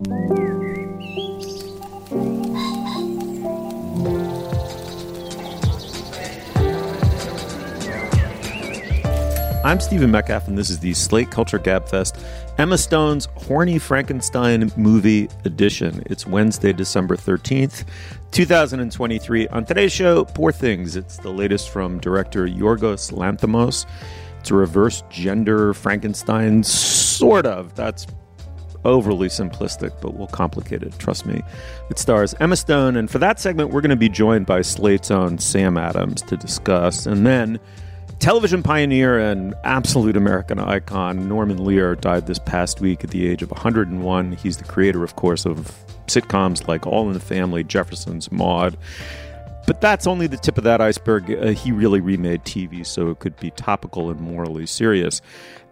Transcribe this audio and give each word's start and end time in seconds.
I'm 0.00 0.08
Stephen 9.78 10.10
Metcalf, 10.10 10.48
and 10.48 10.56
this 10.56 10.70
is 10.70 10.78
the 10.78 10.94
Slate 10.94 11.30
Culture 11.30 11.58
Gabfest 11.58 12.18
Emma 12.56 12.78
Stone's 12.78 13.26
Horny 13.36 13.78
Frankenstein 13.78 14.72
Movie 14.74 15.28
Edition. 15.44 16.02
It's 16.06 16.26
Wednesday, 16.26 16.72
December 16.72 17.16
13th, 17.16 17.84
2023. 18.30 19.48
On 19.48 19.66
today's 19.66 19.92
show, 19.92 20.24
Poor 20.24 20.50
Things. 20.50 20.96
It's 20.96 21.18
the 21.18 21.28
latest 21.30 21.68
from 21.68 22.00
director 22.00 22.46
Yorgos 22.46 23.12
Lanthimos. 23.12 23.84
It's 24.38 24.50
a 24.50 24.54
reverse 24.54 25.02
gender 25.10 25.74
Frankenstein, 25.74 26.62
sort 26.62 27.44
of. 27.44 27.74
That's 27.74 28.06
overly 28.84 29.28
simplistic, 29.28 29.92
but 30.00 30.14
we'll 30.14 30.28
complicate 30.28 30.82
it. 30.82 30.98
Trust 30.98 31.26
me. 31.26 31.42
It 31.90 31.98
stars 31.98 32.34
Emma 32.40 32.56
Stone, 32.56 32.96
and 32.96 33.10
for 33.10 33.18
that 33.18 33.40
segment, 33.40 33.70
we're 33.70 33.80
going 33.80 33.90
to 33.90 33.96
be 33.96 34.08
joined 34.08 34.46
by 34.46 34.62
Slate's 34.62 35.10
own 35.10 35.38
Sam 35.38 35.76
Adams 35.76 36.22
to 36.22 36.36
discuss. 36.36 37.06
And 37.06 37.26
then 37.26 37.60
television 38.18 38.62
pioneer 38.62 39.18
and 39.18 39.54
absolute 39.64 40.16
American 40.16 40.58
icon 40.58 41.28
Norman 41.28 41.64
Lear 41.64 41.94
died 41.96 42.26
this 42.26 42.38
past 42.38 42.80
week 42.80 43.02
at 43.04 43.10
the 43.10 43.26
age 43.26 43.42
of 43.42 43.50
101. 43.50 44.32
He's 44.32 44.58
the 44.58 44.64
creator, 44.64 45.02
of 45.02 45.16
course, 45.16 45.46
of 45.46 45.74
sitcoms 46.06 46.68
like 46.68 46.86
All 46.86 47.06
in 47.06 47.14
the 47.14 47.20
Family, 47.20 47.64
Jeffersons 47.64 48.30
Maude. 48.30 48.76
But 49.70 49.80
that's 49.80 50.08
only 50.08 50.26
the 50.26 50.36
tip 50.36 50.58
of 50.58 50.64
that 50.64 50.80
iceberg. 50.80 51.30
Uh, 51.30 51.52
he 51.52 51.70
really 51.70 52.00
remade 52.00 52.42
TV 52.42 52.84
so 52.84 53.08
it 53.10 53.20
could 53.20 53.36
be 53.36 53.52
topical 53.52 54.10
and 54.10 54.20
morally 54.20 54.66
serious. 54.66 55.22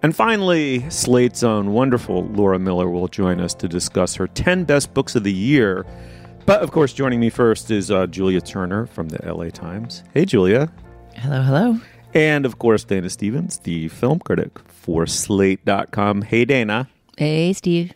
And 0.05 0.15
finally, 0.15 0.89
Slate's 0.89 1.43
own 1.43 1.73
wonderful 1.73 2.23
Laura 2.27 2.61
Miller 2.61 2.89
will 2.89 3.09
join 3.09 3.41
us 3.41 3.55
to 3.55 3.67
discuss 3.67 4.15
her 4.15 4.29
10 4.29 4.63
best 4.63 4.95
books 4.95 5.17
of 5.17 5.25
the 5.25 5.33
year. 5.33 5.85
But 6.47 6.63
of 6.63 6.71
course, 6.71 6.93
joining 6.93 7.19
me 7.19 7.29
first 7.29 7.73
is 7.73 7.91
uh, 7.91 8.07
Julia 8.07 8.41
Turner 8.41 8.87
from 8.87 9.09
the 9.09 9.19
LA 9.35 9.49
Times. 9.49 10.05
Hey, 10.15 10.25
Julia. 10.25 10.71
Hello, 11.17 11.43
hello. 11.43 11.81
And 12.15 12.47
of 12.47 12.61
course, 12.61 12.85
Dana 12.85 13.11
Stevens, 13.11 13.59
the 13.59 13.89
film 13.89 14.21
critic 14.21 14.61
for 14.69 15.09
Slate.com. 15.09 16.23
Hey, 16.23 16.45
Dana. 16.45 16.89
Hey, 17.17 17.53
Steve. 17.53 17.95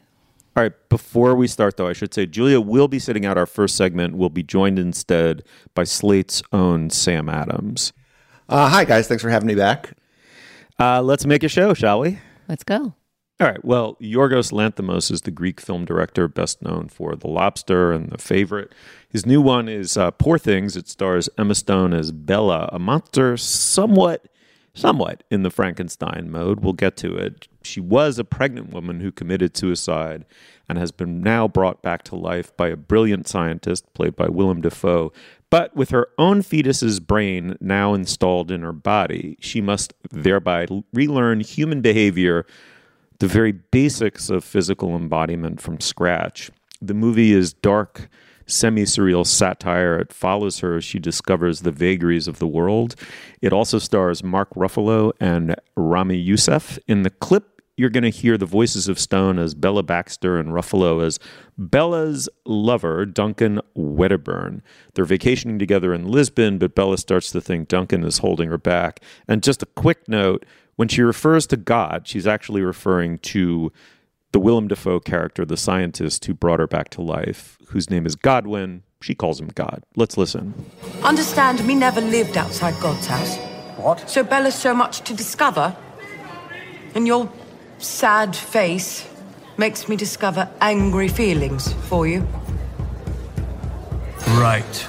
All 0.55 0.63
right, 0.63 0.73
before 0.91 1.35
we 1.35 1.47
start, 1.47 1.79
though, 1.79 1.89
I 1.89 1.95
should 1.95 2.13
say 2.13 2.27
Julia 2.27 2.61
will 2.61 2.89
be 2.89 2.99
sitting 2.99 3.25
out 3.25 3.39
our 3.39 3.47
first 3.47 3.75
segment. 3.75 4.17
We'll 4.17 4.29
be 4.29 4.43
joined 4.43 4.79
instead 4.79 5.45
by 5.75 5.85
Slate's 5.85 6.43
own 6.53 6.91
Sam 6.91 7.31
Adams. 7.31 7.95
Uh, 8.51 8.69
hi, 8.69 8.85
guys. 8.85 9.09
Thanks 9.09 9.23
for 9.23 9.31
having 9.31 9.47
me 9.47 9.55
back. 9.55 9.95
Uh, 10.79 11.01
let's 11.01 11.25
make 11.25 11.43
a 11.43 11.49
show, 11.49 11.73
shall 11.73 12.01
we? 12.01 12.19
Let's 12.49 12.65
go. 12.65 12.95
All 13.41 13.49
right. 13.49 13.65
Well, 13.65 13.97
Yorgos 14.01 14.53
Lanthimos 14.53 15.11
is 15.11 15.23
the 15.23 15.31
Greek 15.31 15.59
film 15.59 15.87
director 15.87 16.29
best 16.29 16.61
known 16.61 16.89
for 16.89 17.17
The 17.17 17.29
Lobster 17.29 17.91
and 17.91 18.11
The 18.11 18.19
Favorite. 18.19 18.73
His 19.09 19.25
new 19.25 19.41
one 19.41 19.69
is 19.71 19.97
uh, 19.97 20.11
Poor 20.13 20.39
Things. 20.39 20.77
It 20.77 20.87
stars 20.87 21.31
Emma 21.39 21.55
Stone 21.55 21.95
as 21.95 22.13
Bella, 22.13 22.69
a 22.73 22.79
monster 22.79 23.39
somewhat, 23.39 24.27
somewhat 24.75 25.23
in 25.31 25.43
the 25.43 25.51
Frankenstein 25.51 26.31
mode. 26.31 26.61
We'll 26.61 26.73
get 26.73 26.97
to 26.99 27.17
it. 27.17 27.49
She 27.63 27.81
was 27.81 28.19
a 28.19 28.25
pregnant 28.25 28.71
woman 28.73 29.01
who 29.01 29.13
committed 29.13 29.57
suicide 29.57 30.25
and 30.69 30.79
has 30.79 30.91
been 30.91 31.21
now 31.23 31.47
brought 31.47 31.83
back 31.83 32.03
to 32.05 32.17
life 32.17 32.57
by 32.57 32.69
a 32.69 32.77
brilliant 32.77 33.29
scientist 33.29 33.93
played 33.95 34.17
by 34.17 34.29
Willem 34.29 34.63
Dafoe. 34.63 35.13
But 35.51 35.77
with 35.77 35.91
her 35.91 36.09
own 36.17 36.41
fetus's 36.41 36.99
brain 36.99 37.57
now 37.61 37.93
installed 37.93 38.51
in 38.51 38.63
her 38.63 38.73
body, 38.73 39.37
she 39.41 39.61
must 39.61 39.93
thereby 40.11 40.67
relearn 40.95 41.41
human 41.41 41.83
behavior, 41.83 42.47
the 43.19 43.27
very 43.27 43.53
basics 43.53 44.31
of 44.31 44.45
physical 44.45 44.97
embodiment 44.97 45.61
from 45.61 45.79
scratch. 45.81 46.51
The 46.81 46.95
movie 46.95 47.33
is 47.33 47.53
dark 47.53 48.09
semi 48.47 48.83
surreal 48.83 49.27
satire. 49.27 49.99
It 49.99 50.13
follows 50.13 50.61
her 50.61 50.77
as 50.77 50.85
she 50.85 50.99
discovers 50.99 51.61
the 51.61 51.73
vagaries 51.73 52.29
of 52.29 52.39
the 52.39 52.47
world. 52.47 52.95
It 53.41 53.53
also 53.53 53.79
stars 53.79 54.23
Mark 54.23 54.51
Ruffalo 54.55 55.13
and 55.21 55.57
Ramy 55.77 56.17
Youssef. 56.17 56.79
In 56.87 57.03
the 57.03 57.11
clip, 57.11 57.53
you're 57.77 57.91
going 57.91 58.03
to 58.05 58.11
hear 58.11 58.37
the 58.37 58.47
voices 58.47 58.87
of 58.89 58.99
Stone 58.99 59.39
as 59.39 59.55
Bella 59.55 59.83
Baxter 59.83 60.39
and 60.39 60.51
Ruffalo 60.51 61.05
as 61.05 61.19
Bella's 61.57 62.29
lover, 62.45 63.07
Duncan 63.07 63.61
Wedderburn. 63.75 64.63
They're 64.95 65.05
vacationing 65.05 65.59
together 65.59 65.95
in 65.95 66.07
Lisbon, 66.07 66.59
but 66.59 66.75
Bella 66.75 66.99
starts 66.99 67.31
to 67.33 67.41
think 67.41 67.69
Duncan 67.69 68.05
is 68.05 68.19
holding 68.19 68.51
her 68.51 68.59
back. 68.59 69.01
And 69.27 69.43
just 69.43 69.63
a 69.63 69.67
quick 69.67 70.07
note 70.07 70.45
when 70.77 70.89
she 70.89 71.03
refers 71.03 71.47
to 71.49 71.57
God, 71.57 72.07
she's 72.07 72.27
actually 72.27 72.63
referring 72.63 73.19
to 73.19 73.73
the 74.33 74.41
Willem 74.41 74.69
Dafoe 74.69 74.99
character, 74.99 75.45
the 75.45 75.57
scientist 75.57 76.25
who 76.25 76.35
brought 76.35 76.59
her 76.59 76.67
back 76.67 76.89
to 76.91 77.03
life, 77.03 77.59
whose 77.69 77.91
name 77.91 78.07
is 78.07 78.17
Godwin. 78.17 78.83
She 79.03 79.15
calls 79.15 79.41
him 79.41 79.49
God. 79.49 79.83
Let's 79.95 80.17
listen. 80.17 80.55
Understand, 81.03 81.65
me 81.67 81.75
never 81.75 82.01
lived 82.01 82.37
outside 82.37 82.81
God's 82.81 83.07
house. 83.07 83.37
What? 83.77 84.09
So 84.09 84.23
Bella's 84.23 84.55
so 84.55 84.75
much 84.75 85.01
to 85.03 85.15
discover. 85.15 85.77
And 86.95 87.07
your 87.07 87.31
sad 87.79 88.35
face 88.35 89.09
makes 89.59 89.89
me 89.89 89.97
discover 89.97 90.49
angry 90.61 91.09
feelings 91.09 91.73
for 91.89 92.07
you. 92.07 92.27
Right. 94.29 94.89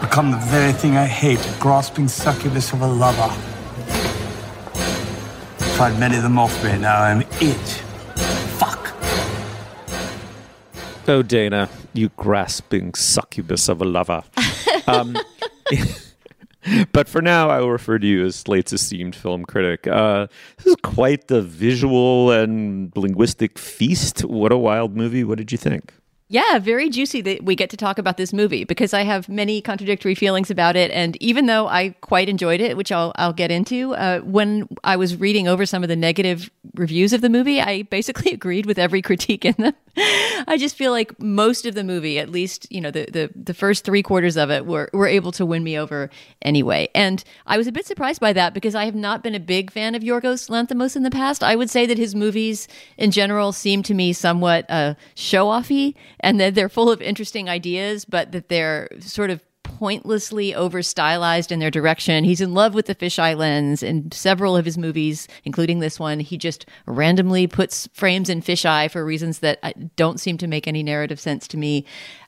Become 0.00 0.30
the 0.30 0.40
very 0.50 0.72
thing 0.72 0.96
I 0.96 1.06
hate, 1.06 1.46
grasping 1.58 2.08
succubus 2.08 2.72
of 2.72 2.82
a 2.82 2.86
lover. 2.86 3.51
Tried 5.82 5.98
many 5.98 6.16
of 6.16 6.22
them 6.22 6.38
off 6.38 6.62
me, 6.62 6.78
now 6.78 7.02
I'm 7.02 7.22
it. 7.40 7.56
Fuck. 8.56 8.94
Oh, 11.08 11.22
Dana, 11.24 11.68
you 11.92 12.10
grasping 12.10 12.94
succubus 12.94 13.68
of 13.68 13.82
a 13.82 13.84
lover. 13.84 14.22
um, 14.86 15.16
but 16.92 17.08
for 17.08 17.20
now, 17.20 17.50
I 17.50 17.58
will 17.58 17.72
refer 17.72 17.98
to 17.98 18.06
you 18.06 18.24
as 18.24 18.36
Slate's 18.36 18.72
esteemed 18.72 19.16
film 19.16 19.44
critic. 19.44 19.88
Uh, 19.88 20.28
this 20.58 20.66
is 20.66 20.76
quite 20.84 21.26
the 21.26 21.42
visual 21.42 22.30
and 22.30 22.92
linguistic 22.94 23.58
feast. 23.58 24.24
What 24.24 24.52
a 24.52 24.56
wild 24.56 24.96
movie. 24.96 25.24
What 25.24 25.38
did 25.38 25.50
you 25.50 25.58
think? 25.58 25.94
Yeah, 26.32 26.58
very 26.60 26.88
juicy 26.88 27.20
that 27.20 27.44
we 27.44 27.54
get 27.54 27.68
to 27.68 27.76
talk 27.76 27.98
about 27.98 28.16
this 28.16 28.32
movie 28.32 28.64
because 28.64 28.94
I 28.94 29.02
have 29.02 29.28
many 29.28 29.60
contradictory 29.60 30.14
feelings 30.14 30.50
about 30.50 30.76
it. 30.76 30.90
And 30.90 31.14
even 31.22 31.44
though 31.44 31.68
I 31.68 31.90
quite 32.00 32.26
enjoyed 32.30 32.62
it, 32.62 32.74
which 32.74 32.90
I'll, 32.90 33.12
I'll 33.16 33.34
get 33.34 33.50
into, 33.50 33.94
uh, 33.96 34.20
when 34.20 34.66
I 34.82 34.96
was 34.96 35.14
reading 35.14 35.46
over 35.46 35.66
some 35.66 35.82
of 35.82 35.90
the 35.90 35.94
negative 35.94 36.50
reviews 36.74 37.12
of 37.12 37.20
the 37.20 37.28
movie, 37.28 37.60
I 37.60 37.82
basically 37.82 38.32
agreed 38.32 38.64
with 38.64 38.78
every 38.78 39.02
critique 39.02 39.44
in 39.44 39.54
them. 39.58 39.74
I 40.48 40.56
just 40.58 40.74
feel 40.74 40.90
like 40.90 41.20
most 41.20 41.66
of 41.66 41.74
the 41.74 41.84
movie, 41.84 42.18
at 42.18 42.30
least, 42.30 42.66
you 42.70 42.80
know, 42.80 42.90
the, 42.90 43.04
the, 43.12 43.30
the 43.36 43.52
first 43.52 43.84
three 43.84 44.02
quarters 44.02 44.38
of 44.38 44.50
it 44.50 44.64
were, 44.64 44.88
were 44.94 45.06
able 45.06 45.32
to 45.32 45.44
win 45.44 45.62
me 45.62 45.78
over 45.78 46.08
anyway. 46.40 46.88
And 46.94 47.22
I 47.46 47.58
was 47.58 47.66
a 47.66 47.72
bit 47.72 47.84
surprised 47.84 48.22
by 48.22 48.32
that 48.32 48.54
because 48.54 48.74
I 48.74 48.86
have 48.86 48.94
not 48.94 49.22
been 49.22 49.34
a 49.34 49.40
big 49.40 49.70
fan 49.70 49.94
of 49.94 50.02
Yorgos 50.02 50.48
Lanthimos 50.48 50.96
in 50.96 51.02
the 51.02 51.10
past. 51.10 51.44
I 51.44 51.56
would 51.56 51.68
say 51.68 51.84
that 51.84 51.98
his 51.98 52.14
movies 52.14 52.68
in 52.96 53.10
general 53.10 53.52
seem 53.52 53.82
to 53.82 53.92
me 53.92 54.14
somewhat 54.14 54.64
uh, 54.70 54.94
show 55.14 55.48
offy 55.48 55.94
and 56.22 56.40
that 56.40 56.54
they're 56.54 56.68
full 56.68 56.90
of 56.90 57.02
interesting 57.02 57.48
ideas, 57.48 58.04
but 58.04 58.32
that 58.32 58.48
they're 58.48 58.88
sort 59.00 59.30
of 59.30 59.42
pointlessly 59.62 60.54
over 60.54 60.82
stylized 60.82 61.50
in 61.50 61.58
their 61.58 61.70
direction. 61.70 62.24
He's 62.24 62.40
in 62.40 62.54
love 62.54 62.74
with 62.74 62.86
the 62.86 62.94
fisheye 62.94 63.36
lens 63.36 63.82
in 63.82 64.12
several 64.12 64.56
of 64.56 64.64
his 64.64 64.78
movies, 64.78 65.26
including 65.44 65.80
this 65.80 65.98
one. 65.98 66.20
He 66.20 66.36
just 66.36 66.66
randomly 66.86 67.46
puts 67.46 67.88
frames 67.92 68.28
in 68.28 68.42
fisheye 68.42 68.90
for 68.90 69.04
reasons 69.04 69.40
that 69.40 69.58
uh, 69.62 69.72
don't 69.96 70.20
seem 70.20 70.38
to 70.38 70.46
make 70.46 70.68
any 70.68 70.82
narrative 70.82 71.18
sense 71.18 71.48
to 71.48 71.56
me. 71.56 71.84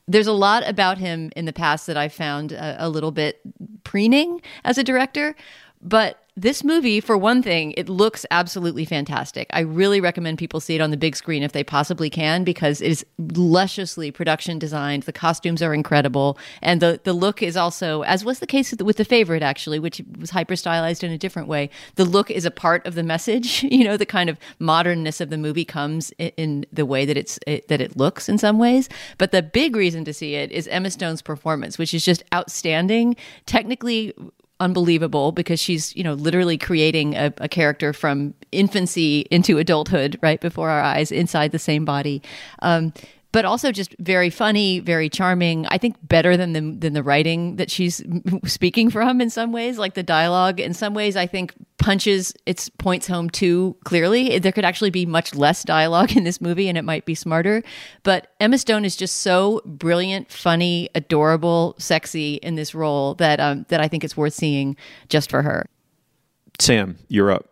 There's 0.09 0.27
a 0.27 0.33
lot 0.33 0.69
about 0.69 0.99
him 0.99 1.31
in 1.37 1.45
the 1.45 1.53
past 1.53 1.87
that 1.87 1.97
I 1.97 2.09
found 2.09 2.53
a, 2.53 2.87
a 2.87 2.89
little 2.89 3.13
bit 3.13 3.41
preening 3.85 4.41
as 4.65 4.77
a 4.77 4.85
director, 4.85 5.37
but 5.81 6.24
this 6.37 6.65
movie, 6.65 7.01
for 7.01 7.17
one 7.17 7.45
thing, 7.45 7.75
it 7.77 7.89
looks 7.89 8.27
absolutely 8.33 8.85
fantastic. 8.85 9.47
I 9.53 9.61
really 9.61 10.01
recommend 10.01 10.37
people 10.37 10.59
see 10.59 10.75
it 10.75 10.81
on 10.81 10.91
the 10.91 10.97
big 10.97 11.15
screen 11.15 11.45
if 11.45 11.53
they 11.53 11.63
possibly 11.63 12.11
can 12.11 12.43
because 12.43 12.81
it 12.81 12.91
is 12.91 13.07
lusciously 13.19 14.11
production 14.11 14.59
designed. 14.59 15.05
The 15.05 15.13
costumes 15.13 15.63
are 15.63 15.73
incredible. 15.73 16.37
And 16.61 16.83
the, 16.83 17.01
the 17.05 17.13
look 17.13 17.41
is 17.41 17.57
also, 17.57 18.03
as 18.03 18.25
was 18.25 18.41
the 18.41 18.49
case 18.49 18.73
with 18.73 18.79
the, 18.79 18.85
with 18.85 18.97
the 18.97 19.05
favorite, 19.05 19.45
actually, 19.45 19.79
which 19.79 20.03
was 20.19 20.31
hyper 20.31 20.57
stylized 20.57 21.05
in 21.05 21.13
a 21.13 21.19
different 21.19 21.47
way, 21.47 21.71
the 21.95 22.05
look 22.05 22.33
is 22.33 22.45
a 22.45 22.51
part 22.51 22.85
of 22.85 22.95
the 22.95 23.03
message. 23.03 23.65
You 23.75 23.83
know, 23.83 23.97
the 23.97 24.07
kind 24.07 24.31
of 24.31 24.39
modernness 24.61 25.21
of 25.21 25.31
the 25.31 25.37
movie 25.37 25.65
comes 25.65 26.13
in, 26.13 26.31
in 26.37 26.67
the 26.73 26.87
way 26.87 27.05
that, 27.05 27.17
it's, 27.17 27.41
it, 27.45 27.67
that 27.67 27.81
it 27.81 27.97
looks 27.97 28.29
in 28.29 28.39
some 28.39 28.59
ways. 28.59 28.89
But 29.19 29.33
the 29.33 29.43
big 29.43 29.75
reason 29.75 30.05
to 30.05 30.13
see 30.13 30.37
it 30.37 30.53
is 30.53 30.69
Emma 30.69 30.91
Stone's 30.91 31.21
performance, 31.21 31.77
which 31.77 31.93
is 31.93 32.05
just 32.05 32.23
outstanding. 32.33 33.17
Technically, 33.47 34.15
unbelievable 34.61 35.33
because 35.33 35.59
she's 35.59 35.95
you 35.97 36.05
know 36.05 36.15
literally 36.15 36.57
creating 36.57 37.15
a, 37.15 37.33
a, 37.39 37.49
character 37.49 37.93
from 37.93 38.35
infancy 38.53 39.27
into 39.31 39.59
adulthood 39.59 40.19
right 40.23 40.41
before 40.41 40.71
our 40.71 40.81
eyes 40.81 41.11
inside 41.11 41.51
the 41.53 41.59
same 41.59 41.85
body. 41.85 42.23
Um, 42.63 42.93
but 43.35 43.45
also 43.45 43.73
just 43.73 43.97
very 43.99 44.31
funny, 44.31 44.79
very 44.79 45.09
charming. 45.09 45.67
I 45.67 45.77
think 45.77 45.97
better 46.07 46.37
than 46.37 46.53
the 46.53 46.61
than 46.79 46.93
the 46.93 47.03
writing 47.03 47.57
that 47.57 47.69
she's 47.69 48.01
speaking 48.45 48.91
from 48.91 49.21
in 49.21 49.29
some 49.29 49.51
ways, 49.51 49.77
like 49.77 49.95
the 49.95 50.05
dialogue. 50.05 50.61
In 50.61 50.73
some 50.73 50.95
ways, 50.95 51.17
I 51.17 51.27
think 51.27 51.53
punches 51.77 52.33
its 52.47 52.69
points 52.69 53.09
home 53.09 53.29
too 53.29 53.77
clearly. 53.85 54.39
There 54.39 54.53
could 54.53 54.65
actually 54.65 54.91
be 54.91 55.05
much 55.05 55.35
less 55.35 55.65
dialogue 55.65 56.17
in 56.17 56.23
this 56.23 56.41
movie, 56.41 56.69
and 56.69 56.79
it 56.79 56.83
might 56.83 57.07
be 57.07 57.17
smarter. 57.17 57.65
But 58.05 58.33
Emma 58.39 58.57
Stone 58.57 58.85
is 58.85 58.95
just 58.95 59.17
so 59.17 59.63
brilliant, 59.65 60.31
funny, 60.31 60.89
adorable, 60.95 61.75
sexy 61.77 62.35
in 62.35 62.55
this 62.55 62.73
role 62.73 63.15
that 63.17 63.41
um, 63.41 63.67
that 63.69 63.81
I 63.81 63.89
think 63.89 64.05
it's 64.05 64.17
worth 64.17 64.35
seeing 64.35 64.77
just 65.09 65.29
for 65.29 65.43
her. 65.43 65.67
Sam, 66.61 66.99
you're 67.09 67.33
up. 67.33 67.51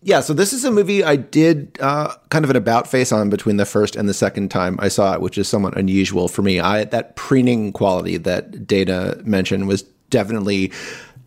Yeah, 0.00 0.20
so 0.20 0.32
this 0.32 0.52
is 0.52 0.64
a 0.64 0.70
movie 0.70 1.02
I 1.02 1.16
did 1.16 1.76
uh, 1.80 2.14
kind 2.30 2.44
of 2.44 2.50
an 2.50 2.56
about 2.56 2.86
face 2.86 3.10
on 3.10 3.30
between 3.30 3.56
the 3.56 3.66
first 3.66 3.96
and 3.96 4.08
the 4.08 4.14
second 4.14 4.50
time 4.50 4.76
I 4.80 4.88
saw 4.88 5.14
it, 5.14 5.20
which 5.20 5.36
is 5.36 5.48
somewhat 5.48 5.76
unusual 5.76 6.28
for 6.28 6.42
me. 6.42 6.60
I 6.60 6.84
that 6.84 7.16
preening 7.16 7.72
quality 7.72 8.16
that 8.18 8.66
Dana 8.66 9.16
mentioned 9.24 9.66
was 9.66 9.82
definitely 10.10 10.72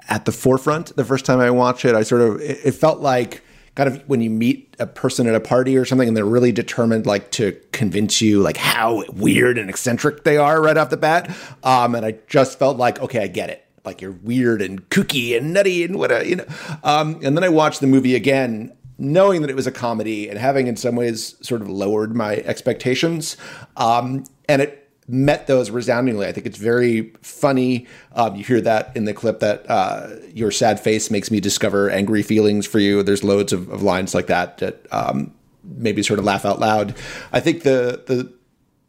at 0.07 0.23
the 0.25 0.31
forefront 0.31 0.95
the 0.95 1.03
first 1.03 1.25
time 1.25 1.39
I 1.39 1.51
watched 1.51 1.83
it. 1.83 1.95
I 1.95 2.03
sort 2.03 2.21
of 2.21 2.39
it, 2.39 2.59
it 2.63 2.71
felt 2.71 3.01
like 3.01 3.43
kind 3.75 3.89
of 3.89 4.01
when 4.07 4.21
you 4.21 4.29
meet 4.29 4.75
a 4.79 4.87
person 4.87 5.27
at 5.27 5.35
a 5.35 5.39
party 5.39 5.77
or 5.77 5.85
something 5.85 6.07
and 6.07 6.15
they're 6.15 6.25
really 6.25 6.51
determined 6.51 7.05
like 7.05 7.31
to 7.31 7.59
convince 7.71 8.21
you 8.21 8.41
like 8.41 8.57
how 8.57 9.03
weird 9.13 9.57
and 9.57 9.69
eccentric 9.69 10.23
they 10.23 10.37
are 10.37 10.61
right 10.61 10.77
off 10.77 10.89
the 10.89 10.97
bat 10.97 11.33
um, 11.63 11.95
and 11.95 12.05
i 12.05 12.13
just 12.27 12.59
felt 12.59 12.77
like 12.77 12.99
okay 12.99 13.23
i 13.23 13.27
get 13.27 13.49
it 13.49 13.60
like 13.85 14.01
you're 14.01 14.11
weird 14.11 14.61
and 14.61 14.87
kooky 14.89 15.37
and 15.37 15.53
nutty 15.53 15.83
and 15.83 15.97
what 15.97 16.25
you 16.25 16.37
know. 16.37 16.45
Um, 16.83 17.19
and 17.23 17.35
then 17.35 17.43
I 17.43 17.49
watched 17.49 17.81
the 17.81 17.87
movie 17.87 18.15
again, 18.15 18.75
knowing 18.97 19.41
that 19.41 19.49
it 19.49 19.55
was 19.55 19.67
a 19.67 19.71
comedy 19.71 20.29
and 20.29 20.37
having 20.37 20.67
in 20.67 20.75
some 20.75 20.95
ways 20.95 21.35
sort 21.41 21.61
of 21.61 21.69
lowered 21.69 22.15
my 22.15 22.35
expectations. 22.37 23.37
Um, 23.77 24.25
and 24.47 24.61
it 24.61 24.81
met 25.07 25.47
those 25.47 25.69
resoundingly. 25.69 26.27
I 26.27 26.31
think 26.31 26.45
it's 26.45 26.57
very 26.57 27.13
funny. 27.21 27.87
Um, 28.13 28.35
you 28.35 28.43
hear 28.43 28.61
that 28.61 28.95
in 28.95 29.05
the 29.05 29.13
clip 29.13 29.39
that 29.39 29.69
uh, 29.69 30.15
your 30.33 30.51
sad 30.51 30.79
face 30.79 31.11
makes 31.11 31.31
me 31.31 31.39
discover 31.39 31.89
angry 31.89 32.23
feelings 32.23 32.65
for 32.65 32.79
you. 32.79 33.03
There's 33.03 33.23
loads 33.23 33.51
of, 33.51 33.69
of 33.69 33.83
lines 33.83 34.13
like 34.13 34.27
that 34.27 34.59
that 34.59 34.85
um, 34.91 35.33
maybe 35.63 36.03
sort 36.03 36.19
of 36.19 36.25
laugh 36.25 36.45
out 36.45 36.59
loud. 36.59 36.95
I 37.33 37.39
think 37.39 37.63
the 37.63 38.03
the 38.05 38.31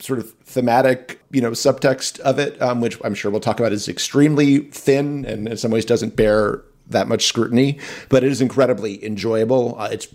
sort 0.03 0.19
of 0.19 0.33
thematic, 0.45 1.21
you 1.31 1.41
know, 1.41 1.53
subtext 1.53 2.19
of 2.21 2.39
it, 2.39 2.61
um, 2.61 2.81
which 2.81 2.99
I'm 3.05 3.15
sure 3.15 3.31
we'll 3.31 3.41
talk 3.41 3.61
about, 3.61 3.73
is 3.73 3.89
extremely 3.89 4.59
thin 4.59 5.25
and 5.25 5.47
in 5.47 5.57
some 5.57 5.71
ways 5.71 5.85
doesn't 5.85 6.17
bear 6.17 6.63
that 6.89 7.07
much 7.07 7.27
scrutiny, 7.27 7.79
but 8.09 8.25
it 8.25 8.31
is 8.31 8.41
incredibly 8.41 9.05
enjoyable. 9.05 9.79
Uh, 9.79 9.89
it's 9.93 10.09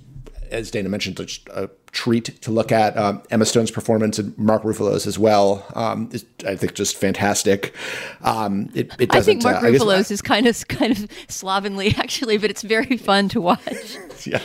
as 0.52 0.72
Dana 0.72 0.90
mentioned, 0.90 1.20
a, 1.52 1.70
treat 1.98 2.26
to 2.44 2.52
look 2.52 2.72
at. 2.72 2.96
Um, 2.96 3.24
Emma 3.32 3.44
Stone's 3.44 3.72
performance 3.72 4.20
and 4.20 4.38
Mark 4.38 4.62
Ruffalo's 4.62 5.08
as 5.08 5.18
well. 5.18 5.66
Um, 5.74 6.10
is, 6.12 6.26
I 6.46 6.56
think 6.56 6.76
just 6.76 6.96
fantastic. 6.96 7.74
Um, 8.22 8.70
it, 8.76 8.94
it 9.00 9.16
I 9.16 9.22
think 9.22 9.42
Mark 9.42 9.58
uh, 9.58 9.62
Ruffalo's 9.62 10.12
is 10.12 10.22
kind 10.22 10.46
of 10.46 10.68
kind 10.68 10.92
of 10.92 11.10
slovenly 11.28 11.96
actually, 11.98 12.38
but 12.38 12.52
it's 12.52 12.62
very 12.62 12.98
fun 12.98 13.30
to 13.30 13.42
watch. 13.42 13.64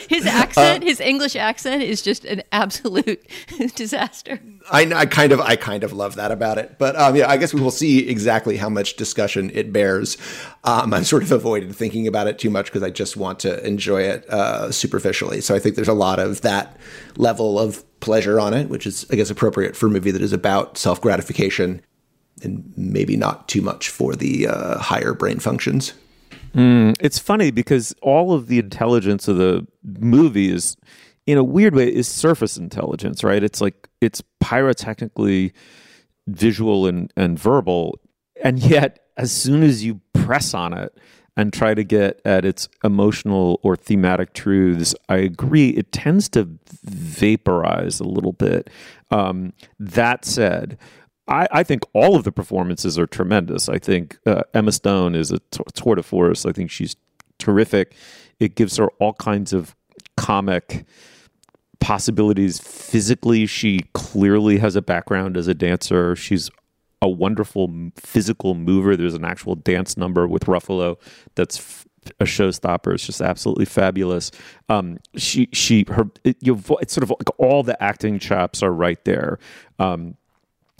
His 0.08 0.26
accent, 0.26 0.84
uh, 0.84 0.86
his 0.86 1.00
English 1.00 1.34
accent, 1.34 1.82
is 1.82 2.02
just 2.02 2.24
an 2.24 2.42
absolute 2.52 3.26
disaster. 3.74 4.38
I, 4.70 4.82
I, 4.94 5.06
kind 5.06 5.32
of 5.32 5.40
I 5.40 5.56
kind 5.56 5.82
of 5.82 5.92
love 5.92 6.14
that 6.16 6.30
about 6.30 6.58
it, 6.58 6.76
but 6.78 6.94
um, 6.94 7.16
yeah, 7.16 7.28
I 7.28 7.36
guess 7.36 7.52
we 7.52 7.60
will 7.60 7.72
see 7.72 8.08
exactly 8.08 8.56
how 8.56 8.68
much 8.68 8.94
discussion 8.94 9.50
it 9.54 9.72
bears. 9.72 10.18
Um, 10.62 10.94
I've 10.94 11.08
sort 11.08 11.24
of 11.24 11.32
avoided 11.32 11.74
thinking 11.74 12.06
about 12.06 12.28
it 12.28 12.38
too 12.38 12.50
much 12.50 12.66
because 12.66 12.84
I 12.84 12.90
just 12.90 13.16
want 13.16 13.40
to 13.40 13.66
enjoy 13.66 14.02
it 14.02 14.28
uh, 14.28 14.70
superficially. 14.70 15.40
So 15.40 15.52
I 15.52 15.58
think 15.58 15.74
there's 15.74 15.88
a 15.88 15.94
lot 15.94 16.20
of 16.20 16.42
that 16.42 16.76
level 17.16 17.41
of 17.58 17.84
pleasure 18.00 18.38
on 18.40 18.54
it, 18.54 18.68
which 18.68 18.86
is 18.86 19.06
I 19.10 19.16
guess 19.16 19.30
appropriate 19.30 19.76
for 19.76 19.86
a 19.86 19.90
movie 19.90 20.10
that 20.10 20.22
is 20.22 20.32
about 20.32 20.76
self 20.76 21.00
gratification 21.00 21.80
and 22.42 22.72
maybe 22.76 23.16
not 23.16 23.48
too 23.48 23.62
much 23.62 23.88
for 23.88 24.14
the 24.16 24.48
uh, 24.48 24.78
higher 24.78 25.14
brain 25.14 25.38
functions. 25.38 25.94
Mm, 26.54 26.94
it's 27.00 27.18
funny 27.18 27.50
because 27.50 27.94
all 28.02 28.32
of 28.32 28.48
the 28.48 28.58
intelligence 28.58 29.28
of 29.28 29.36
the 29.36 29.66
movie 29.84 30.50
is, 30.50 30.76
in 31.26 31.38
a 31.38 31.44
weird 31.44 31.74
way, 31.74 31.88
is 31.88 32.08
surface 32.08 32.56
intelligence, 32.56 33.24
right? 33.24 33.42
It's 33.42 33.60
like 33.60 33.88
it's 34.00 34.22
pyrotechnically 34.42 35.52
visual 36.26 36.86
and, 36.86 37.12
and 37.16 37.38
verbal. 37.38 37.98
And 38.42 38.58
yet, 38.58 39.06
as 39.16 39.32
soon 39.32 39.62
as 39.62 39.84
you 39.84 40.00
press 40.12 40.52
on 40.52 40.72
it 40.72 40.96
and 41.36 41.52
try 41.52 41.74
to 41.74 41.82
get 41.82 42.20
at 42.24 42.44
its 42.44 42.68
emotional 42.84 43.58
or 43.62 43.76
thematic 43.76 44.34
truths, 44.34 44.94
I 45.08 45.16
agree, 45.16 45.70
it 45.70 45.92
tends 45.92 46.28
to 46.30 46.48
vaporize 46.84 48.00
a 48.00 48.04
little 48.04 48.32
bit. 48.32 48.68
Um, 49.10 49.52
that 49.78 50.24
said, 50.24 50.78
I, 51.28 51.46
I, 51.50 51.62
think 51.62 51.82
all 51.94 52.16
of 52.16 52.24
the 52.24 52.32
performances 52.32 52.98
are 52.98 53.06
tremendous. 53.06 53.68
I 53.68 53.78
think 53.78 54.18
uh, 54.26 54.42
Emma 54.52 54.72
Stone 54.72 55.14
is 55.14 55.30
a 55.30 55.38
t- 55.50 55.62
tour 55.74 55.94
de 55.94 56.02
force. 56.02 56.44
I 56.44 56.52
think 56.52 56.70
she's 56.70 56.96
terrific. 57.38 57.94
It 58.40 58.54
gives 58.54 58.76
her 58.76 58.88
all 58.98 59.14
kinds 59.14 59.52
of 59.52 59.74
comic 60.16 60.84
possibilities 61.80 62.58
physically. 62.60 63.46
She 63.46 63.80
clearly 63.92 64.58
has 64.58 64.76
a 64.76 64.82
background 64.82 65.36
as 65.36 65.48
a 65.48 65.54
dancer. 65.54 66.16
She's 66.16 66.50
a 67.02 67.08
wonderful 67.08 67.90
physical 67.96 68.54
mover. 68.54 68.96
There's 68.96 69.14
an 69.14 69.24
actual 69.24 69.56
dance 69.56 69.96
number 69.96 70.26
with 70.26 70.44
Ruffalo 70.44 70.96
that's 71.34 71.58
f- 71.58 71.86
a 72.20 72.24
showstopper. 72.24 72.94
It's 72.94 73.04
just 73.04 73.20
absolutely 73.20 73.64
fabulous. 73.64 74.30
Um, 74.68 74.98
she 75.16 75.48
she 75.52 75.84
her 75.88 76.08
it, 76.24 76.36
it's 76.40 76.94
sort 76.94 77.02
of 77.02 77.10
like 77.10 77.28
all 77.38 77.62
the 77.62 77.80
acting 77.82 78.18
chops 78.18 78.62
are 78.62 78.72
right 78.72 79.04
there. 79.04 79.38
Um, 79.78 80.16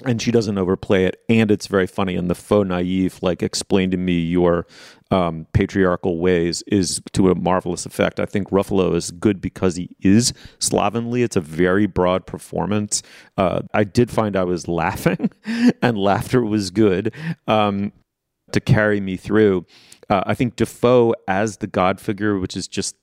and 0.05 0.21
she 0.21 0.31
doesn't 0.31 0.59
overplay 0.59 1.05
it. 1.05 1.23
And 1.29 1.51
it's 1.51 1.67
very 1.67 1.87
funny 1.87 2.17
and 2.17 2.31
the 2.31 2.35
faux 2.35 2.69
naive 2.69 3.19
like 3.23 3.43
explain 3.43 3.91
to 3.91 3.97
me 3.97 4.19
your 4.19 4.67
um, 5.11 5.47
patriarchal 5.53 6.19
ways 6.19 6.63
is 6.67 7.01
to 7.13 7.31
a 7.31 7.35
marvelous 7.35 7.87
effect. 7.87 8.21
I 8.21 8.27
think 8.27 8.51
ruffalo 8.51 8.95
is 8.95 9.11
good 9.11 9.41
because 9.41 9.77
he 9.77 9.95
is 10.01 10.33
slovenly. 10.59 11.23
It's 11.23 11.37
a 11.37 11.41
very 11.41 11.87
broad 11.87 12.27
performance. 12.27 13.03
Uh, 13.37 13.63
i 13.75 13.85
did 13.85 14.11
find 14.11 14.37
i 14.37 14.45
was 14.45 14.69
laughing 14.83 15.31
and 15.83 15.99
laughter 15.99 16.45
was 16.45 16.71
good 16.71 17.15
um, 17.47 17.93
to 18.53 18.61
carry 18.61 19.01
me 19.01 19.17
through. 19.17 19.67
Uh, 20.09 20.23
i 20.27 20.35
think 20.35 20.57
Dafoe 20.57 21.15
as 21.29 21.59
the 21.59 21.67
god 21.67 22.01
figure 22.01 22.39
which 22.39 22.57
is 22.57 22.69
just 22.69 22.97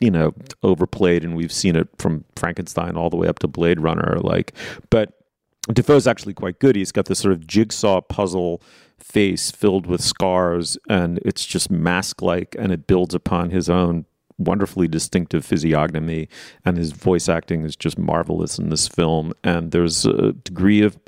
you 0.00 0.10
know 0.10 0.34
overplayed 0.62 1.24
and 1.24 1.36
we've 1.36 1.52
seen 1.52 1.76
it 1.76 1.88
from 1.98 2.24
frankenstein 2.36 2.96
all 2.96 3.10
the 3.10 3.16
way 3.16 3.28
up 3.28 3.38
to 3.38 3.46
blade 3.46 3.78
runner 3.78 4.18
like 4.20 4.52
but 4.90 5.21
Dafoe's 5.68 6.06
actually 6.06 6.34
quite 6.34 6.58
good. 6.58 6.74
He's 6.74 6.92
got 6.92 7.06
this 7.06 7.20
sort 7.20 7.32
of 7.32 7.46
jigsaw 7.46 8.00
puzzle 8.00 8.62
face 8.98 9.50
filled 9.50 9.86
with 9.86 10.00
scars, 10.00 10.76
and 10.88 11.18
it's 11.24 11.44
just 11.46 11.70
mask 11.70 12.22
like, 12.22 12.56
and 12.58 12.72
it 12.72 12.86
builds 12.86 13.14
upon 13.14 13.50
his 13.50 13.68
own 13.68 14.06
wonderfully 14.38 14.88
distinctive 14.88 15.44
physiognomy. 15.44 16.28
And 16.64 16.76
his 16.76 16.92
voice 16.92 17.28
acting 17.28 17.64
is 17.64 17.76
just 17.76 17.98
marvelous 17.98 18.58
in 18.58 18.70
this 18.70 18.88
film. 18.88 19.32
And 19.44 19.70
there's 19.70 20.04
a 20.04 20.32
degree 20.32 20.82
of 20.82 20.98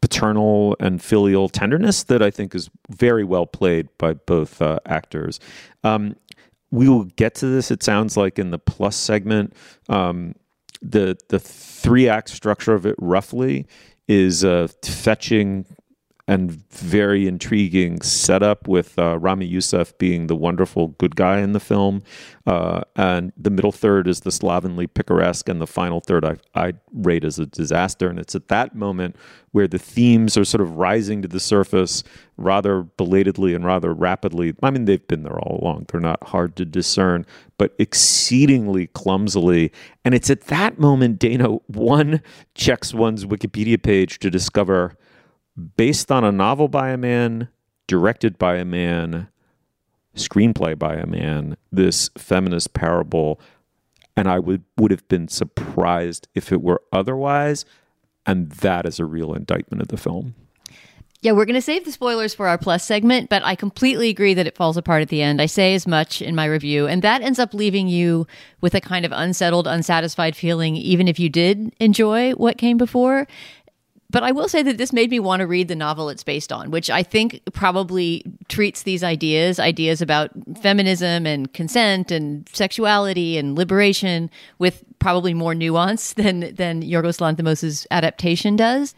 paternal 0.00 0.76
and 0.80 1.02
filial 1.02 1.48
tenderness 1.48 2.04
that 2.04 2.22
I 2.22 2.30
think 2.30 2.54
is 2.54 2.70
very 2.88 3.24
well 3.24 3.46
played 3.46 3.88
by 3.98 4.14
both 4.14 4.62
uh, 4.62 4.78
actors. 4.86 5.40
Um, 5.84 6.16
we 6.70 6.88
will 6.88 7.04
get 7.04 7.34
to 7.36 7.46
this. 7.46 7.70
It 7.70 7.82
sounds 7.82 8.16
like 8.16 8.38
in 8.38 8.50
the 8.50 8.58
plus 8.58 8.96
segment. 8.96 9.54
Um, 9.88 10.34
the 10.82 11.18
the 11.28 11.38
three 11.38 12.08
act 12.08 12.30
structure 12.30 12.72
of 12.72 12.86
it 12.86 12.94
roughly 12.98 13.66
is 14.10 14.44
uh, 14.44 14.66
fetching 14.82 15.64
and 16.30 16.52
very 16.70 17.26
intriguing 17.26 18.00
setup 18.02 18.68
with 18.68 18.96
uh, 19.00 19.18
Ramy 19.18 19.46
Youssef 19.46 19.98
being 19.98 20.28
the 20.28 20.36
wonderful 20.36 20.88
good 20.98 21.16
guy 21.16 21.40
in 21.40 21.54
the 21.54 21.58
film. 21.58 22.04
Uh, 22.46 22.82
and 22.94 23.32
the 23.36 23.50
middle 23.50 23.72
third 23.72 24.06
is 24.06 24.20
the 24.20 24.30
slovenly 24.30 24.86
picaresque, 24.86 25.48
and 25.48 25.60
the 25.60 25.66
final 25.66 26.00
third 26.00 26.24
I, 26.24 26.36
I 26.54 26.74
rate 26.92 27.24
as 27.24 27.40
a 27.40 27.46
disaster. 27.46 28.08
And 28.08 28.20
it's 28.20 28.36
at 28.36 28.46
that 28.46 28.76
moment 28.76 29.16
where 29.50 29.66
the 29.66 29.78
themes 29.78 30.36
are 30.36 30.44
sort 30.44 30.60
of 30.60 30.76
rising 30.76 31.20
to 31.22 31.26
the 31.26 31.40
surface 31.40 32.04
rather 32.36 32.82
belatedly 32.82 33.52
and 33.52 33.64
rather 33.64 33.92
rapidly. 33.92 34.54
I 34.62 34.70
mean, 34.70 34.84
they've 34.84 35.08
been 35.08 35.24
there 35.24 35.36
all 35.40 35.58
along, 35.60 35.86
they're 35.88 36.00
not 36.00 36.22
hard 36.28 36.54
to 36.56 36.64
discern, 36.64 37.26
but 37.58 37.74
exceedingly 37.80 38.86
clumsily. 38.86 39.72
And 40.04 40.14
it's 40.14 40.30
at 40.30 40.42
that 40.42 40.78
moment, 40.78 41.18
Dana, 41.18 41.48
one 41.66 42.22
checks 42.54 42.94
one's 42.94 43.24
Wikipedia 43.24 43.82
page 43.82 44.20
to 44.20 44.30
discover 44.30 44.96
based 45.76 46.10
on 46.10 46.24
a 46.24 46.32
novel 46.32 46.68
by 46.68 46.90
a 46.90 46.96
man, 46.96 47.48
directed 47.86 48.38
by 48.38 48.56
a 48.56 48.64
man, 48.64 49.28
screenplay 50.14 50.78
by 50.78 50.94
a 50.94 51.06
man, 51.06 51.56
this 51.70 52.10
feminist 52.16 52.74
parable. 52.74 53.40
And 54.16 54.28
I 54.28 54.38
would, 54.38 54.64
would 54.76 54.90
have 54.90 55.06
been 55.08 55.28
surprised 55.28 56.28
if 56.34 56.52
it 56.52 56.62
were 56.62 56.82
otherwise. 56.92 57.64
And 58.26 58.50
that 58.50 58.86
is 58.86 58.98
a 58.98 59.04
real 59.04 59.34
indictment 59.34 59.82
of 59.82 59.88
the 59.88 59.96
film. 59.96 60.34
Yeah, 61.22 61.32
we're 61.32 61.44
going 61.44 61.54
to 61.54 61.60
save 61.60 61.84
the 61.84 61.92
spoilers 61.92 62.32
for 62.32 62.48
our 62.48 62.56
plus 62.56 62.82
segment, 62.82 63.28
but 63.28 63.44
I 63.44 63.54
completely 63.54 64.08
agree 64.08 64.32
that 64.32 64.46
it 64.46 64.56
falls 64.56 64.78
apart 64.78 65.02
at 65.02 65.10
the 65.10 65.20
end. 65.20 65.42
I 65.42 65.44
say 65.44 65.74
as 65.74 65.86
much 65.86 66.22
in 66.22 66.34
my 66.34 66.46
review, 66.46 66.86
and 66.86 67.02
that 67.02 67.20
ends 67.20 67.38
up 67.38 67.52
leaving 67.52 67.88
you 67.88 68.26
with 68.62 68.74
a 68.74 68.80
kind 68.80 69.04
of 69.04 69.12
unsettled, 69.12 69.66
unsatisfied 69.66 70.34
feeling, 70.34 70.76
even 70.76 71.08
if 71.08 71.18
you 71.18 71.28
did 71.28 71.74
enjoy 71.78 72.32
what 72.32 72.56
came 72.56 72.78
before. 72.78 73.28
But 74.10 74.24
I 74.24 74.32
will 74.32 74.48
say 74.48 74.62
that 74.62 74.76
this 74.76 74.92
made 74.92 75.10
me 75.10 75.20
want 75.20 75.40
to 75.40 75.46
read 75.46 75.68
the 75.68 75.76
novel 75.76 76.08
it's 76.08 76.24
based 76.24 76.52
on, 76.52 76.70
which 76.70 76.90
I 76.90 77.02
think 77.02 77.40
probably 77.52 78.24
treats 78.48 78.82
these 78.82 79.04
ideas, 79.04 79.60
ideas 79.60 80.02
about 80.02 80.30
feminism 80.60 81.26
and 81.26 81.52
consent 81.52 82.10
and 82.10 82.48
sexuality 82.52 83.38
and 83.38 83.56
liberation, 83.56 84.30
with 84.58 84.82
probably 84.98 85.32
more 85.32 85.54
nuance 85.54 86.12
than 86.14 86.54
than 86.54 86.82
Yorgos 86.82 87.20
Lanthimos' 87.20 87.86
adaptation 87.90 88.56
does. 88.56 88.94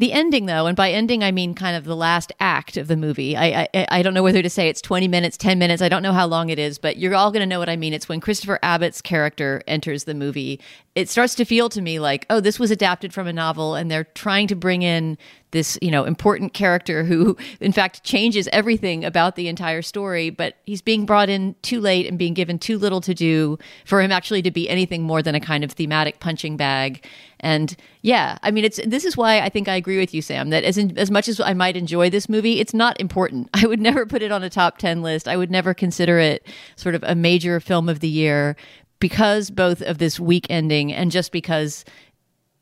The 0.00 0.14
ending, 0.14 0.46
though, 0.46 0.64
and 0.64 0.74
by 0.74 0.92
ending 0.92 1.22
I 1.22 1.30
mean 1.30 1.54
kind 1.54 1.76
of 1.76 1.84
the 1.84 1.94
last 1.94 2.32
act 2.40 2.78
of 2.78 2.88
the 2.88 2.96
movie. 2.96 3.36
I 3.36 3.68
I, 3.74 3.86
I 3.90 4.02
don't 4.02 4.14
know 4.14 4.22
whether 4.22 4.40
to 4.40 4.48
say 4.48 4.70
it's 4.70 4.80
twenty 4.80 5.08
minutes, 5.08 5.36
ten 5.36 5.58
minutes. 5.58 5.82
I 5.82 5.90
don't 5.90 6.02
know 6.02 6.14
how 6.14 6.26
long 6.26 6.48
it 6.48 6.58
is, 6.58 6.78
but 6.78 6.96
you're 6.96 7.14
all 7.14 7.30
going 7.30 7.42
to 7.42 7.46
know 7.46 7.58
what 7.58 7.68
I 7.68 7.76
mean. 7.76 7.92
It's 7.92 8.08
when 8.08 8.18
Christopher 8.18 8.58
Abbott's 8.62 9.02
character 9.02 9.62
enters 9.66 10.04
the 10.04 10.14
movie. 10.14 10.58
It 10.94 11.10
starts 11.10 11.34
to 11.34 11.44
feel 11.44 11.68
to 11.68 11.82
me 11.82 12.00
like, 12.00 12.24
oh, 12.30 12.40
this 12.40 12.58
was 12.58 12.70
adapted 12.70 13.12
from 13.12 13.26
a 13.26 13.32
novel, 13.34 13.74
and 13.74 13.90
they're 13.90 14.04
trying 14.04 14.46
to 14.48 14.56
bring 14.56 14.80
in 14.80 15.18
this 15.50 15.78
you 15.82 15.90
know 15.90 16.04
important 16.04 16.54
character 16.54 17.04
who 17.04 17.36
in 17.60 17.72
fact 17.72 18.04
changes 18.04 18.48
everything 18.52 19.04
about 19.04 19.36
the 19.36 19.48
entire 19.48 19.82
story 19.82 20.30
but 20.30 20.56
he's 20.64 20.82
being 20.82 21.06
brought 21.06 21.28
in 21.28 21.54
too 21.62 21.80
late 21.80 22.06
and 22.06 22.18
being 22.18 22.34
given 22.34 22.58
too 22.58 22.78
little 22.78 23.00
to 23.00 23.14
do 23.14 23.58
for 23.84 24.00
him 24.00 24.12
actually 24.12 24.42
to 24.42 24.50
be 24.50 24.68
anything 24.68 25.02
more 25.02 25.22
than 25.22 25.34
a 25.34 25.40
kind 25.40 25.64
of 25.64 25.72
thematic 25.72 26.20
punching 26.20 26.56
bag. 26.56 27.04
And 27.42 27.74
yeah 28.02 28.36
i 28.42 28.50
mean 28.50 28.64
it's 28.64 28.78
this 28.86 29.04
is 29.04 29.16
why 29.16 29.40
i 29.40 29.48
think 29.48 29.66
i 29.66 29.74
agree 29.74 29.98
with 29.98 30.12
you 30.12 30.20
sam 30.20 30.50
that 30.50 30.62
as 30.62 30.76
in, 30.76 30.96
as 30.98 31.10
much 31.10 31.26
as 31.26 31.40
i 31.40 31.54
might 31.54 31.76
enjoy 31.76 32.10
this 32.10 32.28
movie 32.28 32.60
it's 32.60 32.74
not 32.74 33.00
important. 33.00 33.48
I 33.54 33.66
would 33.66 33.80
never 33.80 34.06
put 34.06 34.22
it 34.22 34.32
on 34.32 34.42
a 34.42 34.50
top 34.50 34.78
10 34.78 35.02
list. 35.02 35.26
I 35.26 35.36
would 35.36 35.50
never 35.50 35.74
consider 35.74 36.18
it 36.18 36.46
sort 36.76 36.94
of 36.94 37.02
a 37.04 37.14
major 37.14 37.60
film 37.60 37.88
of 37.88 38.00
the 38.00 38.08
year 38.08 38.56
because 39.00 39.50
both 39.50 39.80
of 39.82 39.98
this 39.98 40.20
week 40.20 40.46
ending 40.50 40.92
and 40.92 41.10
just 41.10 41.32
because 41.32 41.84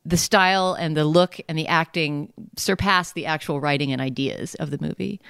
the 0.09 0.17
style 0.17 0.75
and 0.75 0.97
the 0.97 1.05
look 1.05 1.39
and 1.49 1.59
the 1.59 1.67
acting 1.69 2.33
surpass 2.57 3.13
the 3.13 3.27
actual 3.27 3.61
writing 3.61 3.93
and 3.93 4.01
ideas 4.01 4.55
of 4.57 4.71
the 4.71 4.79
movie. 4.81 5.21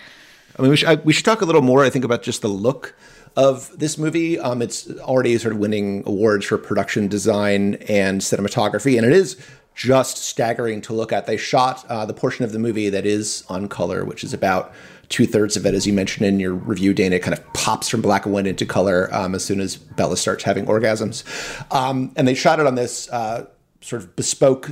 I 0.58 0.62
mean, 0.62 0.70
we 0.70 0.76
should, 0.76 0.88
I, 0.88 0.94
we 0.96 1.12
should 1.12 1.24
talk 1.24 1.40
a 1.40 1.44
little 1.44 1.62
more, 1.62 1.84
I 1.84 1.90
think, 1.90 2.04
about 2.04 2.22
just 2.22 2.42
the 2.42 2.48
look 2.48 2.94
of 3.36 3.76
this 3.78 3.98
movie. 3.98 4.38
Um, 4.38 4.62
it's 4.62 4.88
already 5.00 5.36
sort 5.38 5.54
of 5.54 5.58
winning 5.58 6.02
awards 6.06 6.46
for 6.46 6.58
production 6.58 7.08
design 7.08 7.74
and 7.88 8.20
cinematography, 8.20 8.96
and 8.96 9.06
it 9.06 9.12
is 9.12 9.36
just 9.74 10.18
staggering 10.18 10.80
to 10.82 10.92
look 10.92 11.12
at. 11.12 11.26
They 11.26 11.36
shot 11.36 11.84
uh, 11.88 12.06
the 12.06 12.14
portion 12.14 12.44
of 12.44 12.52
the 12.52 12.58
movie 12.58 12.88
that 12.88 13.06
is 13.06 13.44
on 13.48 13.68
color, 13.68 14.04
which 14.04 14.24
is 14.24 14.32
about 14.32 14.72
two 15.08 15.26
thirds 15.26 15.56
of 15.56 15.64
it, 15.66 15.74
as 15.74 15.86
you 15.86 15.92
mentioned 15.92 16.26
in 16.26 16.38
your 16.38 16.52
review, 16.52 16.92
Dana, 16.92 17.16
it 17.16 17.22
kind 17.22 17.36
of 17.36 17.52
pops 17.52 17.88
from 17.88 18.02
black 18.02 18.26
and 18.26 18.34
white 18.34 18.46
into 18.46 18.66
color 18.66 19.08
um, 19.14 19.34
as 19.34 19.44
soon 19.44 19.60
as 19.60 19.76
Bella 19.76 20.16
starts 20.16 20.44
having 20.44 20.66
orgasms. 20.66 21.24
Um, 21.74 22.12
and 22.16 22.28
they 22.28 22.34
shot 22.34 22.60
it 22.60 22.66
on 22.66 22.74
this. 22.74 23.08
Uh, 23.10 23.46
sort 23.80 24.02
of 24.02 24.16
bespoke 24.16 24.70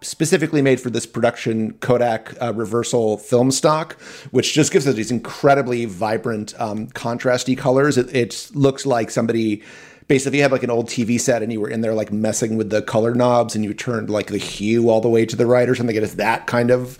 specifically 0.00 0.62
made 0.62 0.80
for 0.80 0.90
this 0.90 1.06
production 1.06 1.72
Kodak 1.74 2.40
uh, 2.40 2.52
reversal 2.54 3.16
film 3.16 3.50
stock, 3.50 4.00
which 4.30 4.54
just 4.54 4.72
gives 4.72 4.86
it 4.86 4.94
these 4.96 5.10
incredibly 5.10 5.84
vibrant, 5.86 6.58
um, 6.60 6.86
contrasty 6.88 7.56
colors. 7.56 7.98
It, 7.98 8.14
it, 8.14 8.50
looks 8.54 8.86
like 8.86 9.10
somebody 9.10 9.62
basically 10.06 10.38
had 10.38 10.50
like 10.50 10.62
an 10.62 10.70
old 10.70 10.86
TV 10.86 11.20
set 11.20 11.42
and 11.42 11.52
you 11.52 11.60
were 11.60 11.68
in 11.68 11.82
there 11.82 11.94
like 11.94 12.10
messing 12.10 12.56
with 12.56 12.70
the 12.70 12.80
color 12.80 13.14
knobs 13.14 13.54
and 13.54 13.62
you 13.62 13.74
turned 13.74 14.08
like 14.08 14.28
the 14.28 14.38
hue 14.38 14.88
all 14.88 15.02
the 15.02 15.08
way 15.08 15.26
to 15.26 15.36
the 15.36 15.44
right 15.44 15.68
or 15.68 15.74
something. 15.74 15.96
It 15.96 16.02
is 16.02 16.16
that 16.16 16.46
kind 16.46 16.70
of 16.70 16.96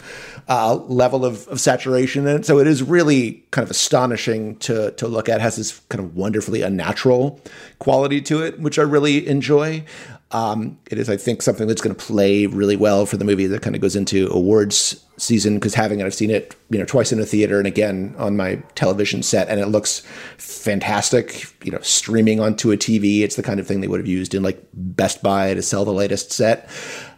uh, 0.46 0.74
level 0.74 1.24
of, 1.24 1.48
of 1.48 1.58
saturation 1.60 2.26
in 2.26 2.36
it. 2.36 2.46
So 2.46 2.58
it 2.58 2.66
is 2.66 2.82
really 2.82 3.44
kind 3.50 3.64
of 3.64 3.70
astonishing 3.70 4.56
to 4.56 4.90
to 4.92 5.08
look 5.08 5.28
at. 5.28 5.36
It 5.36 5.42
has 5.42 5.56
this 5.56 5.80
kind 5.88 6.04
of 6.04 6.16
wonderfully 6.16 6.60
unnatural 6.62 7.40
quality 7.78 8.20
to 8.22 8.42
it, 8.42 8.60
which 8.60 8.78
I 8.78 8.82
really 8.82 9.26
enjoy. 9.26 9.84
Um, 10.30 10.78
it 10.90 10.98
is, 10.98 11.08
I 11.08 11.16
think, 11.16 11.40
something 11.40 11.66
that's 11.66 11.80
going 11.80 11.94
to 11.94 12.04
play 12.04 12.46
really 12.46 12.76
well 12.76 13.06
for 13.06 13.16
the 13.16 13.24
movie 13.24 13.46
that 13.46 13.62
kind 13.62 13.74
of 13.74 13.80
goes 13.80 13.96
into 13.96 14.28
awards 14.30 15.02
season 15.16 15.54
because 15.54 15.74
having 15.74 16.00
it, 16.00 16.06
I've 16.06 16.14
seen 16.14 16.30
it, 16.30 16.54
you 16.68 16.78
know, 16.78 16.84
twice 16.84 17.12
in 17.12 17.18
a 17.18 17.24
theater 17.24 17.58
and 17.58 17.66
again 17.66 18.14
on 18.18 18.36
my 18.36 18.56
television 18.74 19.22
set, 19.22 19.48
and 19.48 19.58
it 19.58 19.66
looks 19.66 20.00
fantastic. 20.36 21.46
You 21.64 21.72
know, 21.72 21.80
streaming 21.80 22.40
onto 22.40 22.72
a 22.72 22.76
TV, 22.76 23.22
it's 23.22 23.36
the 23.36 23.42
kind 23.42 23.58
of 23.58 23.66
thing 23.66 23.80
they 23.80 23.88
would 23.88 24.00
have 24.00 24.06
used 24.06 24.34
in 24.34 24.42
like 24.42 24.62
Best 24.74 25.22
Buy 25.22 25.54
to 25.54 25.62
sell 25.62 25.84
the 25.84 25.92
latest 25.92 26.30
set. 26.30 26.68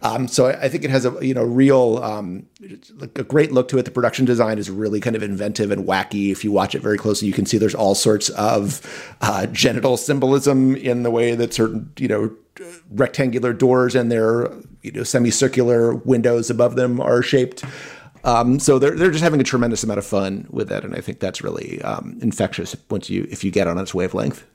Um, 0.02 0.28
so 0.28 0.46
I, 0.46 0.62
I, 0.62 0.68
think 0.68 0.84
it 0.84 0.90
has 0.90 1.04
a 1.04 1.14
you 1.20 1.34
know 1.34 1.44
real 1.44 1.98
um, 2.02 2.46
like 2.96 3.18
a 3.18 3.24
great 3.24 3.52
look 3.52 3.68
to 3.68 3.78
it. 3.78 3.84
The 3.84 3.90
production 3.90 4.24
design 4.24 4.58
is 4.58 4.70
really 4.70 5.00
kind 5.00 5.14
of 5.14 5.22
inventive 5.22 5.70
and 5.70 5.86
wacky. 5.86 6.32
If 6.32 6.42
you 6.42 6.52
watch 6.52 6.74
it 6.74 6.80
very 6.80 6.96
closely, 6.96 7.28
you 7.28 7.34
can 7.34 7.44
see 7.44 7.58
there's 7.58 7.74
all 7.74 7.94
sorts 7.94 8.30
of 8.30 9.14
uh, 9.20 9.46
genital 9.46 9.96
symbolism 9.96 10.74
in 10.76 11.02
the 11.02 11.10
way 11.10 11.34
that 11.34 11.52
certain 11.52 11.92
you 11.98 12.08
know 12.08 12.34
rectangular 12.90 13.52
doors 13.52 13.94
and 13.94 14.10
their 14.10 14.50
you 14.82 14.92
know 14.92 15.02
semicircular 15.02 15.94
windows 15.94 16.50
above 16.50 16.76
them 16.76 17.00
are 17.00 17.22
shaped. 17.22 17.64
Um, 18.24 18.58
so 18.58 18.78
they're 18.78 18.96
they're 18.96 19.10
just 19.10 19.24
having 19.24 19.40
a 19.40 19.44
tremendous 19.44 19.82
amount 19.82 19.98
of 19.98 20.06
fun 20.06 20.46
with 20.50 20.68
that, 20.68 20.84
and 20.84 20.94
I 20.94 21.00
think 21.00 21.20
that's 21.20 21.42
really 21.42 21.80
um, 21.82 22.18
infectious 22.22 22.76
once 22.90 23.10
you 23.10 23.26
if 23.30 23.44
you 23.44 23.50
get 23.50 23.66
on 23.66 23.78
its 23.78 23.94
wavelength. 23.94 24.46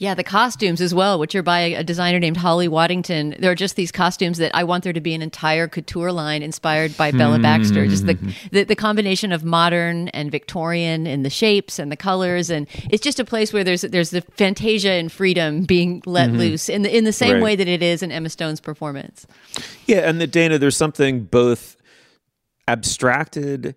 Yeah, 0.00 0.14
the 0.14 0.22
costumes 0.22 0.80
as 0.80 0.94
well, 0.94 1.18
which 1.18 1.34
are 1.34 1.42
by 1.42 1.58
a 1.58 1.82
designer 1.82 2.20
named 2.20 2.36
Holly 2.36 2.68
Waddington. 2.68 3.34
There 3.40 3.50
are 3.50 3.56
just 3.56 3.74
these 3.74 3.90
costumes 3.90 4.38
that 4.38 4.54
I 4.54 4.62
want 4.62 4.84
there 4.84 4.92
to 4.92 5.00
be 5.00 5.12
an 5.12 5.22
entire 5.22 5.66
couture 5.66 6.12
line 6.12 6.40
inspired 6.40 6.96
by 6.96 7.10
Bella 7.10 7.40
Baxter. 7.40 7.84
Just 7.84 8.06
the, 8.06 8.16
the, 8.52 8.62
the 8.62 8.76
combination 8.76 9.32
of 9.32 9.42
modern 9.42 10.06
and 10.08 10.30
Victorian 10.30 11.08
in 11.08 11.24
the 11.24 11.30
shapes 11.30 11.80
and 11.80 11.90
the 11.90 11.96
colors, 11.96 12.48
and 12.48 12.68
it's 12.90 13.02
just 13.02 13.18
a 13.18 13.24
place 13.24 13.52
where 13.52 13.64
there's 13.64 13.82
there's 13.82 14.10
the 14.10 14.20
fantasia 14.36 14.92
and 14.92 15.10
freedom 15.10 15.64
being 15.64 16.00
let 16.06 16.28
mm-hmm. 16.28 16.38
loose 16.38 16.68
in 16.68 16.82
the 16.82 16.96
in 16.96 17.02
the 17.02 17.12
same 17.12 17.34
right. 17.34 17.42
way 17.42 17.56
that 17.56 17.66
it 17.66 17.82
is 17.82 18.00
in 18.00 18.12
Emma 18.12 18.28
Stone's 18.28 18.60
performance. 18.60 19.26
Yeah, 19.86 20.08
and 20.08 20.20
the 20.20 20.28
Dana, 20.28 20.58
there's 20.58 20.76
something 20.76 21.24
both 21.24 21.76
abstracted, 22.68 23.74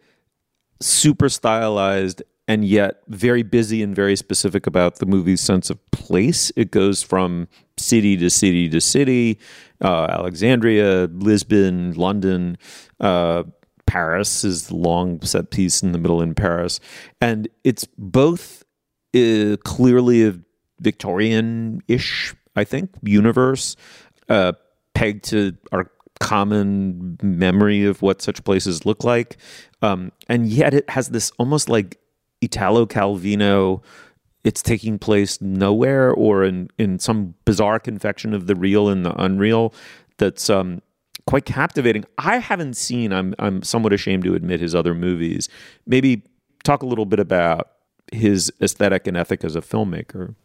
super 0.82 1.30
stylized, 1.30 2.22
and 2.48 2.66
yet 2.66 3.02
very 3.08 3.44
busy 3.44 3.82
and 3.82 3.96
very 3.96 4.16
specific 4.16 4.68
about 4.68 4.98
the 4.98 5.06
movie's 5.06 5.42
sense 5.42 5.70
of 5.70 5.80
place. 5.92 6.52
It 6.56 6.72
goes 6.72 7.02
from 7.02 7.48
city 7.78 8.18
to 8.18 8.30
city 8.30 8.68
to 8.70 8.82
city, 8.82 9.40
uh, 9.82 10.08
Alexandria, 10.10 11.08
Lisbon, 11.12 11.94
London. 11.94 12.58
Uh, 13.00 13.44
Paris 13.86 14.44
is 14.44 14.68
the 14.68 14.76
long 14.76 15.22
set 15.22 15.52
piece 15.52 15.84
in 15.84 15.92
the 15.92 15.98
middle 15.98 16.22
in 16.22 16.34
Paris. 16.34 16.80
And 17.20 17.48
it's 17.64 17.86
both 17.98 18.64
uh, 19.16 19.58
clearly 19.64 20.26
a 20.26 20.36
Victorian 20.80 21.82
ish, 21.88 22.34
I 22.56 22.64
think, 22.64 22.90
universe, 23.04 23.76
uh, 24.30 24.54
pegged 24.94 25.26
to 25.26 25.56
our 25.72 25.92
common 26.20 27.18
memory 27.22 27.84
of 27.84 28.02
what 28.02 28.22
such 28.22 28.44
places 28.44 28.86
look 28.86 29.04
like. 29.04 29.38
Um, 29.82 30.12
and 30.30 30.48
yet 30.48 30.74
it 30.74 30.90
has 30.90 31.10
this 31.10 31.32
almost 31.38 31.68
like 31.68 31.98
Italo 32.42 32.86
Calvino, 32.86 33.82
it's 34.44 34.62
taking 34.62 34.98
place 34.98 35.40
nowhere 35.42 36.12
or 36.12 36.44
in, 36.44 36.70
in 36.78 37.00
some 37.00 37.36
bizarre 37.46 37.80
confection 37.80 38.34
of 38.34 38.48
the 38.48 38.56
real 38.56 38.90
and 38.90 39.06
the 39.06 39.14
unreal 39.22 39.74
that's 40.18 40.50
um, 40.50 40.82
quite 41.28 41.46
captivating. 41.46 42.06
I 42.18 42.38
haven't 42.38 42.76
seen, 42.76 43.14
I'm, 43.14 43.36
I'm 43.40 43.62
somewhat 43.64 43.94
ashamed 43.94 44.24
to 44.24 44.36
admit, 44.36 44.60
his 44.60 44.74
other 44.74 44.96
movies. 44.96 45.48
Maybe 45.86 46.24
talk 46.64 46.84
a 46.84 46.88
little 46.88 47.06
bit 47.06 47.20
about 47.20 47.72
his 48.12 48.52
aesthetic 48.62 49.08
and 49.08 49.16
ethic 49.16 49.44
as 49.44 49.56
a 49.56 49.62
filmmaker. 49.62 50.36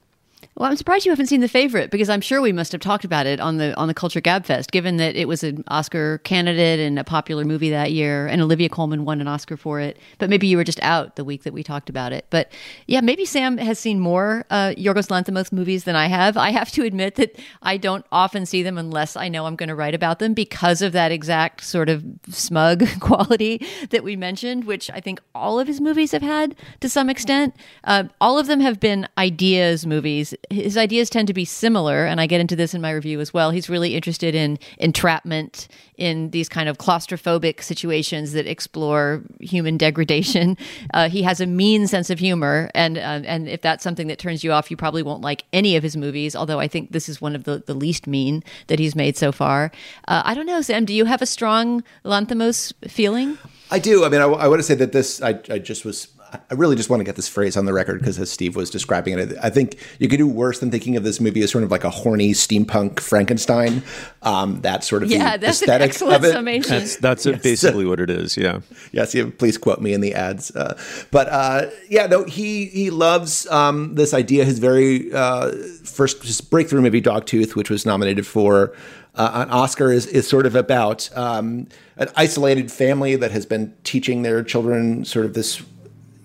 Well, 0.58 0.70
I'm 0.70 0.76
surprised 0.76 1.04
you 1.04 1.12
haven't 1.12 1.26
seen 1.26 1.42
the 1.42 1.48
favorite 1.48 1.90
because 1.90 2.08
I'm 2.08 2.22
sure 2.22 2.40
we 2.40 2.50
must 2.50 2.72
have 2.72 2.80
talked 2.80 3.04
about 3.04 3.26
it 3.26 3.40
on 3.40 3.58
the 3.58 3.76
on 3.76 3.88
the 3.88 3.94
Culture 3.94 4.22
Gabfest, 4.22 4.70
given 4.70 4.96
that 4.96 5.14
it 5.14 5.28
was 5.28 5.44
an 5.44 5.62
Oscar 5.68 6.16
candidate 6.24 6.80
and 6.80 6.98
a 6.98 7.04
popular 7.04 7.44
movie 7.44 7.68
that 7.68 7.92
year, 7.92 8.26
and 8.26 8.40
Olivia 8.40 8.70
Colman 8.70 9.04
won 9.04 9.20
an 9.20 9.28
Oscar 9.28 9.58
for 9.58 9.80
it. 9.80 9.98
But 10.16 10.30
maybe 10.30 10.46
you 10.46 10.56
were 10.56 10.64
just 10.64 10.80
out 10.82 11.16
the 11.16 11.24
week 11.24 11.42
that 11.42 11.52
we 11.52 11.62
talked 11.62 11.90
about 11.90 12.14
it. 12.14 12.24
But 12.30 12.50
yeah, 12.86 13.02
maybe 13.02 13.26
Sam 13.26 13.58
has 13.58 13.78
seen 13.78 14.00
more 14.00 14.46
uh, 14.48 14.72
Yorgos 14.78 15.08
Lanthimos 15.08 15.52
movies 15.52 15.84
than 15.84 15.94
I 15.94 16.06
have. 16.06 16.38
I 16.38 16.52
have 16.52 16.70
to 16.72 16.84
admit 16.84 17.16
that 17.16 17.38
I 17.60 17.76
don't 17.76 18.06
often 18.10 18.46
see 18.46 18.62
them 18.62 18.78
unless 18.78 19.14
I 19.14 19.28
know 19.28 19.44
I'm 19.44 19.56
going 19.56 19.68
to 19.68 19.74
write 19.74 19.94
about 19.94 20.20
them 20.20 20.32
because 20.32 20.80
of 20.80 20.92
that 20.92 21.12
exact 21.12 21.64
sort 21.64 21.90
of 21.90 22.02
smug 22.30 22.82
quality 23.00 23.60
that 23.90 24.02
we 24.02 24.16
mentioned, 24.16 24.64
which 24.64 24.90
I 24.90 25.00
think 25.00 25.20
all 25.34 25.60
of 25.60 25.66
his 25.66 25.82
movies 25.82 26.12
have 26.12 26.22
had 26.22 26.56
to 26.80 26.88
some 26.88 27.10
extent. 27.10 27.54
Uh, 27.84 28.04
all 28.22 28.38
of 28.38 28.46
them 28.46 28.60
have 28.60 28.80
been 28.80 29.06
ideas 29.18 29.84
movies 29.84 30.34
his 30.50 30.76
ideas 30.76 31.10
tend 31.10 31.28
to 31.28 31.34
be 31.34 31.44
similar, 31.44 32.06
and 32.06 32.20
I 32.20 32.26
get 32.26 32.40
into 32.40 32.56
this 32.56 32.74
in 32.74 32.80
my 32.80 32.90
review 32.90 33.20
as 33.20 33.32
well. 33.32 33.50
He's 33.50 33.68
really 33.68 33.94
interested 33.94 34.34
in 34.34 34.58
entrapment, 34.78 35.68
in 35.96 36.30
these 36.30 36.48
kind 36.48 36.68
of 36.68 36.78
claustrophobic 36.78 37.62
situations 37.62 38.32
that 38.32 38.46
explore 38.46 39.22
human 39.40 39.76
degradation. 39.86 40.56
Uh, 40.94 41.08
he 41.08 41.22
has 41.22 41.40
a 41.40 41.46
mean 41.46 41.86
sense 41.86 42.10
of 42.10 42.18
humor, 42.18 42.70
and 42.74 42.98
uh, 42.98 43.22
and 43.24 43.48
if 43.48 43.62
that's 43.62 43.82
something 43.82 44.06
that 44.08 44.18
turns 44.18 44.44
you 44.44 44.52
off, 44.52 44.70
you 44.70 44.76
probably 44.76 45.02
won't 45.02 45.22
like 45.22 45.44
any 45.52 45.76
of 45.76 45.82
his 45.82 45.96
movies. 45.96 46.36
Although 46.36 46.60
I 46.60 46.68
think 46.68 46.92
this 46.92 47.08
is 47.08 47.20
one 47.20 47.34
of 47.34 47.44
the, 47.44 47.62
the 47.66 47.74
least 47.74 48.06
mean 48.06 48.42
that 48.68 48.78
he's 48.78 48.94
made 48.94 49.16
so 49.16 49.32
far. 49.32 49.70
Uh, 50.08 50.22
I 50.24 50.34
don't 50.34 50.46
know, 50.46 50.60
Sam. 50.60 50.84
Do 50.84 50.94
you 50.94 51.04
have 51.04 51.22
a 51.22 51.26
strong 51.26 51.82
Lanthimos 52.04 52.72
feeling? 52.88 53.38
I 53.70 53.78
do. 53.78 54.04
I 54.04 54.08
mean, 54.08 54.20
I, 54.20 54.26
I 54.26 54.48
want 54.48 54.60
to 54.60 54.62
say 54.62 54.76
that 54.76 54.92
this, 54.92 55.20
I, 55.20 55.40
I 55.50 55.58
just 55.58 55.84
was 55.84 56.08
I 56.32 56.54
really 56.54 56.76
just 56.76 56.90
want 56.90 57.00
to 57.00 57.04
get 57.04 57.16
this 57.16 57.28
phrase 57.28 57.56
on 57.56 57.64
the 57.64 57.72
record 57.72 57.98
because 58.00 58.18
as 58.18 58.30
Steve 58.30 58.56
was 58.56 58.70
describing 58.70 59.18
it, 59.18 59.32
I 59.42 59.50
think 59.50 59.78
you 59.98 60.08
could 60.08 60.18
do 60.18 60.26
worse 60.26 60.58
than 60.58 60.70
thinking 60.70 60.96
of 60.96 61.04
this 61.04 61.20
movie 61.20 61.40
as 61.42 61.50
sort 61.50 61.64
of 61.64 61.70
like 61.70 61.84
a 61.84 61.90
horny 61.90 62.32
steampunk 62.32 63.00
Frankenstein. 63.00 63.82
Um, 64.22 64.60
that 64.62 64.84
sort 64.84 65.02
of 65.02 65.10
yeah, 65.10 65.36
that's 65.36 65.62
an 65.62 65.70
excellent 65.82 66.24
summation. 66.24 66.70
That's, 66.70 66.96
that's 66.96 67.26
yes. 67.26 67.42
basically 67.42 67.84
what 67.84 68.00
it 68.00 68.10
is. 68.10 68.36
Yeah. 68.36 68.60
Yes. 68.92 69.14
Yeah, 69.14 69.30
please 69.36 69.56
quote 69.58 69.80
me 69.80 69.92
in 69.92 70.00
the 70.00 70.14
ads. 70.14 70.54
Uh, 70.54 70.78
but 71.10 71.28
uh, 71.28 71.66
yeah, 71.88 72.06
no, 72.06 72.24
he 72.24 72.66
he 72.66 72.90
loves 72.90 73.46
um, 73.48 73.94
this 73.94 74.12
idea. 74.12 74.44
His 74.44 74.58
very 74.58 75.12
uh, 75.12 75.52
first 75.84 76.22
his 76.22 76.40
breakthrough 76.40 76.80
movie, 76.80 77.02
Dogtooth, 77.02 77.54
which 77.54 77.70
was 77.70 77.86
nominated 77.86 78.26
for 78.26 78.74
uh, 79.14 79.44
an 79.46 79.50
Oscar, 79.50 79.92
is 79.92 80.06
is 80.06 80.28
sort 80.28 80.46
of 80.46 80.56
about 80.56 81.08
um, 81.16 81.68
an 81.96 82.08
isolated 82.16 82.70
family 82.70 83.16
that 83.16 83.30
has 83.30 83.46
been 83.46 83.74
teaching 83.84 84.22
their 84.22 84.42
children 84.42 85.04
sort 85.04 85.24
of 85.24 85.34
this 85.34 85.62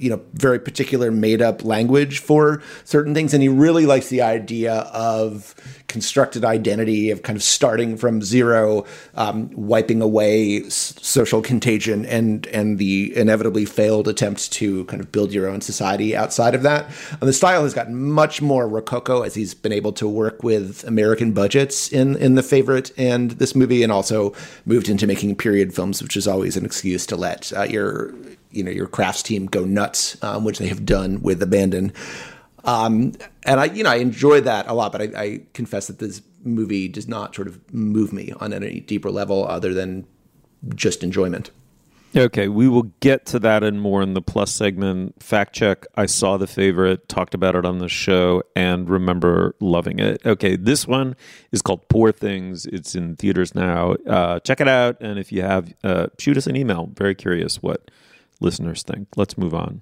you 0.01 0.09
know 0.09 0.21
very 0.33 0.59
particular 0.59 1.11
made 1.11 1.41
up 1.41 1.63
language 1.63 2.19
for 2.19 2.61
certain 2.83 3.13
things. 3.13 3.33
And 3.33 3.41
he 3.43 3.49
really 3.49 3.85
likes 3.85 4.09
the 4.09 4.21
idea 4.21 4.73
of 4.73 5.55
constructed 5.91 6.45
identity 6.45 7.11
of 7.11 7.21
kind 7.21 7.35
of 7.35 7.43
starting 7.43 7.97
from 7.97 8.21
zero 8.21 8.85
um, 9.15 9.51
wiping 9.51 10.01
away 10.01 10.63
s- 10.63 10.95
social 11.01 11.41
contagion 11.41 12.05
and 12.05 12.47
and 12.47 12.77
the 12.77 13.15
inevitably 13.15 13.65
failed 13.65 14.07
attempt 14.07 14.51
to 14.53 14.85
kind 14.85 15.01
of 15.01 15.11
build 15.11 15.33
your 15.33 15.47
own 15.47 15.59
society 15.59 16.15
outside 16.15 16.55
of 16.55 16.63
that 16.63 16.85
and 17.19 17.27
the 17.27 17.33
style 17.33 17.63
has 17.63 17.73
gotten 17.73 18.09
much 18.09 18.41
more 18.41 18.67
rococo 18.69 19.21
as 19.21 19.35
he's 19.35 19.53
been 19.53 19.73
able 19.73 19.91
to 19.91 20.07
work 20.07 20.41
with 20.43 20.85
american 20.85 21.33
budgets 21.33 21.91
in 21.91 22.15
in 22.15 22.35
the 22.35 22.43
favorite 22.43 22.91
and 22.97 23.31
this 23.31 23.53
movie 23.53 23.83
and 23.83 23.91
also 23.91 24.33
moved 24.65 24.87
into 24.87 25.05
making 25.05 25.35
period 25.35 25.75
films 25.75 26.01
which 26.01 26.15
is 26.15 26.25
always 26.27 26.55
an 26.55 26.63
excuse 26.65 27.05
to 27.05 27.17
let 27.17 27.51
uh, 27.57 27.63
your 27.63 28.13
you 28.51 28.63
know 28.63 28.71
your 28.71 28.87
crafts 28.87 29.23
team 29.23 29.45
go 29.45 29.63
nuts, 29.63 30.21
um, 30.23 30.43
which 30.43 30.59
they 30.59 30.67
have 30.67 30.85
done 30.85 31.21
with 31.21 31.41
Abandon. 31.41 31.93
Um, 32.63 33.13
and 33.43 33.59
I, 33.59 33.65
you 33.65 33.83
know, 33.83 33.89
I 33.89 33.95
enjoy 33.95 34.41
that 34.41 34.67
a 34.67 34.73
lot, 34.73 34.91
but 34.91 35.01
I, 35.01 35.09
I, 35.15 35.41
confess 35.53 35.87
that 35.87 35.99
this 35.99 36.21
movie 36.43 36.87
does 36.87 37.07
not 37.07 37.33
sort 37.33 37.47
of 37.47 37.73
move 37.73 38.13
me 38.13 38.33
on 38.39 38.53
any 38.53 38.79
deeper 38.79 39.09
level 39.09 39.47
other 39.47 39.73
than 39.73 40.05
just 40.75 41.03
enjoyment. 41.03 41.49
Okay, 42.15 42.49
we 42.49 42.67
will 42.67 42.91
get 42.99 43.25
to 43.27 43.39
that 43.39 43.63
and 43.63 43.79
more 43.79 44.01
in 44.01 44.15
the 44.15 44.21
plus 44.21 44.51
segment. 44.51 45.23
Fact 45.23 45.53
check. 45.53 45.85
I 45.95 46.07
saw 46.07 46.35
the 46.35 46.45
favorite, 46.45 47.07
talked 47.07 47.33
about 47.33 47.55
it 47.55 47.65
on 47.65 47.79
the 47.79 47.87
show, 47.87 48.43
and 48.53 48.89
remember 48.89 49.55
loving 49.61 49.99
it. 49.99 50.21
Okay, 50.25 50.57
this 50.57 50.85
one 50.85 51.15
is 51.53 51.61
called 51.61 51.87
Poor 51.87 52.11
Things. 52.11 52.65
It's 52.65 52.95
in 52.95 53.15
theaters 53.15 53.55
now. 53.55 53.93
Uh, 54.05 54.39
check 54.41 54.59
it 54.59 54.67
out, 54.67 54.97
and 54.99 55.19
if 55.19 55.31
you 55.31 55.41
have, 55.41 55.73
uh, 55.85 56.07
shoot 56.19 56.35
us 56.35 56.47
an 56.47 56.57
email. 56.57 56.89
Very 56.93 57.15
curious 57.15 57.61
what 57.61 57.89
listeners 58.41 58.83
think. 58.83 59.07
Let's 59.15 59.37
move 59.37 59.53
on. 59.53 59.81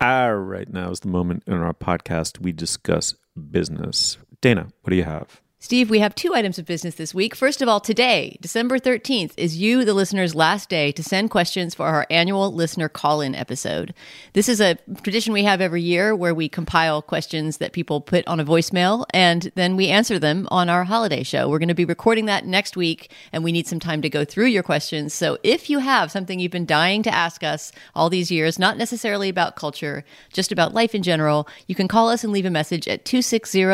All 0.00 0.34
right, 0.34 0.68
now 0.70 0.90
is 0.90 1.00
the 1.00 1.08
moment 1.08 1.44
in 1.46 1.54
our 1.54 1.72
podcast 1.72 2.40
we 2.40 2.52
discuss 2.52 3.14
business. 3.50 4.18
Dana, 4.42 4.68
what 4.82 4.90
do 4.90 4.96
you 4.96 5.04
have? 5.04 5.40
Steve, 5.58 5.88
we 5.88 6.00
have 6.00 6.14
two 6.14 6.34
items 6.34 6.58
of 6.58 6.66
business 6.66 6.96
this 6.96 7.14
week. 7.14 7.34
First 7.34 7.62
of 7.62 7.68
all, 7.68 7.80
today, 7.80 8.36
December 8.42 8.78
13th, 8.78 9.32
is 9.38 9.56
you, 9.56 9.86
the 9.86 9.94
listener's 9.94 10.34
last 10.34 10.68
day 10.68 10.92
to 10.92 11.02
send 11.02 11.30
questions 11.30 11.74
for 11.74 11.86
our 11.86 12.06
annual 12.10 12.52
listener 12.52 12.90
call 12.90 13.22
in 13.22 13.34
episode. 13.34 13.94
This 14.34 14.50
is 14.50 14.60
a 14.60 14.74
tradition 15.02 15.32
we 15.32 15.44
have 15.44 15.62
every 15.62 15.80
year 15.80 16.14
where 16.14 16.34
we 16.34 16.50
compile 16.50 17.00
questions 17.00 17.56
that 17.56 17.72
people 17.72 18.02
put 18.02 18.26
on 18.28 18.38
a 18.38 18.44
voicemail 18.44 19.06
and 19.14 19.50
then 19.54 19.76
we 19.76 19.88
answer 19.88 20.18
them 20.18 20.46
on 20.50 20.68
our 20.68 20.84
holiday 20.84 21.22
show. 21.22 21.48
We're 21.48 21.58
going 21.58 21.68
to 21.68 21.74
be 21.74 21.86
recording 21.86 22.26
that 22.26 22.44
next 22.44 22.76
week 22.76 23.10
and 23.32 23.42
we 23.42 23.50
need 23.50 23.66
some 23.66 23.80
time 23.80 24.02
to 24.02 24.10
go 24.10 24.26
through 24.26 24.46
your 24.46 24.62
questions. 24.62 25.14
So 25.14 25.38
if 25.42 25.70
you 25.70 25.78
have 25.78 26.12
something 26.12 26.38
you've 26.38 26.52
been 26.52 26.66
dying 26.66 27.02
to 27.04 27.14
ask 27.14 27.42
us 27.42 27.72
all 27.94 28.10
these 28.10 28.30
years, 28.30 28.58
not 28.58 28.76
necessarily 28.76 29.30
about 29.30 29.56
culture, 29.56 30.04
just 30.34 30.52
about 30.52 30.74
life 30.74 30.94
in 30.94 31.02
general, 31.02 31.48
you 31.66 31.74
can 31.74 31.88
call 31.88 32.10
us 32.10 32.24
and 32.24 32.32
leave 32.32 32.44
a 32.44 32.50
message 32.50 32.86
at 32.86 33.06
260 33.06 33.64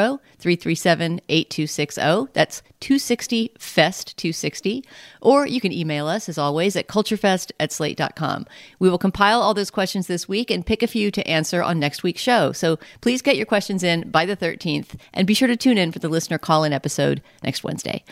337 0.42 1.20
826. 1.28 1.92
260. 1.96 2.33
That's 2.33 2.62
260 2.81 3.52
Fest 3.59 4.16
260. 4.16 4.85
Or 5.20 5.46
you 5.46 5.61
can 5.61 5.72
email 5.72 6.07
us, 6.07 6.28
as 6.28 6.38
always, 6.38 6.76
at 6.76 6.88
culturefest 6.88 7.52
at 7.61 7.72
slate.com. 7.72 8.46
We 8.78 8.90
will 8.90 8.98
compile 8.98 9.40
all 9.40 9.55
those 9.55 9.70
questions 9.70 10.07
this 10.07 10.28
week 10.28 10.50
and 10.50 10.66
pick 10.66 10.83
a 10.83 10.87
few 10.87 11.11
to 11.12 11.26
answer 11.28 11.62
on 11.62 11.78
next 11.78 12.02
week's 12.02 12.20
show. 12.20 12.52
So 12.52 12.78
please 13.00 13.22
get 13.22 13.37
your 13.37 13.46
questions 13.46 13.83
in 13.83 14.11
by 14.11 14.26
the 14.26 14.37
13th 14.37 14.98
and 15.14 15.26
be 15.26 15.35
sure 15.35 15.48
to 15.48 15.57
tune 15.57 15.78
in 15.78 15.92
for 15.92 15.98
the 15.98 16.09
listener 16.09 16.38
call 16.38 16.64
in 16.64 16.72
episode 16.72 17.22
next 17.42 17.64
Wednesday. 17.64 18.02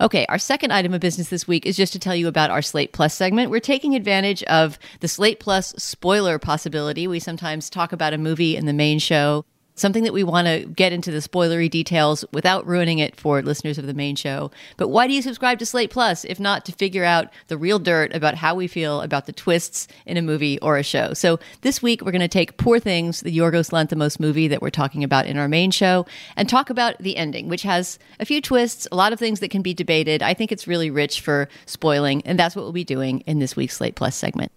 Okay, 0.00 0.26
our 0.28 0.38
second 0.38 0.72
item 0.72 0.94
of 0.94 1.00
business 1.00 1.28
this 1.28 1.48
week 1.48 1.66
is 1.66 1.76
just 1.76 1.92
to 1.92 1.98
tell 1.98 2.14
you 2.14 2.28
about 2.28 2.50
our 2.50 2.62
Slate 2.62 2.92
Plus 2.92 3.14
segment. 3.14 3.50
We're 3.50 3.60
taking 3.60 3.94
advantage 3.94 4.42
of 4.44 4.78
the 5.00 5.08
Slate 5.08 5.40
Plus 5.40 5.74
spoiler 5.76 6.38
possibility. 6.38 7.06
We 7.06 7.20
sometimes 7.20 7.68
talk 7.68 7.92
about 7.92 8.12
a 8.12 8.18
movie 8.18 8.56
in 8.56 8.66
the 8.66 8.72
main 8.72 8.98
show 8.98 9.44
something 9.80 10.04
that 10.04 10.12
we 10.12 10.22
want 10.22 10.46
to 10.46 10.66
get 10.66 10.92
into 10.92 11.10
the 11.10 11.18
spoilery 11.18 11.70
details 11.70 12.24
without 12.32 12.66
ruining 12.66 12.98
it 12.98 13.16
for 13.16 13.42
listeners 13.42 13.78
of 13.78 13.86
the 13.86 13.94
main 13.94 14.14
show. 14.14 14.50
But 14.76 14.88
why 14.88 15.06
do 15.06 15.14
you 15.14 15.22
subscribe 15.22 15.58
to 15.60 15.66
Slate 15.66 15.90
Plus 15.90 16.24
if 16.24 16.38
not 16.38 16.64
to 16.66 16.72
figure 16.72 17.04
out 17.04 17.28
the 17.48 17.58
real 17.58 17.78
dirt 17.78 18.14
about 18.14 18.34
how 18.34 18.54
we 18.54 18.66
feel 18.66 19.00
about 19.00 19.26
the 19.26 19.32
twists 19.32 19.88
in 20.06 20.16
a 20.16 20.22
movie 20.22 20.58
or 20.60 20.76
a 20.76 20.82
show? 20.82 21.14
So 21.14 21.38
this 21.62 21.82
week 21.82 22.02
we're 22.02 22.12
going 22.12 22.20
to 22.20 22.28
take 22.28 22.56
Poor 22.58 22.78
Things, 22.78 23.20
the 23.20 23.36
Yorgos 23.36 23.70
Lanthimos 23.70 24.20
movie 24.20 24.48
that 24.48 24.62
we're 24.62 24.70
talking 24.70 25.02
about 25.02 25.26
in 25.26 25.38
our 25.38 25.48
main 25.48 25.70
show, 25.70 26.06
and 26.36 26.48
talk 26.48 26.70
about 26.70 26.98
the 26.98 27.16
ending, 27.16 27.48
which 27.48 27.62
has 27.62 27.98
a 28.18 28.24
few 28.24 28.40
twists, 28.40 28.86
a 28.92 28.96
lot 28.96 29.12
of 29.12 29.18
things 29.18 29.40
that 29.40 29.50
can 29.50 29.62
be 29.62 29.74
debated. 29.74 30.22
I 30.22 30.34
think 30.34 30.52
it's 30.52 30.68
really 30.68 30.90
rich 30.90 31.20
for 31.20 31.48
spoiling, 31.66 32.22
and 32.26 32.38
that's 32.38 32.54
what 32.54 32.62
we'll 32.62 32.72
be 32.72 32.84
doing 32.84 33.20
in 33.20 33.38
this 33.38 33.56
week's 33.56 33.76
Slate 33.76 33.94
Plus 33.94 34.14
segment. 34.14 34.52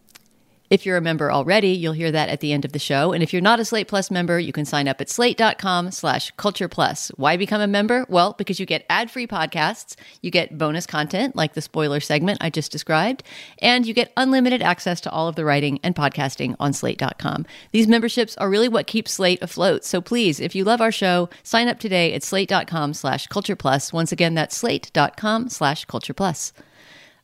If 0.73 0.88
you're 0.88 0.97
a 0.97 1.01
member 1.01 1.31
already, 1.31 1.67
you'll 1.67 1.93
hear 1.93 2.12
that 2.12 2.29
at 2.29 2.39
the 2.39 2.51
end 2.51 2.65
of 2.65 2.71
the 2.71 2.79
show. 2.79 3.13
And 3.13 3.21
if 3.21 3.31
you're 3.31 3.43
not 3.43 3.59
a 3.59 3.63
Slate 3.63 3.88
Plus 3.88 4.09
member, 4.09 4.39
you 4.39 4.51
can 4.51 4.65
sign 4.65 4.88
up 4.88 4.99
at 5.01 5.07
slate.com 5.07 5.91
slash 5.91 6.31
culture 6.31 6.67
plus. 6.67 7.09
Why 7.09 7.38
become 7.38 7.62
a 7.62 7.67
member? 7.67 8.07
Well, 8.09 8.33
because 8.39 8.59
you 8.59 8.65
get 8.65 8.83
ad-free 8.89 9.27
podcasts, 9.27 9.95
you 10.23 10.31
get 10.31 10.57
bonus 10.57 10.88
content 10.88 11.36
like 11.36 11.53
the 11.53 11.62
spoiler 11.62 11.99
segment 11.99 12.39
I 12.41 12.49
just 12.49 12.71
described, 12.71 13.21
and 13.59 13.86
you 13.86 13.93
get 13.93 14.13
unlimited 14.17 14.63
access 14.63 14.99
to 15.01 15.12
all 15.12 15.27
of 15.27 15.36
the 15.36 15.45
writing 15.45 15.79
and 15.83 15.95
podcasting 15.95 16.55
on 16.59 16.73
slate.com. 16.73 17.45
These 17.71 17.88
memberships 17.88 18.36
are 18.38 18.49
really 18.49 18.67
what 18.67 18.88
keeps 18.88 19.12
Slate 19.12 19.43
afloat. 19.43 19.86
So 19.86 20.01
please, 20.01 20.39
if 20.39 20.55
you 20.55 20.63
love 20.63 20.81
our 20.81 20.91
show, 20.91 21.29
sign 21.43 21.67
up 21.67 21.77
today 21.77 22.15
at 22.15 22.23
slate.com 22.23 22.95
slash 22.95 23.27
culture 23.27 23.55
plus. 23.55 23.93
Once 23.93 24.12
again, 24.12 24.33
that's 24.33 24.57
slate.com 24.57 25.49
slash 25.49 25.86
culture 25.86 26.15
plus. 26.15 26.51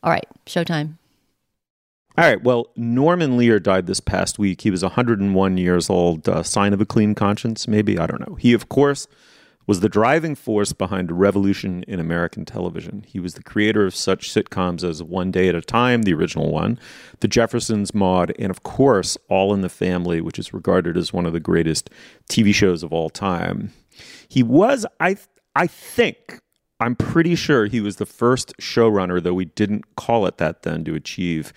All 0.04 0.12
right, 0.12 0.28
showtime. 0.46 0.99
All 2.20 2.26
right. 2.26 2.44
Well, 2.44 2.68
Norman 2.76 3.38
Lear 3.38 3.62
died 3.62 3.88
this 3.88 4.02
past 4.02 4.38
week. 4.38 4.60
He 4.60 4.72
was 4.72 4.84
101 4.84 5.58
years 5.58 5.90
old. 5.90 6.28
Uh, 6.28 6.44
sign 6.44 6.74
of 6.74 6.82
a 6.82 6.86
clean 6.86 7.16
conscience, 7.16 7.66
maybe? 7.66 7.98
I 7.98 8.08
don't 8.08 8.28
know. 8.28 8.36
He, 8.36 8.52
of 8.52 8.68
course, 8.68 9.08
was 9.68 9.80
the 9.80 9.88
driving 9.88 10.36
force 10.36 10.74
behind 10.74 11.12
a 11.12 11.14
revolution 11.14 11.84
in 11.88 11.98
American 11.98 12.44
television. 12.44 13.06
He 13.08 13.22
was 13.22 13.36
the 13.36 13.44
creator 13.44 13.86
of 13.86 13.96
such 13.96 14.34
sitcoms 14.34 14.84
as 14.84 15.02
One 15.02 15.32
Day 15.32 15.48
at 15.48 15.56
a 15.56 15.62
Time, 15.62 16.02
the 16.02 16.14
original 16.14 16.52
one, 16.52 16.78
The 17.22 17.30
Jeffersons, 17.30 17.94
Maude, 17.94 18.36
and 18.38 18.50
of 18.50 18.64
course, 18.64 19.18
All 19.30 19.54
in 19.54 19.62
the 19.62 19.70
Family, 19.70 20.20
which 20.20 20.38
is 20.38 20.54
regarded 20.54 20.98
as 20.98 21.14
one 21.14 21.26
of 21.26 21.32
the 21.32 21.40
greatest 21.40 21.90
TV 22.30 22.54
shows 22.54 22.84
of 22.84 22.92
all 22.92 23.10
time. 23.10 23.72
He 24.28 24.44
was, 24.44 24.86
I, 25.00 25.16
I 25.56 25.68
think, 25.68 26.42
I'm 26.82 26.98
pretty 26.98 27.36
sure 27.36 27.68
he 27.68 27.80
was 27.80 27.96
the 27.96 28.06
first 28.06 28.52
showrunner, 28.60 29.24
though 29.24 29.34
we 29.34 29.46
didn't 29.46 29.96
call 29.96 30.26
it 30.26 30.38
that 30.40 30.64
then, 30.64 30.84
to 30.84 30.96
achieve 30.96 31.54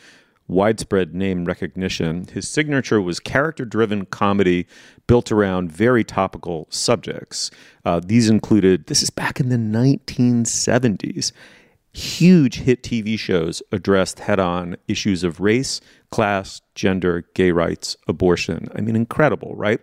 widespread 0.53 1.15
name 1.15 1.45
recognition. 1.45 2.27
His 2.33 2.49
signature 2.49 3.01
was 3.01 3.19
character 3.21 3.65
driven 3.65 4.07
comedy 4.07 4.67
built 5.07 5.33
around 5.33 5.73
very 5.73 6.05
topical 6.05 6.67
subjects. 6.71 7.51
Uh, 7.85 8.01
these 8.05 8.29
included, 8.29 8.87
this 8.87 9.03
is 9.03 9.11
back 9.11 9.41
in 9.41 9.49
the 9.49 9.57
1970s, 9.57 11.33
huge 11.93 12.61
hit 12.61 12.83
TV 12.83 13.19
shows 13.19 13.63
addressed 13.73 14.21
head 14.21 14.41
on 14.41 14.77
issues 14.89 15.25
of 15.25 15.41
race, 15.41 15.81
class, 16.11 16.61
gender, 16.75 17.27
gay 17.35 17.51
rights, 17.51 17.97
abortion. 18.09 18.69
I 18.75 18.81
mean, 18.81 18.97
incredible, 18.97 19.55
right? 19.57 19.81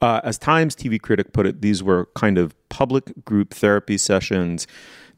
Uh, 0.00 0.20
as 0.24 0.38
Times 0.38 0.76
TV 0.76 1.00
critic 1.00 1.32
put 1.32 1.46
it, 1.46 1.62
these 1.62 1.82
were 1.82 2.08
kind 2.14 2.38
of 2.38 2.54
public 2.68 3.24
group 3.24 3.54
therapy 3.54 3.96
sessions 3.96 4.66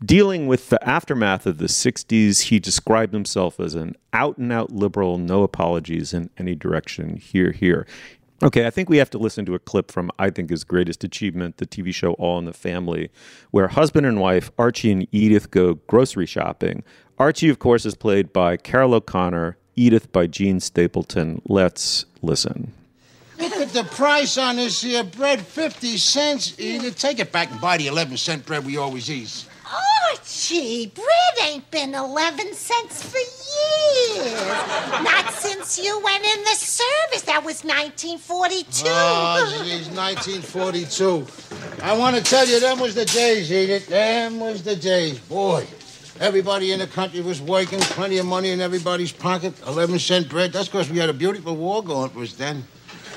Dealing 0.04 0.46
with 0.46 0.68
the 0.68 0.88
aftermath 0.88 1.44
of 1.44 1.58
the 1.58 1.66
60s, 1.66 2.42
he 2.42 2.61
described 2.61 3.12
himself 3.12 3.58
as 3.58 3.74
an 3.74 3.96
out 4.12 4.38
and 4.38 4.52
out 4.52 4.70
liberal, 4.70 5.18
no 5.18 5.42
apologies 5.42 6.14
in 6.14 6.30
any 6.38 6.54
direction, 6.54 7.16
here, 7.16 7.50
here. 7.50 7.84
Okay, 8.40 8.64
I 8.64 8.70
think 8.70 8.88
we 8.88 8.98
have 8.98 9.11
to 9.11 9.18
listen 9.18 9.44
to 9.46 9.56
a 9.56 9.58
clip 9.58 9.90
from, 9.90 10.12
I 10.16 10.30
think, 10.30 10.50
his 10.50 10.62
greatest 10.62 11.02
achievement, 11.02 11.56
the 11.56 11.66
TV 11.66 11.92
show 11.92 12.12
All 12.12 12.38
in 12.38 12.44
the 12.44 12.52
Family, 12.52 13.11
where 13.50 13.66
husband 13.66 14.06
and 14.06 14.20
wife, 14.20 14.52
Archie 14.56 14.92
and 14.92 15.08
Edith, 15.11 15.50
go 15.50 15.74
grocery 15.74 16.26
shopping. 16.26 16.84
Archie, 17.18 17.48
of 17.48 17.58
course, 17.58 17.84
is 17.84 17.96
played 17.96 18.32
by 18.32 18.56
Carroll 18.56 18.94
O'Connor, 18.94 19.56
Edith 19.74 20.12
by 20.12 20.28
Jean 20.28 20.61
Stapleton. 20.61 21.42
Let's 21.46 22.04
listen. 22.22 22.72
Look 23.40 23.52
at 23.54 23.70
the 23.70 23.82
price 23.82 24.38
on 24.38 24.56
this 24.56 24.82
here 24.82 25.02
bread 25.02 25.40
50 25.40 25.96
cents. 25.96 26.58
Edith, 26.61 26.96
take 26.96 27.18
it 27.18 27.32
back 27.32 27.50
and 27.50 27.61
buy 27.61 27.78
the 27.78 27.88
11 27.88 28.16
cent 28.16 28.46
bread 28.46 28.64
we 28.64 28.76
always 28.76 29.11
eat. 29.11 29.47
Archie, 30.18 30.87
bread 30.87 31.07
ain't 31.44 31.70
been 31.70 31.94
11 31.94 32.52
cents 32.54 33.02
for 33.02 33.18
years. 33.18 34.33
Not 35.02 35.31
since 35.33 35.78
you 35.78 36.00
went 36.02 36.24
in 36.24 36.44
the 36.44 36.54
service. 36.54 37.22
That 37.22 37.44
was 37.44 37.62
1942. 37.62 38.87
Oh, 38.87 38.90
ah, 38.90 39.62
geez, 39.64 39.88
1942. 39.88 41.26
I 41.83 41.96
want 41.96 42.16
to 42.16 42.22
tell 42.22 42.46
you, 42.46 42.59
them 42.59 42.81
was 42.81 42.94
the 42.94 43.04
days, 43.04 43.52
Edith. 43.52 43.87
Them 43.87 44.40
was 44.40 44.62
the 44.62 44.74
days. 44.74 45.18
Boy, 45.20 45.66
everybody 46.18 46.72
in 46.72 46.81
the 46.81 46.88
country 46.88 47.20
was 47.20 47.40
working, 47.40 47.78
plenty 47.81 48.18
of 48.18 48.26
money 48.26 48.50
in 48.50 48.61
everybody's 48.61 49.12
pocket. 49.12 49.54
11 49.66 49.98
cent 50.00 50.28
bread. 50.28 50.52
That's 50.52 50.68
because 50.68 50.90
we 50.90 50.98
had 50.98 51.11
a 51.11 51.14
beautiful 51.14 51.54
war 51.57 51.83
going 51.83 52.11
for 52.11 52.22
us 52.22 52.33
then. 52.33 52.64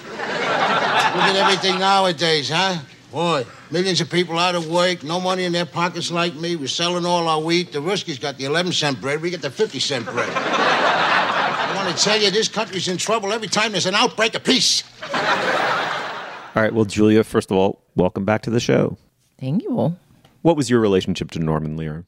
Look 0.07 0.19
at 0.19 1.35
everything 1.35 1.79
nowadays, 1.79 2.49
huh? 2.49 2.77
Boy, 3.11 3.45
millions 3.69 3.99
of 3.99 4.09
people 4.09 4.39
out 4.39 4.55
of 4.55 4.69
work, 4.69 5.03
no 5.03 5.19
money 5.19 5.43
in 5.43 5.51
their 5.51 5.65
pockets 5.65 6.11
like 6.11 6.33
me. 6.35 6.55
We're 6.55 6.67
selling 6.67 7.05
all 7.05 7.27
our 7.27 7.41
wheat. 7.41 7.73
The 7.73 7.79
Ruskies 7.79 8.21
got 8.21 8.37
the 8.37 8.45
11 8.45 8.71
cent 8.71 9.01
bread. 9.01 9.21
We 9.21 9.29
get 9.29 9.41
the 9.41 9.49
50 9.49 9.79
cent 9.79 10.05
bread. 10.05 10.29
I 10.33 11.73
want 11.75 11.97
to 11.97 12.01
tell 12.01 12.17
you, 12.17 12.31
this 12.31 12.47
country's 12.47 12.87
in 12.87 12.95
trouble 12.95 13.33
every 13.33 13.49
time 13.49 13.73
there's 13.73 13.85
an 13.85 13.95
outbreak 13.95 14.33
of 14.35 14.45
peace. 14.45 14.83
All 15.13 16.63
right. 16.63 16.73
Well, 16.73 16.85
Julia, 16.85 17.25
first 17.25 17.51
of 17.51 17.57
all, 17.57 17.83
welcome 17.95 18.23
back 18.23 18.43
to 18.43 18.49
the 18.49 18.61
show. 18.61 18.97
Thank 19.37 19.63
you. 19.63 19.77
All. 19.77 19.97
What 20.41 20.55
was 20.55 20.69
your 20.69 20.79
relationship 20.79 21.31
to 21.31 21.39
Norman 21.39 21.75
Lear? 21.75 22.05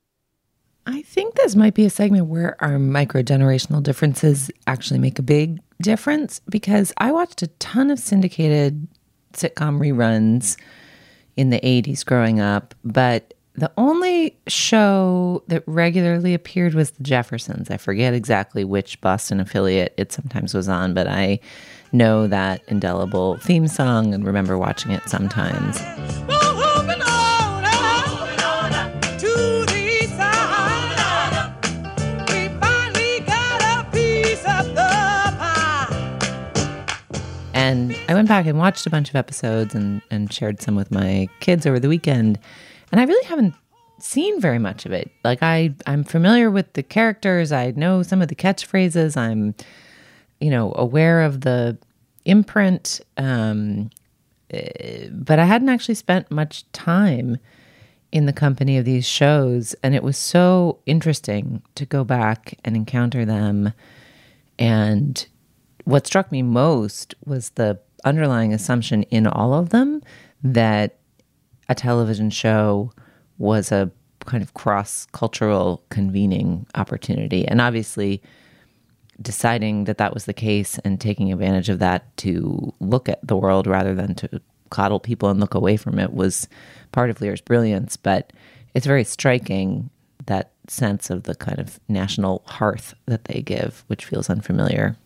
I 0.87 1.01
think 1.01 1.35
this 1.35 1.55
might 1.55 1.73
be 1.73 1.85
a 1.85 1.89
segment 1.89 2.27
where 2.27 2.55
our 2.63 2.79
micro 2.79 3.23
generational 3.23 3.83
differences 3.83 4.49
actually 4.67 4.99
make 4.99 5.19
a 5.19 5.23
big 5.23 5.59
difference 5.81 6.39
because 6.49 6.93
I 6.97 7.11
watched 7.11 7.41
a 7.41 7.47
ton 7.47 7.91
of 7.91 7.99
syndicated 7.99 8.87
sitcom 9.33 9.79
reruns 9.79 10.57
in 11.35 11.49
the 11.49 11.59
80s 11.59 12.05
growing 12.05 12.39
up, 12.39 12.75
but 12.83 13.33
the 13.55 13.71
only 13.77 14.35
show 14.47 15.43
that 15.47 15.63
regularly 15.67 16.33
appeared 16.33 16.73
was 16.73 16.91
The 16.91 17.03
Jeffersons. 17.03 17.69
I 17.69 17.77
forget 17.77 18.13
exactly 18.13 18.63
which 18.63 18.99
Boston 19.01 19.39
affiliate 19.39 19.93
it 19.97 20.11
sometimes 20.11 20.53
was 20.53 20.67
on, 20.67 20.93
but 20.93 21.07
I 21.07 21.39
know 21.91 22.25
that 22.27 22.63
indelible 22.67 23.37
theme 23.37 23.67
song 23.67 24.13
and 24.13 24.25
remember 24.25 24.57
watching 24.57 24.91
it 24.91 25.07
sometimes. 25.07 25.79
I 38.13 38.15
went 38.15 38.27
back 38.27 38.45
and 38.45 38.59
watched 38.59 38.85
a 38.85 38.91
bunch 38.91 39.09
of 39.09 39.15
episodes 39.15 39.73
and, 39.73 39.99
and 40.11 40.31
shared 40.31 40.61
some 40.61 40.75
with 40.75 40.91
my 40.91 41.27
kids 41.39 41.65
over 41.65 41.79
the 41.79 41.89
weekend. 41.89 42.37
And 42.91 43.01
I 43.01 43.05
really 43.05 43.25
haven't 43.25 43.55
seen 43.97 44.39
very 44.39 44.59
much 44.59 44.85
of 44.85 44.91
it. 44.91 45.09
Like 45.23 45.41
I, 45.41 45.73
I'm 45.87 46.03
familiar 46.03 46.51
with 46.51 46.73
the 46.73 46.83
characters. 46.83 47.51
I 47.51 47.71
know 47.71 48.03
some 48.03 48.21
of 48.21 48.27
the 48.27 48.35
catchphrases. 48.35 49.17
I'm, 49.17 49.55
you 50.39 50.51
know, 50.51 50.73
aware 50.75 51.23
of 51.23 51.41
the 51.41 51.75
imprint. 52.23 53.01
Um, 53.17 53.89
eh, 54.51 55.07
but 55.11 55.39
I 55.39 55.45
hadn't 55.45 55.69
actually 55.69 55.95
spent 55.95 56.29
much 56.29 56.71
time 56.71 57.37
in 58.11 58.27
the 58.27 58.33
company 58.33 58.77
of 58.77 58.85
these 58.85 59.07
shows. 59.07 59.73
And 59.81 59.95
it 59.95 60.03
was 60.03 60.17
so 60.19 60.77
interesting 60.85 61.63
to 61.73 61.87
go 61.87 62.03
back 62.03 62.59
and 62.63 62.75
encounter 62.75 63.25
them 63.25 63.73
and 64.59 65.25
what 65.85 66.07
struck 66.07 66.31
me 66.31 66.41
most 66.41 67.15
was 67.25 67.49
the 67.51 67.79
underlying 68.03 68.53
assumption 68.53 69.03
in 69.03 69.27
all 69.27 69.53
of 69.53 69.69
them 69.69 70.01
that 70.43 70.97
a 71.69 71.75
television 71.75 72.29
show 72.29 72.91
was 73.37 73.71
a 73.71 73.91
kind 74.25 74.43
of 74.43 74.53
cross 74.53 75.07
cultural 75.11 75.83
convening 75.89 76.65
opportunity. 76.75 77.47
And 77.47 77.61
obviously, 77.61 78.21
deciding 79.21 79.85
that 79.85 79.97
that 79.97 80.13
was 80.13 80.25
the 80.25 80.33
case 80.33 80.79
and 80.79 80.99
taking 80.99 81.31
advantage 81.31 81.69
of 81.69 81.79
that 81.79 82.15
to 82.17 82.73
look 82.79 83.07
at 83.07 83.25
the 83.25 83.37
world 83.37 83.67
rather 83.67 83.93
than 83.93 84.15
to 84.15 84.41
coddle 84.69 84.99
people 84.99 85.29
and 85.29 85.39
look 85.39 85.53
away 85.53 85.77
from 85.77 85.99
it 85.99 86.13
was 86.13 86.47
part 86.91 87.09
of 87.09 87.21
Lear's 87.21 87.41
brilliance. 87.41 87.95
But 87.95 88.33
it's 88.73 88.87
very 88.87 89.03
striking 89.03 89.89
that 90.25 90.51
sense 90.67 91.09
of 91.09 91.23
the 91.23 91.35
kind 91.35 91.59
of 91.59 91.79
national 91.87 92.43
hearth 92.45 92.95
that 93.05 93.25
they 93.25 93.41
give, 93.41 93.83
which 93.87 94.05
feels 94.05 94.29
unfamiliar 94.29 94.97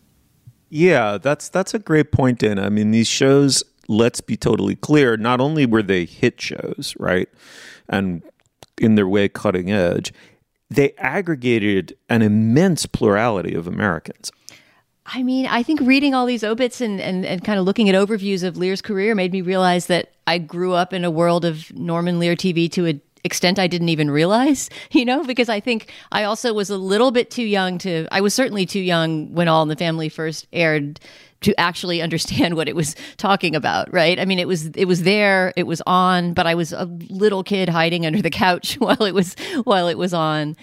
yeah, 0.70 1.18
that's 1.18 1.48
that's 1.48 1.74
a 1.74 1.78
great 1.78 2.12
point, 2.12 2.40
Dan. 2.40 2.58
I 2.58 2.68
mean, 2.68 2.90
these 2.90 3.08
shows, 3.08 3.62
let's 3.88 4.20
be 4.20 4.36
totally 4.36 4.76
clear, 4.76 5.16
not 5.16 5.40
only 5.40 5.66
were 5.66 5.82
they 5.82 6.04
hit 6.04 6.40
shows, 6.40 6.94
right? 6.98 7.28
And 7.88 8.22
in 8.78 8.94
their 8.94 9.08
way 9.08 9.28
cutting 9.28 9.70
edge, 9.70 10.12
they 10.70 10.92
aggregated 10.98 11.96
an 12.08 12.22
immense 12.22 12.86
plurality 12.86 13.54
of 13.54 13.66
Americans. 13.66 14.30
I 15.06 15.22
mean, 15.22 15.46
I 15.46 15.62
think 15.62 15.80
reading 15.80 16.14
all 16.14 16.26
these 16.26 16.44
obits 16.44 16.82
and, 16.82 17.00
and, 17.00 17.24
and 17.24 17.42
kind 17.42 17.58
of 17.58 17.64
looking 17.64 17.88
at 17.88 17.94
overviews 17.94 18.44
of 18.44 18.58
Lear's 18.58 18.82
career 18.82 19.14
made 19.14 19.32
me 19.32 19.40
realize 19.40 19.86
that 19.86 20.12
I 20.26 20.36
grew 20.36 20.74
up 20.74 20.92
in 20.92 21.02
a 21.02 21.10
world 21.10 21.46
of 21.46 21.74
Norman 21.74 22.18
Lear 22.18 22.36
TV 22.36 22.70
to 22.72 22.86
a 22.86 23.00
extent 23.24 23.58
I 23.58 23.66
didn't 23.66 23.88
even 23.88 24.10
realize, 24.10 24.70
you 24.90 25.04
know, 25.04 25.24
because 25.24 25.48
I 25.48 25.60
think 25.60 25.92
I 26.12 26.24
also 26.24 26.52
was 26.52 26.70
a 26.70 26.78
little 26.78 27.10
bit 27.10 27.30
too 27.30 27.44
young 27.44 27.78
to, 27.78 28.06
I 28.10 28.20
was 28.20 28.34
certainly 28.34 28.66
too 28.66 28.80
young 28.80 29.32
when 29.34 29.48
All 29.48 29.62
in 29.62 29.68
the 29.68 29.76
Family 29.76 30.08
first 30.08 30.46
aired 30.52 31.00
to 31.40 31.58
actually 31.58 32.02
understand 32.02 32.56
what 32.56 32.68
it 32.68 32.76
was 32.76 32.96
talking 33.16 33.54
about, 33.54 33.92
right? 33.92 34.18
I 34.18 34.24
mean, 34.24 34.38
it 34.38 34.48
was 34.48 34.66
it 34.68 34.86
was 34.86 35.02
there, 35.02 35.52
it 35.56 35.66
was 35.66 35.82
on, 35.86 36.34
but 36.34 36.46
I 36.46 36.54
was 36.54 36.72
a 36.72 36.84
little 37.08 37.42
kid 37.42 37.68
hiding 37.68 38.06
under 38.06 38.22
the 38.22 38.30
couch 38.30 38.74
while 38.78 39.02
it 39.04 39.14
was 39.14 39.36
while 39.64 39.88
it 39.88 39.98
was 39.98 40.14
on. 40.14 40.56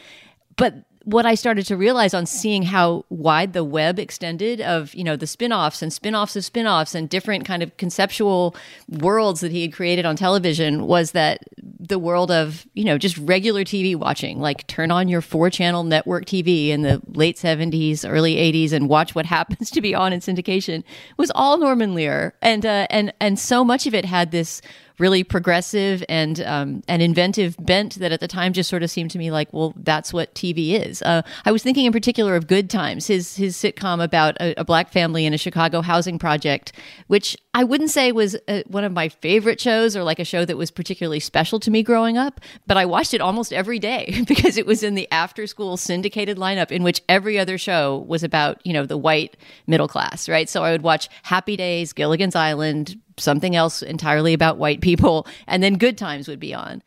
But 0.57 0.75
what 1.05 1.25
I 1.25 1.35
started 1.35 1.67
to 1.67 1.77
realize 1.77 2.15
on 2.15 2.25
seeing 2.25 2.63
how 2.63 3.05
wide 3.09 3.53
the 3.53 3.63
web 3.63 3.99
extended 3.99 4.59
of, 4.59 4.93
you 4.95 5.03
know, 5.03 5.15
the 5.15 5.27
spin-offs 5.27 5.83
and 5.83 5.93
spin-offs 5.93 6.35
of 6.35 6.43
spin-offs 6.43 6.95
and 6.95 7.07
different 7.07 7.45
kind 7.45 7.61
of 7.61 7.77
conceptual 7.77 8.55
worlds 8.89 9.39
that 9.41 9.51
he 9.51 9.61
had 9.61 9.71
created 9.71 10.05
on 10.05 10.15
television 10.15 10.87
was 10.87 11.11
that 11.11 11.43
the 11.79 11.99
world 11.99 12.31
of, 12.31 12.65
you 12.73 12.83
know, 12.83 12.97
just 12.97 13.17
regular 13.19 13.63
TV 13.63 13.95
watching, 13.95 14.39
like 14.39 14.65
turn 14.65 14.89
on 14.89 15.07
your 15.07 15.21
four-channel 15.21 15.83
network 15.83 16.25
TV 16.25 16.69
in 16.69 16.81
the 16.81 16.99
late 17.09 17.37
70s, 17.37 18.03
early 18.09 18.35
80s 18.35 18.73
and 18.73 18.89
watch 18.89 19.13
what 19.13 19.25
happens 19.35 19.69
to 19.69 19.81
be 19.81 19.93
on 19.93 20.11
in 20.11 20.21
syndication 20.21 20.83
was 21.17 21.31
all 21.35 21.59
Norman 21.59 21.93
Lear. 21.93 22.33
And 22.41 22.65
uh, 22.65 22.87
and 22.89 23.13
and 23.19 23.37
so 23.37 23.63
much 23.63 23.85
of 23.85 23.93
it 23.93 24.05
had 24.05 24.31
this 24.31 24.61
really 24.99 25.23
progressive 25.23 26.03
and 26.09 26.41
um, 26.41 26.83
and 26.87 27.01
inventive 27.01 27.55
bent 27.59 27.95
that 27.95 28.11
at 28.11 28.19
the 28.19 28.27
time 28.27 28.53
just 28.53 28.69
sort 28.69 28.83
of 28.83 28.89
seemed 28.89 29.11
to 29.11 29.17
me 29.17 29.31
like, 29.31 29.51
well, 29.53 29.73
that's 29.77 30.13
what 30.13 30.33
TV 30.35 30.79
is. 30.79 31.01
Uh, 31.01 31.21
I 31.45 31.51
was 31.51 31.63
thinking 31.63 31.85
in 31.85 31.91
particular 31.91 32.35
of 32.35 32.47
Good 32.47 32.69
Times, 32.69 33.07
his 33.07 33.35
his 33.35 33.55
sitcom 33.55 34.03
about 34.03 34.35
a, 34.39 34.59
a 34.59 34.63
black 34.63 34.91
family 34.91 35.25
in 35.25 35.33
a 35.33 35.37
Chicago 35.37 35.81
housing 35.81 36.19
project, 36.19 36.71
which 37.07 37.37
I 37.55 37.63
wouldn't 37.63 37.89
say 37.89 38.11
was 38.11 38.35
uh, 38.49 38.63
one 38.67 38.83
of 38.83 38.91
my 38.91 39.07
favorite 39.07 39.61
shows 39.61 39.95
or 39.95 40.03
like 40.03 40.19
a 40.19 40.25
show 40.25 40.43
that 40.43 40.57
was 40.57 40.71
particularly 40.71 41.21
special 41.21 41.57
to 41.61 41.71
me 41.71 41.83
growing 41.83 42.17
up, 42.17 42.41
but 42.67 42.75
I 42.75 42.83
watched 42.83 43.13
it 43.13 43.21
almost 43.21 43.53
every 43.53 43.79
day 43.79 44.23
because 44.27 44.57
it 44.57 44.65
was 44.65 44.83
in 44.83 44.93
the 44.93 45.09
after 45.09 45.47
school 45.47 45.77
syndicated 45.77 46.37
lineup 46.37 46.69
in 46.69 46.83
which 46.83 47.01
every 47.07 47.39
other 47.39 47.57
show 47.57 47.99
was 48.09 48.25
about, 48.25 48.59
you 48.65 48.73
know, 48.73 48.85
the 48.85 48.97
white 48.97 49.37
middle 49.67 49.87
class, 49.87 50.27
right? 50.27 50.49
So 50.49 50.65
I 50.65 50.71
would 50.73 50.81
watch 50.81 51.07
Happy 51.23 51.55
Days, 51.55 51.93
Gilligan's 51.93 52.35
Island, 52.35 52.99
something 53.15 53.55
else 53.55 53.81
entirely 53.81 54.33
about 54.33 54.57
white 54.57 54.81
people, 54.81 55.25
and 55.47 55.63
then 55.63 55.77
Good 55.77 55.97
Times 55.97 56.27
would 56.27 56.41
be 56.41 56.53
on. 56.53 56.83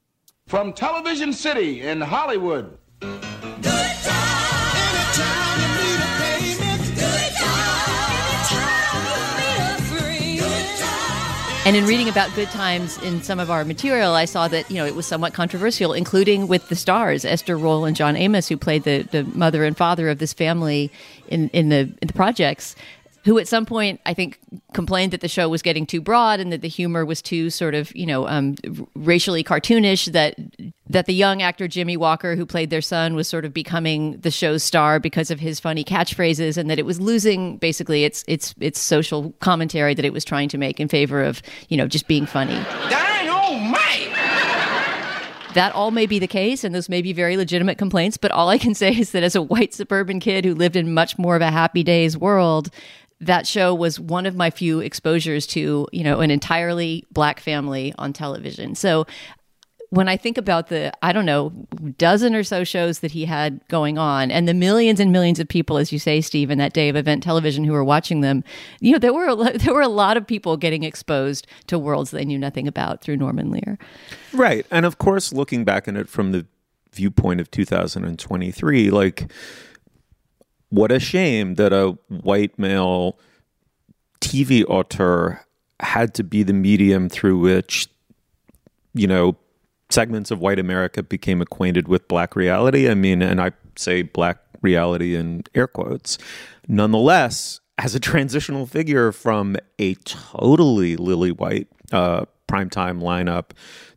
From 0.49 0.75
Television 0.75 1.33
City 1.33 1.81
in 1.81 2.03
Hollywood. 2.03 2.77
And 11.69 11.77
in 11.77 11.85
reading 11.85 12.09
about 12.09 12.35
Good 12.35 12.49
Times 12.49 12.97
in 13.03 13.23
some 13.23 13.39
of 13.39 13.51
our 13.51 13.63
material, 13.63 14.15
I 14.15 14.25
saw 14.25 14.49
that 14.49 14.71
you 14.71 14.79
know 14.79 14.87
it 14.87 14.95
was 14.95 15.07
somewhat 15.07 15.35
controversial, 15.35 15.93
including 15.93 16.49
with 16.49 16.71
the 16.71 16.75
stars 16.75 17.27
Esther 17.27 17.59
Rolle 17.59 17.85
and 17.85 17.95
John 17.95 18.17
Amos, 18.17 18.49
who 18.49 18.57
played 18.57 18.85
the, 18.85 19.03
the 19.03 19.25
mother 19.25 19.65
and 19.65 19.77
father 19.77 20.09
of 20.09 20.19
this 20.19 20.33
family 20.33 20.91
in 21.29 21.51
in 21.51 21.69
the 21.69 21.81
in 22.01 22.07
the 22.07 22.15
projects 22.15 22.75
who 23.27 23.39
at 23.39 23.47
some 23.47 23.67
point 23.67 24.01
I 24.07 24.15
think 24.15 24.39
complained 24.73 25.13
that 25.13 25.21
the 25.21 25.29
show 25.29 25.51
was 25.51 25.61
getting 25.61 25.85
too 25.85 26.01
broad 26.01 26.41
and 26.41 26.51
that 26.51 26.63
the 26.63 26.69
humor 26.69 27.05
was 27.05 27.21
too 27.21 27.51
sort 27.51 27.75
of 27.75 27.95
you 27.95 28.07
know 28.07 28.27
um, 28.27 28.55
racially 28.95 29.45
cartoonish. 29.45 30.11
That 30.13 30.37
that 30.91 31.07
the 31.07 31.15
young 31.15 31.43
actor 31.43 31.69
Jimmie 31.69 31.97
Walker, 31.97 32.37
who 32.37 32.47
played 32.47 32.71
their 32.71 32.81
son, 32.81 33.15
was 33.15 33.29
sort 33.29 33.45
of 33.45 33.53
becoming 33.53 34.19
the 34.21 34.31
show's 34.31 34.63
star 34.63 34.99
because 34.99 35.31
of 35.31 35.41
his 35.41 35.61
funny 35.61 35.85
catchphrases, 35.85 36.57
and 36.57 36.71
that 36.71 36.79
it 36.79 36.87
was 36.87 37.01
losing 37.01 37.57
basically 37.59 38.05
its 38.05 38.25
its 38.27 38.55
its 38.61 38.81
social 38.81 39.33
commentary 39.41 39.95
that 39.95 40.05
it 40.05 40.13
was 40.13 40.25
trying 40.25 40.49
to 40.49 40.59
make 40.59 40.81
in 40.81 40.89
favor 40.89 41.23
of 41.23 41.43
you 41.69 41.77
know 41.77 41.87
just 41.87 42.09
being 42.09 42.27
funny. 42.27 42.55
Dang, 42.89 43.29
oh 43.29 43.59
my! 43.59 43.79
that 45.55 45.75
all 45.75 45.91
may 45.91 46.07
be 46.07 46.19
the 46.19 46.27
case, 46.27 46.65
and 46.65 46.75
those 46.75 46.89
may 46.89 47.03
be 47.03 47.13
very 47.13 47.37
legitimate 47.37 47.79
complaints. 47.79 48.17
But 48.17 48.31
all 48.31 48.49
I 48.49 48.59
can 48.59 48.75
say 48.75 48.93
is 48.97 49.13
that 49.13 49.23
as 49.23 49.35
a 49.35 49.43
white 49.43 49.75
suburban 49.75 50.21
kid 50.21 50.45
who 50.45 50.55
lived 50.55 50.77
in 50.77 50.95
much 50.95 51.19
more 51.19 51.37
of 51.37 51.43
a 51.43 51.51
happy 51.51 51.83
days 51.83 52.17
world, 52.17 52.71
that 53.21 53.47
show 53.47 53.75
was 53.75 53.99
one 53.99 54.27
of 54.27 54.37
my 54.37 54.51
few 54.51 54.79
exposures 54.81 55.47
to, 55.49 55.89
you 55.93 56.05
know, 56.05 56.21
an 56.21 56.31
entirely 56.31 57.05
black 57.11 57.41
family 57.41 57.93
on 57.99 58.13
television. 58.13 58.75
So 58.75 59.07
when 59.91 60.07
I 60.09 60.17
think 60.19 60.37
about 60.37 60.69
the, 60.69 60.93
I 61.03 61.13
don't 61.13 61.25
know, 61.25 61.51
dozen 61.97 62.35
or 62.35 62.43
so 62.43 62.63
shows 62.63 62.99
that 62.99 63.13
he 63.13 63.25
had 63.25 63.61
going 63.69 63.97
on 63.97 64.31
and 64.31 64.47
the 64.47 64.53
millions 64.55 65.01
and 65.01 65.13
millions 65.13 65.41
of 65.41 65.49
people, 65.49 65.79
as 65.79 65.93
you 65.93 65.99
say, 65.99 66.21
Steve, 66.21 66.51
in 66.51 66.59
that 66.59 66.75
day 66.75 66.89
of 66.89 66.97
event 66.97 67.23
television 67.23 67.65
who 67.65 67.73
were 67.73 67.85
watching 67.85 68.21
them, 68.21 68.45
you 68.81 68.93
know, 68.93 68.99
there 68.99 69.15
were, 69.15 69.35
there 69.59 69.73
were 69.73 69.83
a 69.83 69.89
lot 69.89 70.17
of 70.17 70.27
people 70.27 70.57
getting 70.57 70.83
exposed 70.83 71.47
to 71.69 71.79
worlds 71.79 72.11
they 72.11 72.25
knew 72.25 72.39
nothing 72.39 72.69
about 72.69 73.01
through 73.01 73.17
Norman 73.17 73.51
Lear. 73.51 73.79
Right. 74.33 74.67
And 74.71 74.85
of 74.85 74.99
course, 74.99 75.33
looking 75.33 75.65
back 75.65 75.89
on 75.89 75.97
it 75.97 76.09
from 76.09 76.33
the 76.33 76.47
viewpoint 76.93 77.41
of 77.41 77.51
2023, 77.51 78.91
like, 78.91 79.31
what 80.69 80.93
a 80.93 81.01
shame 81.01 81.55
that 81.55 81.73
a 81.73 81.97
white 82.09 82.59
male 82.59 83.19
TV 84.21 84.65
auteur 84.67 85.41
had 85.81 86.13
to 86.15 86.25
be 86.25 86.43
the 86.43 86.53
medium 86.53 87.09
through 87.09 87.39
which, 87.39 87.89
you 88.93 89.07
know, 89.07 89.37
segments 89.91 90.31
of 90.31 90.41
white 90.41 90.59
America 90.59 91.03
became 91.03 91.41
acquainted 91.41 91.89
with 91.89 92.09
black 92.09 92.37
reality. 92.37 92.89
I 92.89 92.95
mean, 92.95 93.23
and 93.23 93.41
I 93.41 93.53
say 93.77 94.03
black 94.03 94.39
reality 94.61 95.15
in 95.15 95.45
air 95.55 95.67
quotes. 95.67 96.19
Nonetheless, 96.67 97.61
as 97.79 97.95
a 97.95 98.01
transitional 98.01 98.67
figure 98.67 99.13
from 99.13 99.57
a 99.79 99.95
totally 99.95 100.97
lily 100.97 101.33
white 101.33 101.69
uh, 101.93 102.25
primetime 102.49 103.01
lineup 103.01 103.51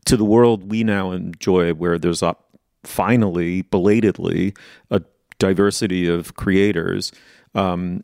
to 0.06 0.16
the 0.16 0.26
world 0.26 0.70
we 0.70 0.84
now 0.84 1.12
enjoy, 1.12 1.74
where 1.74 1.98
there's 1.98 2.22
a 2.22 2.36
finally, 2.84 3.64
belatedly, 3.64 4.54
a 4.90 5.02
diversity 5.40 6.08
of 6.08 6.36
creators, 6.36 7.12
um, 7.56 8.04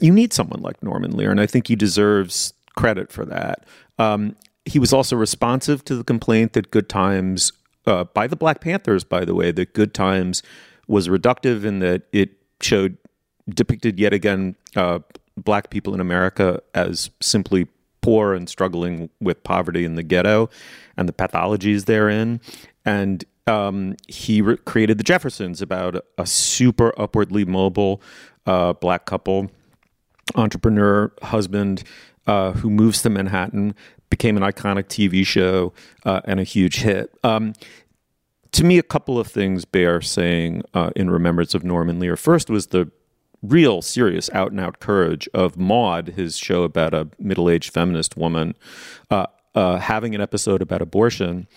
you 0.00 0.12
need 0.12 0.32
someone 0.32 0.62
like 0.62 0.82
Norman 0.82 1.16
Lear, 1.16 1.30
and 1.30 1.40
I 1.40 1.46
think 1.46 1.68
he 1.68 1.76
deserves 1.76 2.54
credit 2.76 3.12
for 3.12 3.24
that. 3.26 3.64
Um, 3.98 4.36
he 4.66 4.78
was 4.78 4.92
also 4.92 5.16
responsive 5.16 5.84
to 5.84 5.96
the 5.96 6.04
complaint 6.04 6.54
that 6.54 6.70
Good 6.70 6.88
Times, 6.88 7.52
uh, 7.86 8.04
by 8.04 8.26
the 8.26 8.36
Black 8.36 8.60
Panthers, 8.60 9.04
by 9.04 9.24
the 9.24 9.34
way, 9.34 9.52
that 9.52 9.74
Good 9.74 9.94
Times 9.94 10.42
was 10.86 11.08
reductive 11.08 11.64
in 11.64 11.80
that 11.80 12.02
it 12.12 12.30
showed 12.60 12.96
depicted 13.48 13.98
yet 13.98 14.12
again 14.12 14.56
uh, 14.74 15.00
black 15.36 15.70
people 15.70 15.94
in 15.94 16.00
America 16.00 16.62
as 16.74 17.10
simply 17.20 17.66
poor 18.00 18.34
and 18.34 18.48
struggling 18.48 19.10
with 19.20 19.42
poverty 19.44 19.84
in 19.84 19.94
the 19.94 20.02
ghetto 20.02 20.48
and 20.96 21.08
the 21.08 21.12
pathologies 21.12 21.86
therein. 21.86 22.40
And 22.84 23.24
um, 23.46 23.96
he 24.08 24.40
re- 24.40 24.56
created 24.58 24.98
The 24.98 25.04
Jeffersons 25.04 25.60
about 25.60 26.04
a, 26.18 26.26
super 26.26 26.98
upwardly 26.98 27.44
mobile 27.44 28.02
uh, 28.46 28.74
black 28.74 29.04
couple, 29.06 29.50
entrepreneur, 30.34 31.12
husband 31.22 31.82
uh, 32.26 32.52
who 32.52 32.70
moves 32.70 33.02
to 33.02 33.10
Manhattan, 33.10 33.74
became 34.14 34.36
an 34.36 34.44
iconic 34.44 34.84
TV 34.84 35.26
show 35.26 35.72
uh, 36.04 36.20
and 36.24 36.38
a 36.38 36.44
huge 36.44 36.76
hit. 36.76 37.12
Um, 37.24 37.52
to 38.52 38.62
me, 38.62 38.78
a 38.78 38.82
couple 38.84 39.18
of 39.18 39.26
things 39.26 39.64
bear 39.64 40.00
saying 40.00 40.62
uh, 40.72 40.90
in 40.94 41.10
remembrance 41.10 41.52
of 41.52 41.64
Norman 41.64 41.98
Lear. 41.98 42.16
First 42.16 42.48
was 42.48 42.68
the 42.68 42.92
real 43.42 43.82
serious 43.82 44.30
out 44.30 44.52
and 44.52 44.60
out 44.60 44.78
courage 44.78 45.28
of 45.34 45.56
Maude, 45.56 46.10
his 46.10 46.36
show 46.36 46.62
about 46.62 46.94
a 46.94 47.08
middle 47.18 47.50
aged 47.50 47.72
feminist 47.72 48.16
woman, 48.16 48.54
uh, 49.10 49.26
uh, 49.56 49.78
having 49.78 50.14
an 50.14 50.20
episode 50.20 50.62
about 50.62 50.80
abortion 50.80 51.48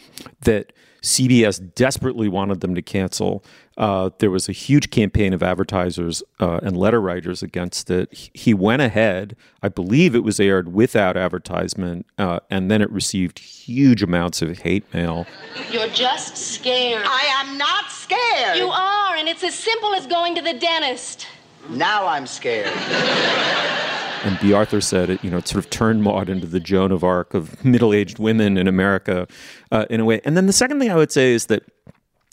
that 0.41 0.73
CBS 1.01 1.73
desperately 1.75 2.27
wanted 2.27 2.61
them 2.61 2.75
to 2.75 2.81
cancel. 2.81 3.43
Uh, 3.77 4.09
there 4.19 4.31
was 4.31 4.49
a 4.49 4.51
huge 4.51 4.89
campaign 4.89 5.33
of 5.33 5.43
advertisers 5.43 6.23
uh, 6.39 6.59
and 6.63 6.75
letter 6.75 6.99
writers 6.99 7.43
against 7.43 7.89
it. 7.91 8.11
He 8.33 8.53
went 8.53 8.81
ahead. 8.81 9.35
I 9.61 9.69
believe 9.69 10.15
it 10.15 10.23
was 10.23 10.39
aired 10.39 10.73
without 10.73 11.15
advertisement, 11.15 12.07
uh, 12.17 12.39
and 12.49 12.71
then 12.71 12.81
it 12.81 12.89
received 12.89 13.39
huge 13.39 14.01
amounts 14.01 14.41
of 14.41 14.57
hate 14.59 14.91
mail. 14.93 15.27
You're 15.71 15.89
just 15.89 16.37
scared. 16.37 17.03
I 17.05 17.43
am 17.45 17.57
not 17.57 17.91
scared. 17.91 18.57
You 18.57 18.67
are, 18.67 19.15
and 19.15 19.27
it's 19.27 19.43
as 19.43 19.53
simple 19.53 19.93
as 19.93 20.07
going 20.07 20.35
to 20.35 20.41
the 20.41 20.53
dentist. 20.53 21.27
Now 21.69 22.07
I'm 22.07 22.25
scared. 22.25 22.73
And 24.23 24.39
Bea 24.39 24.53
Arthur 24.53 24.81
said 24.81 25.09
it, 25.09 25.23
you 25.23 25.29
know, 25.29 25.37
it 25.37 25.47
sort 25.47 25.63
of 25.63 25.69
turned 25.69 26.03
Maude 26.03 26.29
into 26.29 26.47
the 26.47 26.59
Joan 26.59 26.91
of 26.91 27.03
Arc 27.03 27.33
of 27.33 27.63
middle 27.63 27.93
aged 27.93 28.19
women 28.19 28.57
in 28.57 28.67
America 28.67 29.27
uh, 29.71 29.85
in 29.89 29.99
a 29.99 30.05
way. 30.05 30.21
And 30.25 30.35
then 30.35 30.47
the 30.47 30.53
second 30.53 30.79
thing 30.79 30.91
I 30.91 30.95
would 30.95 31.11
say 31.11 31.33
is 31.33 31.45
that 31.47 31.63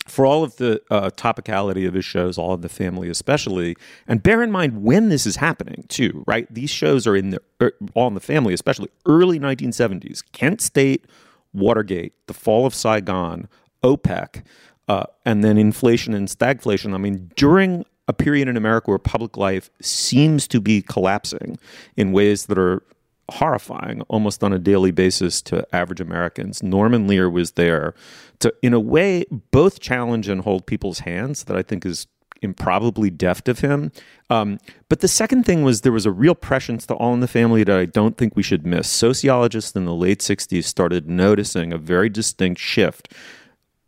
for 0.07 0.27
all 0.27 0.43
of 0.43 0.57
the 0.57 0.83
uh, 0.91 1.11
topicality 1.11 1.89
of 1.89 1.95
his 1.95 2.05
shows, 2.05 2.37
all 2.37 2.53
of 2.53 2.63
the 2.63 2.69
family 2.69 3.09
especially, 3.09 3.77
and 4.07 4.23
bear 4.23 4.43
in 4.43 4.51
mind 4.51 4.83
when 4.83 5.09
this 5.09 5.27
is 5.27 5.37
happening 5.37 5.85
too, 5.89 6.25
right? 6.27 6.53
These 6.53 6.71
shows 6.71 7.07
are 7.07 7.17
in 7.17 7.31
the 7.31 7.41
er, 7.61 7.73
all 7.95 8.09
in 8.09 8.15
the 8.15 8.21
family, 8.21 8.53
especially 8.53 8.91
early 9.07 9.39
1970s. 9.39 10.23
Kent 10.33 10.61
State, 10.61 11.07
Watergate, 11.53 12.13
the 12.27 12.35
fall 12.35 12.67
of 12.67 12.75
Saigon, 12.75 13.49
OPEC, 13.83 14.43
uh, 14.89 15.05
and 15.25 15.43
then 15.43 15.57
inflation 15.57 16.13
and 16.13 16.29
stagflation. 16.29 16.95
I 16.95 16.99
mean, 16.99 17.31
during 17.37 17.87
a 18.09 18.13
period 18.13 18.49
in 18.49 18.57
America 18.57 18.91
where 18.91 18.99
public 18.99 19.37
life 19.37 19.71
seems 19.81 20.47
to 20.49 20.61
be 20.61 20.83
collapsing 20.83 21.59
in 21.97 22.13
ways 22.13 22.47
that 22.47 22.59
are 22.59 22.83
horrifying 23.31 24.03
almost 24.03 24.45
on 24.45 24.53
a 24.53 24.59
daily 24.59 24.91
basis 24.91 25.41
to 25.41 25.67
average 25.75 26.01
Americans. 26.01 26.63
Norman 26.63 27.07
Lear 27.07 27.31
was 27.31 27.53
there 27.53 27.95
to, 28.41 28.53
in 28.63 28.75
a 28.75 28.81
way, 28.81 29.25
both 29.51 29.81
challenge 29.81 30.29
and 30.29 30.43
hold 30.43 30.67
people's 30.67 31.01
hands 31.01 31.45
that 31.45 31.57
I 31.57 31.63
think 31.63 31.87
is 31.87 32.07
improbably 32.43 33.09
deft 33.09 33.49
of 33.49 33.61
him. 33.61 33.91
Um, 34.29 34.59
but 34.89 35.01
the 35.01 35.09
second 35.09 35.45
thing 35.45 35.63
was 35.63 35.81
there 35.81 35.93
was 35.93 36.05
a 36.05 36.13
real 36.13 36.35
prescience 36.35 36.85
to 36.87 36.95
All 36.95 37.15
in 37.15 37.21
the 37.21 37.29
Family 37.29 37.65
that 37.65 37.79
I 37.79 37.87
don't 37.87 38.19
think 38.19 38.37
we 38.37 38.43
should 38.43 38.67
miss. 38.67 38.89
Sociologists 38.89 39.75
in 39.75 39.87
the 39.87 39.95
late 39.95 40.21
60s 40.21 40.65
started 40.65 41.09
noticing 41.09 41.73
a 41.73 41.79
very 41.79 42.11
distinct 42.11 42.61
shift 42.61 43.13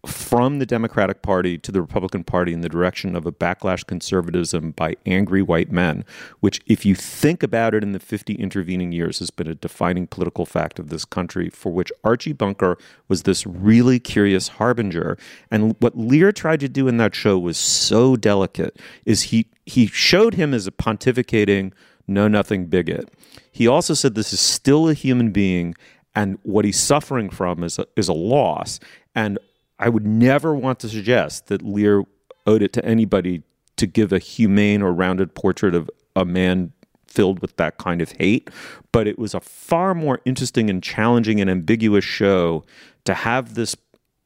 from 0.07 0.59
the 0.59 0.67
Democratic 0.67 1.23
Party 1.23 1.59
to 1.59 1.73
the 1.73 1.81
Republican 1.81 2.25
Party 2.25 2.53
in 2.53 2.61
the 2.61 2.69
direction 2.69 3.15
of 3.17 3.27
a 3.27 3.33
backlash 3.33 3.87
conservatism 3.87 4.71
by 4.73 4.95
angry 5.05 5.43
white 5.43 5.71
men, 5.71 6.05
which, 6.41 6.61
if 6.67 6.87
you 6.87 6.95
think 6.95 7.43
about 7.43 7.75
it 7.75 7.83
in 7.83 7.93
the 7.93 7.99
50 7.99 8.35
intervening 8.35 8.93
years, 8.93 9.19
has 9.19 9.31
been 9.31 9.47
a 9.47 9.55
defining 9.55 10.07
political 10.07 10.47
fact 10.47 10.79
of 10.79 10.89
this 10.89 11.05
country, 11.05 11.51
for 11.51 11.73
which 11.73 11.93
Archie 12.05 12.33
Bunker 12.33 12.79
was 13.09 13.25
this 13.25 13.47
really 13.47 13.99
curious 13.99 14.49
harbinger. 14.49 15.19
And 15.51 15.77
what 15.81 15.97
Lear 15.97 16.33
tried 16.33 16.61
to 16.61 16.69
do 16.69 16.89
in 16.89 16.97
that 16.97 17.15
show 17.15 17.39
was 17.39 17.59
so 17.59 18.17
delicate, 18.17 18.81
is 19.05 19.23
he 19.23 19.47
he 19.65 19.89
showed 19.89 20.35
him 20.35 20.55
as 20.55 20.67
a 20.67 20.71
pontificating, 20.71 21.73
know 22.07 22.29
nothing 22.29 22.67
bigot. 22.67 23.11
He 23.51 23.67
also 23.67 23.95
said 23.95 24.15
this 24.15 24.33
is 24.33 24.39
still 24.39 24.89
a 24.89 24.95
human 24.95 25.33
being 25.33 25.75
and 26.17 26.39
what 26.43 26.65
he's 26.65 26.81
suffering 26.81 27.29
from 27.29 27.63
is 27.63 27.79
a, 27.79 27.87
is 27.95 28.09
a 28.09 28.15
loss. 28.15 28.81
And 29.15 29.39
I 29.79 29.89
would 29.89 30.07
never 30.07 30.55
want 30.55 30.81
to 30.81 30.89
suggest 30.89 31.49
that 31.49 31.63
Lear 31.63 32.05
owed 32.47 32.63
it 32.63 32.73
to 32.75 32.85
anybody 32.85 33.43
to 33.77 33.87
give 33.87 34.13
a 34.13 34.19
humane 34.19 34.83
or 34.83 34.93
rounded 34.93 35.35
portrait 35.35 35.75
of 35.75 35.91
a 36.15 36.25
man 36.25 36.73
filled 37.07 37.41
with 37.41 37.57
that 37.57 37.79
kind 37.79 38.01
of 38.01 38.13
hate. 38.13 38.51
But 38.93 39.07
it 39.07 39.19
was 39.19 39.35
a 39.35 39.41
far 39.41 39.95
more 39.95 40.21
interesting 40.25 40.71
and 40.71 40.83
challenging 40.83 41.41
and 41.41 41.51
ambiguous 41.51 42.05
show 42.05 42.65
to 43.05 43.15
have 43.15 43.55
this 43.55 43.77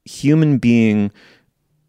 human 0.05 0.59
being 0.59 1.13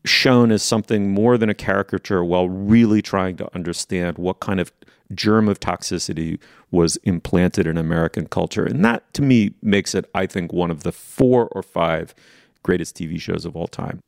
shown 0.05 0.51
as 0.51 0.63
something 0.63 1.11
more 1.11 1.37
than 1.37 1.49
a 1.49 1.53
caricature 1.53 2.23
while 2.23 2.49
really 2.49 3.01
trying 3.01 3.35
to 3.37 3.55
understand 3.55 4.17
what 4.17 4.39
kind 4.39 4.59
of 4.59 4.71
germ 5.13 5.47
of 5.47 5.59
toxicity 5.59 6.39
was 6.71 6.95
implanted 6.97 7.67
in 7.67 7.77
American 7.77 8.27
culture. 8.27 8.65
And 8.65 8.83
that 8.85 9.13
to 9.15 9.21
me 9.21 9.53
makes 9.61 9.93
it, 9.93 10.09
I 10.15 10.25
think, 10.25 10.53
one 10.53 10.71
of 10.71 10.83
the 10.83 10.91
four 10.91 11.47
or 11.49 11.61
five 11.61 12.15
greatest 12.63 12.95
TV 12.97 13.19
shows 13.19 13.45
of 13.45 13.55
all 13.55 13.67
time. 13.67 13.99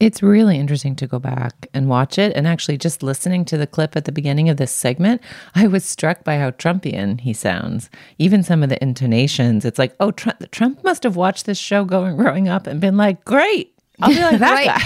It's 0.00 0.20
really 0.20 0.58
interesting 0.58 0.96
to 0.96 1.06
go 1.06 1.20
back 1.20 1.68
and 1.72 1.88
watch 1.88 2.18
it. 2.18 2.32
And 2.34 2.44
actually, 2.44 2.76
just 2.76 3.04
listening 3.04 3.44
to 3.44 3.56
the 3.56 3.68
clip 3.68 3.94
at 3.94 4.04
the 4.04 4.10
beginning 4.10 4.48
of 4.48 4.56
this 4.56 4.72
segment, 4.72 5.22
I 5.54 5.68
was 5.68 5.84
struck 5.84 6.24
by 6.24 6.38
how 6.38 6.50
Trumpian 6.50 7.20
he 7.20 7.32
sounds. 7.32 7.88
Even 8.18 8.42
some 8.42 8.64
of 8.64 8.68
the 8.68 8.82
intonations, 8.82 9.64
it's 9.64 9.78
like, 9.78 9.94
oh, 10.00 10.10
Trump, 10.10 10.50
Trump 10.50 10.82
must 10.82 11.04
have 11.04 11.14
watched 11.14 11.46
this 11.46 11.58
show 11.58 11.84
going 11.84 12.16
growing 12.16 12.48
up 12.48 12.66
and 12.66 12.80
been 12.80 12.96
like, 12.96 13.24
great, 13.24 13.74
I'll 14.00 14.08
be 14.08 14.20
like 14.20 14.38
that 14.40 14.50
Right. 14.52 14.66
guy. 14.66 14.82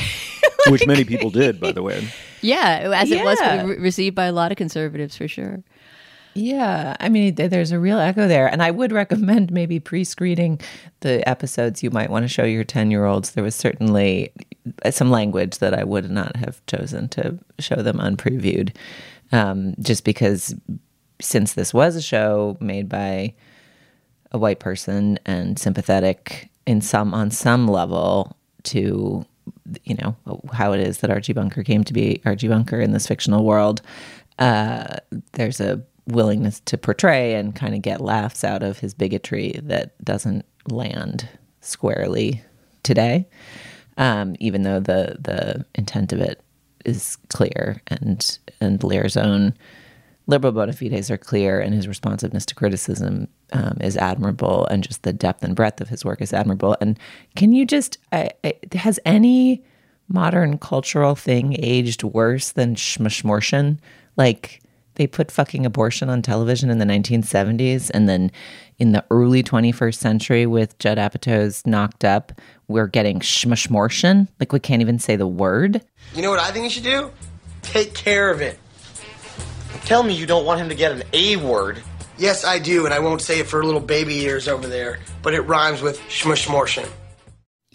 Which 0.71 0.87
many 0.87 1.05
people 1.05 1.31
did, 1.31 1.61
by 1.61 1.73
the 1.73 1.83
way. 1.83 2.07
Yeah, 2.43 2.93
as 2.95 3.11
it 3.11 3.25
was 3.25 3.39
re- 3.41 3.79
received 3.79 4.15
by 4.15 4.27
a 4.27 4.33
lot 4.33 4.51
of 4.53 4.59
conservatives 4.59 5.17
for 5.17 5.29
sure. 5.29 5.63
Yeah, 6.37 6.97
I 7.01 7.09
mean, 7.09 7.35
there's 7.35 7.73
a 7.73 7.79
real 7.79 7.99
echo 7.99 8.29
there. 8.29 8.47
And 8.47 8.63
I 8.63 8.71
would 8.71 8.93
recommend 9.03 9.51
maybe 9.51 9.81
pre 9.81 10.05
screening 10.05 10.61
the 11.01 11.27
episodes 11.29 11.83
you 11.83 11.91
might 11.91 12.11
want 12.11 12.25
to 12.25 12.29
show 12.29 12.45
your 12.45 12.65
10 12.65 12.91
year 12.91 13.07
olds. 13.07 13.33
There 13.33 13.45
was 13.45 13.55
certainly 13.55 14.33
some 14.91 15.11
language 15.11 15.59
that 15.59 15.73
I 15.75 15.85
would 15.85 16.11
not 16.11 16.37
have 16.37 16.65
chosen 16.67 17.09
to 17.11 17.39
show 17.59 17.77
them 17.77 17.99
unpreviewed, 17.99 18.77
um, 19.33 19.75
just 19.81 20.05
because 20.05 20.55
since 21.21 21.55
this 21.55 21.73
was 21.73 21.97
a 21.97 22.03
show 22.03 22.59
made 22.61 22.89
by 22.89 23.35
a 24.33 24.39
white 24.39 24.59
person 24.59 25.19
and 25.25 25.59
sympathetic 25.59 26.51
in 26.67 26.81
some 26.83 27.15
on 27.15 27.31
some 27.31 27.67
level 27.69 28.37
to 28.65 29.25
you 29.85 29.95
know 29.95 30.17
how 30.53 30.73
it 30.73 30.81
is 30.81 30.99
that 30.99 31.11
Archie 31.11 31.33
Bunker 31.33 31.63
came 31.63 31.85
to 31.85 31.93
be 31.93 32.21
Archie 32.27 32.49
Bunker 32.49 32.81
in 32.81 32.93
this 32.93 33.07
fictional 33.07 33.45
world. 33.45 33.81
Uh, 34.39 34.97
there's 35.33 35.61
a 35.61 35.83
willingness 36.07 36.61
to 36.61 36.79
portray 36.79 37.35
and 37.35 37.55
kind 37.55 37.75
of 37.75 37.83
get 37.83 38.01
laughs 38.01 38.45
out 38.45 38.63
of 38.63 38.79
his 38.79 38.95
bigotry 38.95 39.59
that 39.63 40.03
doesn't 40.05 40.45
land 40.69 41.29
squarely 41.61 42.43
today, 42.83 43.27
um, 43.99 44.37
even 44.39 44.63
though 44.63 44.81
the 44.81 45.17
the 45.21 45.65
intent 45.75 46.13
of 46.13 46.21
it 46.21 46.41
is 46.85 47.17
clear 47.29 47.83
and 47.89 48.39
and 48.61 48.83
Lear's 48.83 49.17
own 49.17 49.55
liberal 50.29 50.53
bona 50.53 50.73
fides 50.73 51.11
are 51.11 51.17
clear 51.17 51.61
and 51.61 51.75
his 51.75 51.87
responsiveness 51.87 52.45
to 52.47 52.55
criticism 52.55 53.29
um, 53.53 53.79
is 53.81 53.97
admirable 53.97 54.67
and 54.67 54.83
just 54.83 55.03
the 55.03 55.13
depth 55.13 55.45
and 55.45 55.55
breadth 55.55 55.81
of 55.81 55.89
his 55.89 56.05
work 56.05 56.21
is 56.21 56.33
admirable. 56.33 56.77
And 56.81 56.99
can 57.37 57.53
you 57.53 57.65
just 57.65 57.99
I, 58.13 58.31
I, 58.45 58.55
has 58.75 58.99
any 59.05 59.65
modern 60.09 60.59
cultural 60.59 61.15
thing 61.15 61.57
aged 61.59 62.03
worse 62.03 62.53
than 62.53 62.75
schmishmortion 62.75 63.79
like 64.17 64.63
they 64.97 65.07
put 65.07 65.31
fucking 65.31 65.65
abortion 65.65 66.11
on 66.11 66.21
television 66.21 66.69
in 66.69 66.79
the 66.79 66.85
1970s 66.85 67.91
and 67.95 68.09
then 68.09 68.31
in 68.79 68.93
the 68.93 69.05
early 69.11 69.43
21st 69.43 69.95
century 69.95 70.47
with 70.47 70.79
judd 70.79 70.99
apatow's 70.99 71.65
knocked 71.67 72.05
up 72.05 72.33
we're 72.69 72.87
getting 72.87 73.21
schmishmortion 73.21 74.29
like 74.41 74.53
we 74.53 74.59
can't 74.59 74.83
even 74.83 74.99
say 74.99 75.17
the 75.17 75.27
word 75.27 75.81
You 76.15 76.23
know 76.23 76.31
what 76.31 76.41
I 76.41 76.51
think 76.51 76.65
you 76.65 76.71
should 76.71 76.85
do? 76.85 77.11
Take 77.63 77.95
care 77.95 78.31
of 78.31 78.41
it. 78.41 78.59
Tell 79.85 80.03
me 80.03 80.15
you 80.15 80.27
don't 80.27 80.45
want 80.45 80.61
him 80.61 80.69
to 80.69 80.75
get 80.75 80.93
an 80.93 81.03
A 81.13 81.37
word. 81.37 81.83
Yes, 82.19 82.45
I 82.45 82.59
do, 82.59 82.87
and 82.87 82.95
I 82.95 82.99
won't 82.99 83.21
say 83.21 83.41
it 83.41 83.47
for 83.47 83.63
little 83.65 83.81
baby 83.81 84.21
ears 84.23 84.49
over 84.49 84.67
there, 84.67 85.01
but 85.23 85.35
it 85.35 85.43
rhymes 85.43 85.83
with 85.83 86.01
shmushmorshin. 86.09 86.89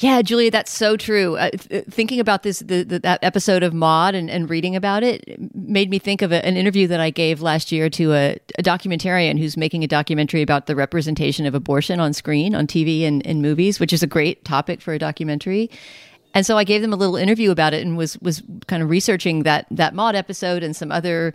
Yeah, 0.02 0.24
Julia, 0.24 0.50
that's 0.50 0.72
so 0.72 0.98
true. 0.98 1.38
Uh, 1.38 1.52
th- 1.52 1.86
thinking 1.86 2.20
about 2.20 2.42
this, 2.42 2.60
the, 2.60 2.82
the, 2.82 2.98
that 3.00 3.20
episode 3.22 3.62
of 3.62 3.72
Maude 3.72 4.16
and, 4.16 4.32
and 4.32 4.50
reading 4.50 4.76
about 4.76 5.04
it 5.04 5.24
made 5.54 5.92
me 5.92 6.00
think 6.00 6.24
of 6.24 6.32
a, 6.32 6.44
an 6.44 6.58
interview 6.58 6.88
that 6.88 7.00
I 7.00 7.12
gave 7.12 7.42
last 7.42 7.72
year 7.72 7.88
to 7.92 8.14
a, 8.14 8.38
a 8.58 8.64
documentarian 8.64 9.38
who's 9.38 9.56
making 9.56 9.84
a 9.84 9.88
documentary 9.88 10.42
about 10.42 10.66
the 10.66 10.76
representation 10.76 11.46
of 11.46 11.54
abortion 11.54 12.00
on 12.00 12.14
screen, 12.14 12.56
on 12.56 12.66
TV, 12.66 13.04
and 13.04 13.22
in 13.22 13.44
movies, 13.44 13.80
which 13.80 13.94
is 13.94 14.02
a 14.02 14.08
great 14.08 14.44
topic 14.44 14.82
for 14.82 14.92
a 14.92 14.98
documentary. 14.98 15.70
And 16.34 16.48
so 16.48 16.58
I 16.58 16.64
gave 16.64 16.82
them 16.82 16.94
a 16.94 16.96
little 16.96 17.16
interview 17.16 17.52
about 17.52 17.76
it 17.76 17.86
and 17.86 17.96
was 17.96 18.18
was 18.20 18.42
kind 18.68 18.82
of 18.82 18.90
researching 18.90 19.44
that 19.44 19.68
that 19.70 19.94
Maude 19.94 20.16
episode 20.16 20.64
and 20.64 20.76
some 20.76 20.92
other 20.92 21.34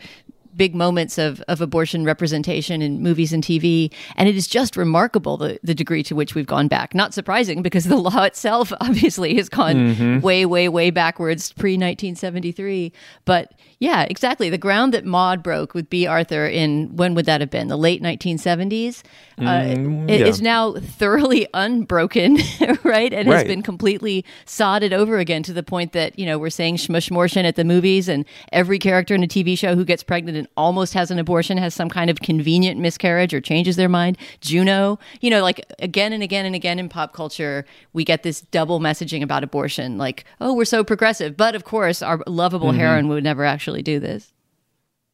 big 0.56 0.74
moments 0.74 1.18
of, 1.18 1.40
of 1.48 1.60
abortion 1.60 2.04
representation 2.04 2.80
in 2.82 3.02
movies 3.02 3.32
and 3.32 3.42
TV. 3.42 3.92
And 4.16 4.28
it 4.28 4.36
is 4.36 4.46
just 4.46 4.76
remarkable 4.76 5.36
the, 5.36 5.58
the 5.62 5.74
degree 5.74 6.02
to 6.04 6.14
which 6.14 6.34
we've 6.34 6.46
gone 6.46 6.68
back. 6.68 6.94
Not 6.94 7.12
surprising 7.14 7.62
because 7.62 7.84
the 7.84 7.96
law 8.08 8.22
itself 8.22 8.72
obviously 8.80 9.34
has 9.36 9.48
gone 9.48 9.76
Mhm. 9.96 10.22
way, 10.22 10.46
way, 10.46 10.68
way 10.68 10.90
backwards 10.90 11.52
pre 11.52 11.72
1973. 11.74 12.92
But 13.24 13.52
yeah, 13.78 14.06
exactly. 14.08 14.48
The 14.48 14.58
ground 14.58 14.94
that 14.94 15.04
Maude 15.04 15.42
broke 15.42 15.74
with 15.74 15.90
Bea 15.90 16.06
Arthur 16.06 16.46
in 16.46 16.96
when 16.96 17.14
would 17.14 17.26
that 17.26 17.40
have 17.42 17.50
been? 17.50 17.68
The 17.68 17.76
late 17.76 18.02
1970s. 18.02 19.02
Uh, 19.38 19.42
Mm, 19.76 20.08
it 20.10 20.20
yeah. 20.20 20.26
is 20.26 20.40
now 20.40 20.72
thoroughly 20.72 21.46
unbroken, 21.54 22.38
right? 22.84 23.12
And 23.12 23.28
has 23.28 23.44
been 23.44 23.62
completely 23.62 24.24
sodded 24.46 24.92
over 24.94 25.18
again 25.18 25.42
to 25.42 25.52
the 25.52 25.62
point 25.62 25.92
that, 25.92 26.18
you 26.18 26.24
know, 26.24 26.38
we're 26.38 26.48
saying 26.50 26.76
shmushmorshin 26.76 27.44
at 27.44 27.56
the 27.56 27.64
movies 27.64 28.08
and 28.08 28.24
every 28.52 28.78
character 28.78 29.14
in 29.14 29.22
a 29.22 29.26
TV 29.28 29.58
show 29.58 29.74
who 29.74 29.84
gets 29.84 30.02
pregnant 30.02 30.45
almost 30.56 30.94
has 30.94 31.10
an 31.10 31.18
abortion 31.18 31.58
has 31.58 31.74
some 31.74 31.88
kind 31.88 32.10
of 32.10 32.20
convenient 32.20 32.80
miscarriage 32.80 33.32
or 33.34 33.40
changes 33.40 33.76
their 33.76 33.88
mind. 33.88 34.18
Juno, 34.40 34.98
you 35.20 35.30
know, 35.30 35.42
like 35.42 35.64
again 35.78 36.12
and 36.12 36.22
again 36.22 36.46
and 36.46 36.54
again 36.54 36.78
in 36.78 36.88
pop 36.88 37.12
culture, 37.12 37.64
we 37.92 38.04
get 38.04 38.22
this 38.22 38.40
double 38.40 38.80
messaging 38.80 39.22
about 39.22 39.42
abortion. 39.44 39.98
Like, 39.98 40.24
oh, 40.40 40.54
we're 40.54 40.64
so 40.64 40.84
progressive. 40.84 41.36
But 41.36 41.54
of 41.54 41.64
course, 41.64 42.02
our 42.02 42.22
lovable 42.26 42.72
Mhm. 42.72 42.76
heroine 42.76 43.08
would 43.08 43.24
never 43.24 43.44
actually 43.44 43.82
do 43.82 43.98
this. 44.00 44.32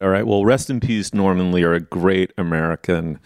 All 0.01 0.09
right. 0.09 0.27
Well, 0.27 0.45
rest 0.45 0.69
in 0.69 0.81
peace, 0.81 1.15
Norman 1.15 1.53
Lear, 1.53 1.75
a 1.75 1.81
great 1.81 2.33
American. 2.37 3.21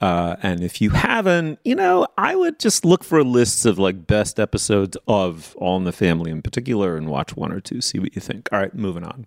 Uh, 0.00 0.34
and 0.42 0.62
if 0.64 0.80
you 0.80 0.90
haven't, 0.90 1.58
you 1.64 1.74
know, 1.74 2.06
I 2.16 2.34
would 2.34 2.58
just 2.58 2.84
look 2.84 3.04
for 3.04 3.22
lists 3.22 3.64
of 3.66 3.78
like 3.78 4.06
best 4.06 4.40
episodes 4.40 4.96
of 5.06 5.54
All 5.58 5.76
in 5.76 5.84
the 5.84 5.92
Family 5.92 6.30
in 6.30 6.40
particular 6.42 6.96
and 6.96 7.08
watch 7.08 7.36
one 7.36 7.52
or 7.52 7.60
two, 7.60 7.80
see 7.82 7.98
what 7.98 8.14
you 8.16 8.20
think. 8.20 8.48
All 8.50 8.58
right, 8.58 8.74
moving 8.74 9.04
on. 9.04 9.26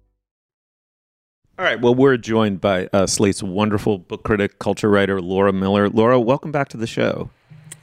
All 1.61 1.67
right. 1.67 1.79
Well, 1.79 1.93
we're 1.93 2.17
joined 2.17 2.59
by 2.59 2.89
uh, 2.91 3.05
Slate's 3.05 3.43
wonderful 3.43 3.99
book 3.99 4.23
critic, 4.23 4.57
culture 4.57 4.89
writer, 4.89 5.21
Laura 5.21 5.53
Miller. 5.53 5.89
Laura, 5.89 6.19
welcome 6.19 6.51
back 6.51 6.69
to 6.69 6.77
the 6.77 6.87
show. 6.87 7.29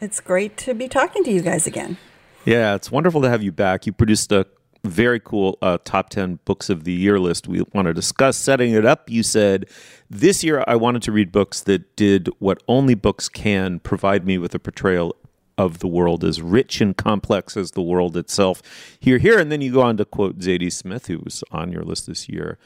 It's 0.01 0.18
great 0.18 0.57
to 0.57 0.74
be 0.74 0.89
talking 0.89 1.22
to 1.22 1.31
you 1.31 1.43
guys 1.43 1.64
again. 1.68 1.97
Yeah, 2.45 2.74
it's 2.74 2.91
wonderful 2.91 3.22
to 3.22 3.29
have 3.29 3.41
you 3.41 3.53
back. 3.53 3.87
You 3.87 3.93
produced 3.93 4.33
a 4.33 4.49
very 4.83 5.20
cool 5.20 5.59
uh, 5.62 5.79
top 5.85 6.11
10 6.11 6.41
books 6.45 6.68
of 6.68 6.83
the 6.83 6.93
year 6.93 7.20
list 7.20 7.47
we 7.47 7.62
want 7.72 7.87
to 7.87 7.95
discuss. 7.95 8.37
Setting 8.37 8.72
it 8.72 8.85
up, 8.85 9.09
you 9.09 9.22
said, 9.22 9.66
This 10.11 10.43
year 10.43 10.64
I 10.66 10.74
wanted 10.74 11.03
to 11.03 11.12
read 11.12 11.31
books 11.31 11.61
that 11.61 11.95
did 11.95 12.29
what 12.41 12.61
only 12.66 12.97
books 12.97 13.29
can 13.29 13.79
provide 13.79 14.26
me 14.26 14.39
with 14.39 14.57
a 14.57 14.59
portrayal 14.59 15.14
of 15.57 15.79
the 15.79 15.89
world 15.89 16.24
as 16.24 16.43
rich 16.43 16.81
and 16.81 16.97
complex 16.97 17.57
as 17.57 17.70
the 17.70 17.83
world 17.83 18.16
itself. 18.16 18.61
Hear, 18.99 19.18
hear. 19.18 19.39
And 19.39 19.53
then 19.53 19.61
you 19.61 19.72
go 19.72 19.83
on 19.83 19.99
to 19.99 20.05
quote 20.05 20.41
Zadie 20.41 20.72
Smith, 20.72 21.07
who 21.07 21.20
was 21.20 21.45
on 21.53 21.70
your 21.70 21.83
list 21.83 22.09
this 22.09 22.29
year. 22.29 22.59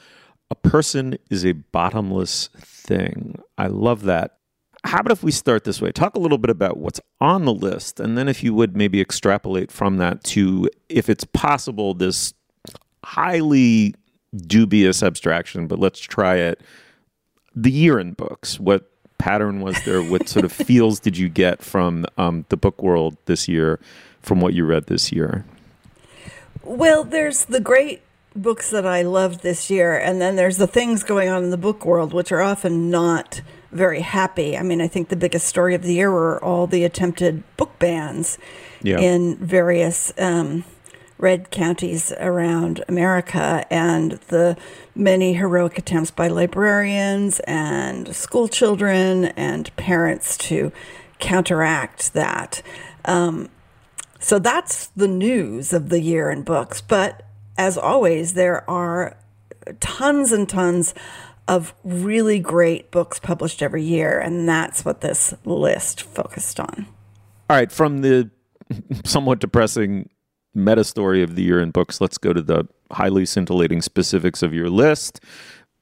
A 0.53 0.55
person 0.55 1.16
is 1.30 1.46
a 1.46 1.53
bottomless 1.53 2.50
thing. 2.59 3.40
I 3.57 3.68
love 3.68 4.03
that. 4.03 4.36
How 4.84 4.98
about 4.98 5.12
if 5.12 5.22
we 5.22 5.30
start 5.30 5.64
this 5.64 5.80
way? 5.80 5.92
Talk 5.92 6.14
a 6.14 6.18
little 6.18 6.36
bit 6.36 6.50
about 6.50 6.76
what's 6.76 7.00
on 7.22 7.46
the 7.46 7.55
list, 7.55 7.98
and 7.98 8.18
then 8.18 8.28
if 8.28 8.42
you 8.42 8.53
would 8.53 8.76
maybe 8.76 9.00
extrapolate 9.00 9.72
from 9.72 9.96
that 9.96 10.22
to, 10.24 10.68
if 10.90 11.09
it's 11.09 11.24
possible, 11.24 11.94
this 11.94 12.34
highly 13.03 13.94
dubious 14.46 15.03
abstraction, 15.03 15.68
but 15.68 15.78
let's 15.78 16.00
try 16.00 16.36
it. 16.36 16.61
The 17.57 17.70
year 17.70 17.98
in 17.98 18.12
books. 18.12 18.61
What 18.61 18.90
pattern 19.16 19.61
was 19.61 19.82
there? 19.86 20.03
What 20.03 20.28
sort 20.28 20.44
of 20.44 20.53
feels 20.68 21.00
did 21.00 21.16
you 21.16 21.30
get 21.30 21.62
from 21.62 22.05
um, 22.18 22.44
the 22.50 22.59
book 22.59 22.82
world 22.82 23.16
this 23.24 23.48
year, 23.48 23.80
from 24.20 24.42
what 24.42 24.53
you 24.53 24.66
read 24.66 24.88
this 24.88 25.12
year? 25.12 25.46
Well, 26.62 27.05
there's 27.05 27.46
the 27.46 27.59
great 27.61 28.03
books 28.35 28.70
that 28.70 28.87
I 28.87 29.03
loved 29.03 29.43
this 29.43 29.70
year, 29.70 29.97
and 29.97 30.20
then 30.20 30.37
there's 30.37 30.57
the 30.57 30.66
things 30.66 31.03
going 31.03 31.28
on 31.28 31.45
in 31.45 31.51
the 31.51 31.57
book 31.57 31.85
world, 31.85 32.12
which 32.12 32.33
are 32.33 32.41
often 32.41 32.91
not 32.91 33.43
very 33.70 34.01
happy. 34.01 34.57
I 34.57 34.62
mean, 34.62 34.80
I 34.80 34.89
think 34.89 35.09
the 35.09 35.16
biggest 35.16 35.47
story 35.47 35.74
of 35.74 35.83
the 35.83 35.95
year 35.95 36.11
were 36.11 36.43
all 36.45 36.66
the 36.66 36.85
attempted 36.85 37.43
book 37.57 37.78
bans 37.78 38.39
yeah. 38.83 38.99
in 38.99 39.37
various 39.37 40.12
um, 40.18 40.64
red 41.18 41.51
counties 41.51 42.12
around 42.18 42.85
America, 42.89 43.64
and 43.70 44.12
the 44.28 44.57
many 44.95 45.35
heroic 45.35 45.78
attempts 45.78 46.11
by 46.11 46.28
librarians 46.28 47.41
and 47.41 48.14
school 48.14 48.49
children 48.49 49.26
and 49.26 49.74
parents 49.76 50.37
to 50.37 50.72
counteract 51.18 52.12
that. 52.12 52.62
Um, 53.05 53.49
so 54.18 54.39
that's 54.39 54.87
the 54.89 55.09
news 55.09 55.72
of 55.72 55.89
the 55.89 56.01
year 56.01 56.30
in 56.30 56.43
books. 56.43 56.80
But 56.80 57.24
as 57.57 57.76
always, 57.76 58.34
there 58.34 58.68
are 58.68 59.16
tons 59.80 60.32
and 60.32 60.48
tons 60.48 60.94
of 61.48 61.74
really 61.84 62.38
great 62.38 62.90
books 62.90 63.18
published 63.18 63.62
every 63.62 63.82
year, 63.82 64.18
and 64.18 64.48
that's 64.48 64.84
what 64.84 65.00
this 65.00 65.34
list 65.44 66.03
focused 66.03 66.61
on. 66.61 66.86
All 67.50 67.57
right, 67.57 67.70
from 67.70 67.98
the 67.98 68.30
somewhat 69.05 69.40
depressing 69.40 70.09
meta 70.55 70.84
story 70.84 71.22
of 71.22 71.34
the 71.34 71.42
year 71.42 71.61
in 71.61 71.70
books, 71.70 72.00
let's 72.00 72.18
go 72.18 72.32
to 72.32 72.42
the 72.42 72.68
highly 72.90 73.26
scintillating 73.26 73.82
specifics 73.82 74.42
of 74.42 74.55
your 74.55 74.70
list. 74.70 75.20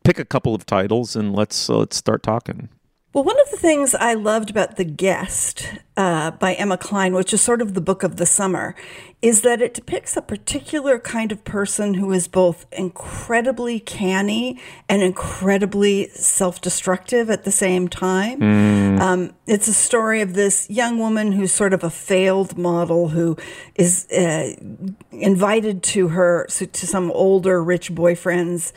Pick 0.05 0.19
a 0.19 0.25
couple 0.25 0.55
of 0.55 0.65
titles 0.65 1.15
and 1.15 1.35
let's 1.35 1.69
uh, 1.69 1.79
let's 1.79 1.97
start 1.97 2.23
talking. 2.23 2.71
Well, 3.13 3.25
one 3.25 3.41
of 3.41 3.51
the 3.51 3.57
things 3.57 3.93
I 3.97 4.15
loved 4.15 4.51
about 4.51 4.77
The 4.77 4.85
Guest 4.85 5.69
uh, 5.97 6.31
by 6.31 6.55
Emma 6.55 6.79
Cline, 6.79 7.13
which 7.13 7.35
is 7.35 7.41
sort 7.41 7.61
of 7.61 7.75
the 7.75 7.81
book 7.81 8.05
of 8.05 8.19
the 8.19 8.25
summer, 8.27 8.77
is 9.21 9.41
that 9.41 9.61
it 9.61 9.75
depicts 9.75 10.17
a 10.17 10.23
particular 10.23 10.97
kind 11.01 11.33
of 11.33 11.43
person 11.43 11.95
who 11.95 12.13
is 12.13 12.29
both 12.29 12.67
incredibly 12.71 13.81
canny 13.81 14.61
and 14.89 15.03
incredibly 15.03 16.09
self 16.11 16.61
destructive 16.61 17.31
at 17.31 17.43
the 17.43 17.51
same 17.51 17.89
time. 17.89 18.39
Mm. 18.39 19.01
Um, 19.01 19.35
it's 19.45 19.67
a 19.67 19.75
story 19.75 20.21
of 20.21 20.35
this 20.35 20.71
young 20.71 21.01
woman 21.01 21.33
who's 21.33 21.51
sort 21.51 21.73
of 21.73 21.83
a 21.83 21.91
failed 21.91 22.57
model 22.57 23.09
who 23.09 23.37
is 23.75 24.07
uh, 24.13 24.55
invited 25.11 25.83
to 25.83 26.09
her, 26.09 26.47
to 26.47 26.87
some 26.87 27.11
older 27.11 27.61
rich 27.61 27.93
boyfriend's 27.93 28.73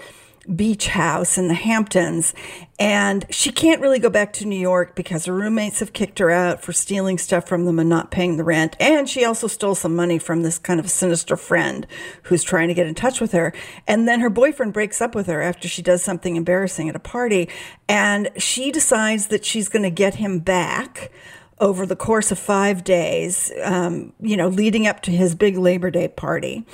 beach 0.56 0.88
house 0.88 1.38
in 1.38 1.48
the 1.48 1.54
Hamptons. 1.54 2.34
And 2.80 3.26
she 3.30 3.52
can't 3.52 3.82
really 3.82 4.00
go 4.00 4.10
back 4.10 4.34
to 4.34 4.46
New 4.46 4.60
York 4.60 4.96
because 4.96 5.26
her 5.26 5.34
roommates 5.34 5.80
have 5.80 5.94
kicked 5.94 6.20
her 6.20 6.32
out 6.32 6.62
for 6.62 6.74
stealing 6.74 7.18
stuff 7.18 7.48
from 7.48 7.66
them 7.66 7.80
and 7.80 7.90
not 7.90 8.12
paying 8.12 8.38
the 8.38 8.44
rent. 8.44 8.76
And 8.80 9.08
she 9.08 9.24
also 9.24 9.48
stole 9.48 9.76
some 9.76 9.96
money 9.96 10.20
from 10.20 10.42
this 10.42 10.58
kind 10.58 10.80
of 10.80 10.90
sinister 10.90 11.38
friend 11.38 11.88
who's 12.24 12.44
trying 12.44 12.68
to 12.68 12.74
get 12.74 12.88
in 12.88 12.96
touch 12.96 13.22
with 13.22 13.32
her. 13.32 13.54
And 13.88 14.08
then 14.08 14.20
her 14.20 14.30
boyfriend 14.30 14.74
breaks 14.74 15.02
up 15.02 15.16
with 15.16 15.28
her 15.28 15.42
after 15.42 15.68
she 15.68 15.82
does 15.82 16.04
something 16.04 16.36
embarrassing 16.36 16.90
at 16.90 16.96
a 16.96 17.00
party. 17.00 17.50
And 17.88 18.30
she 18.38 18.72
decides 18.72 19.28
that 19.28 19.46
she's 19.46 19.70
going 19.70 19.84
to 19.84 19.92
get 19.92 20.16
him 20.16 20.40
back 20.40 21.12
over 21.60 21.86
the 21.86 21.96
course 21.96 22.32
of 22.32 22.40
five 22.40 22.84
days, 22.84 23.52
um, 23.64 24.12
you 24.20 24.36
know, 24.36 24.50
leading 24.50 24.88
up 24.88 25.02
to 25.02 25.12
his 25.12 25.36
big 25.36 25.58
Labor 25.58 25.90
Day 25.90 26.08
party. 26.10 26.66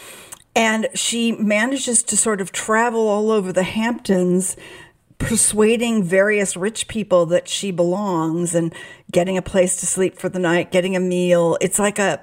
And 0.59 0.89
she 0.93 1.31
manages 1.31 2.03
to 2.03 2.17
sort 2.17 2.41
of 2.41 2.51
travel 2.51 3.07
all 3.07 3.31
over 3.31 3.53
the 3.53 3.63
Hamptons, 3.63 4.57
persuading 5.17 6.03
various 6.03 6.57
rich 6.57 6.89
people 6.89 7.25
that 7.27 7.47
she 7.47 7.71
belongs 7.71 8.53
and 8.53 8.75
getting 9.09 9.37
a 9.37 9.41
place 9.41 9.77
to 9.77 9.85
sleep 9.85 10.17
for 10.17 10.27
the 10.27 10.37
night, 10.37 10.69
getting 10.69 10.97
a 10.97 10.99
meal. 10.99 11.57
It's 11.61 11.79
like 11.79 11.97
a 11.97 12.19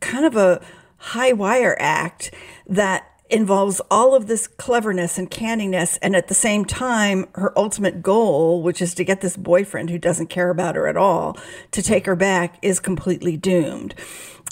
kind 0.00 0.26
of 0.26 0.36
a 0.36 0.60
high 0.98 1.32
wire 1.32 1.74
act 1.80 2.34
that 2.66 3.08
involves 3.30 3.80
all 3.90 4.14
of 4.14 4.26
this 4.26 4.46
cleverness 4.46 5.16
and 5.16 5.30
canniness 5.30 5.98
and 6.02 6.14
at 6.14 6.28
the 6.28 6.34
same 6.34 6.66
time 6.66 7.26
her 7.34 7.58
ultimate 7.58 8.02
goal 8.02 8.62
which 8.62 8.82
is 8.82 8.92
to 8.92 9.04
get 9.04 9.22
this 9.22 9.38
boyfriend 9.38 9.88
who 9.88 9.98
doesn't 9.98 10.26
care 10.26 10.50
about 10.50 10.74
her 10.74 10.86
at 10.86 10.98
all 10.98 11.34
to 11.70 11.82
take 11.82 12.04
her 12.04 12.14
back 12.14 12.58
is 12.60 12.78
completely 12.78 13.34
doomed 13.38 13.94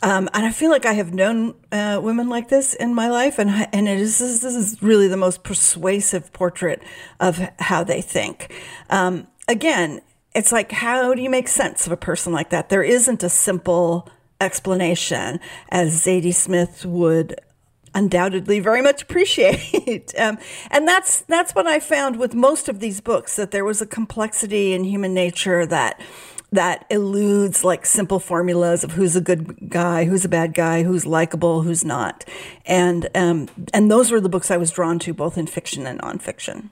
um, 0.03 0.29
and 0.33 0.47
I 0.47 0.51
feel 0.51 0.71
like 0.71 0.87
I 0.87 0.95
have 0.95 1.13
known 1.13 1.55
uh, 1.71 2.01
women 2.03 2.29
like 2.29 2.49
this 2.49 2.75
in 2.75 2.95
my 2.95 3.09
life, 3.09 3.39
and 3.39 3.51
and 3.73 3.89
it 3.89 3.99
is 3.99 4.19
this 4.19 4.45
is 4.45 4.83
really 4.83 5.09
the 5.09 5.17
most 5.17 5.43
persuasive 5.43 6.33
portrait 6.33 6.83
of 7.19 7.39
how 7.59 7.85
they 7.85 8.01
think. 8.01 8.53
Um, 8.89 9.27
again, 9.47 10.01
it's 10.35 10.53
like 10.53 10.73
how 10.73 11.15
do 11.15 11.23
you 11.23 11.31
make 11.31 11.49
sense 11.49 11.87
of 11.87 11.93
a 11.93 11.97
person 11.97 12.33
like 12.33 12.51
that? 12.51 12.71
There 12.71 12.83
isn't 12.83 13.23
a 13.23 13.29
simple 13.29 14.09
explanation, 14.41 15.39
as 15.69 16.03
Zadie 16.03 16.35
Smith 16.35 16.87
would 16.87 17.39
undoubtedly 17.95 18.61
very 18.61 18.83
much 18.83 19.03
appreciate. 19.03 20.15
um, 20.19 20.39
and 20.71 20.87
that's 20.89 21.23
that's 21.23 21.55
what 21.55 21.67
I 21.67 21.81
found 21.81 22.17
with 22.17 22.35
most 22.35 22.69
of 22.69 22.81
these 22.81 23.01
books 23.01 23.37
that 23.37 23.51
there 23.51 23.65
was 23.65 23.83
a 23.83 23.87
complexity 23.87 24.73
in 24.73 24.85
human 24.85 25.13
nature 25.13 25.67
that 25.67 26.01
that 26.53 26.85
eludes 26.91 27.63
like 27.65 27.87
simple 27.87 28.19
formulas 28.19 28.83
of 28.83 28.93
who's 28.93 29.17
a 29.17 29.21
good 29.21 29.71
guy, 29.71 30.05
who's 30.05 30.25
a 30.25 30.29
bad 30.29 30.55
guy, 30.55 30.83
who's 30.83 31.07
likable, 31.07 31.63
who's 31.63 31.85
not. 31.85 32.25
And 32.67 33.09
um, 33.15 33.49
and 33.73 33.91
those 33.91 34.11
were 34.11 34.21
the 34.21 34.29
books 34.29 34.51
I 34.51 34.57
was 34.57 34.71
drawn 34.71 34.99
to, 35.01 35.15
both 35.15 35.39
in 35.39 35.47
fiction 35.47 35.87
and 35.87 36.01
nonfiction. 36.01 36.71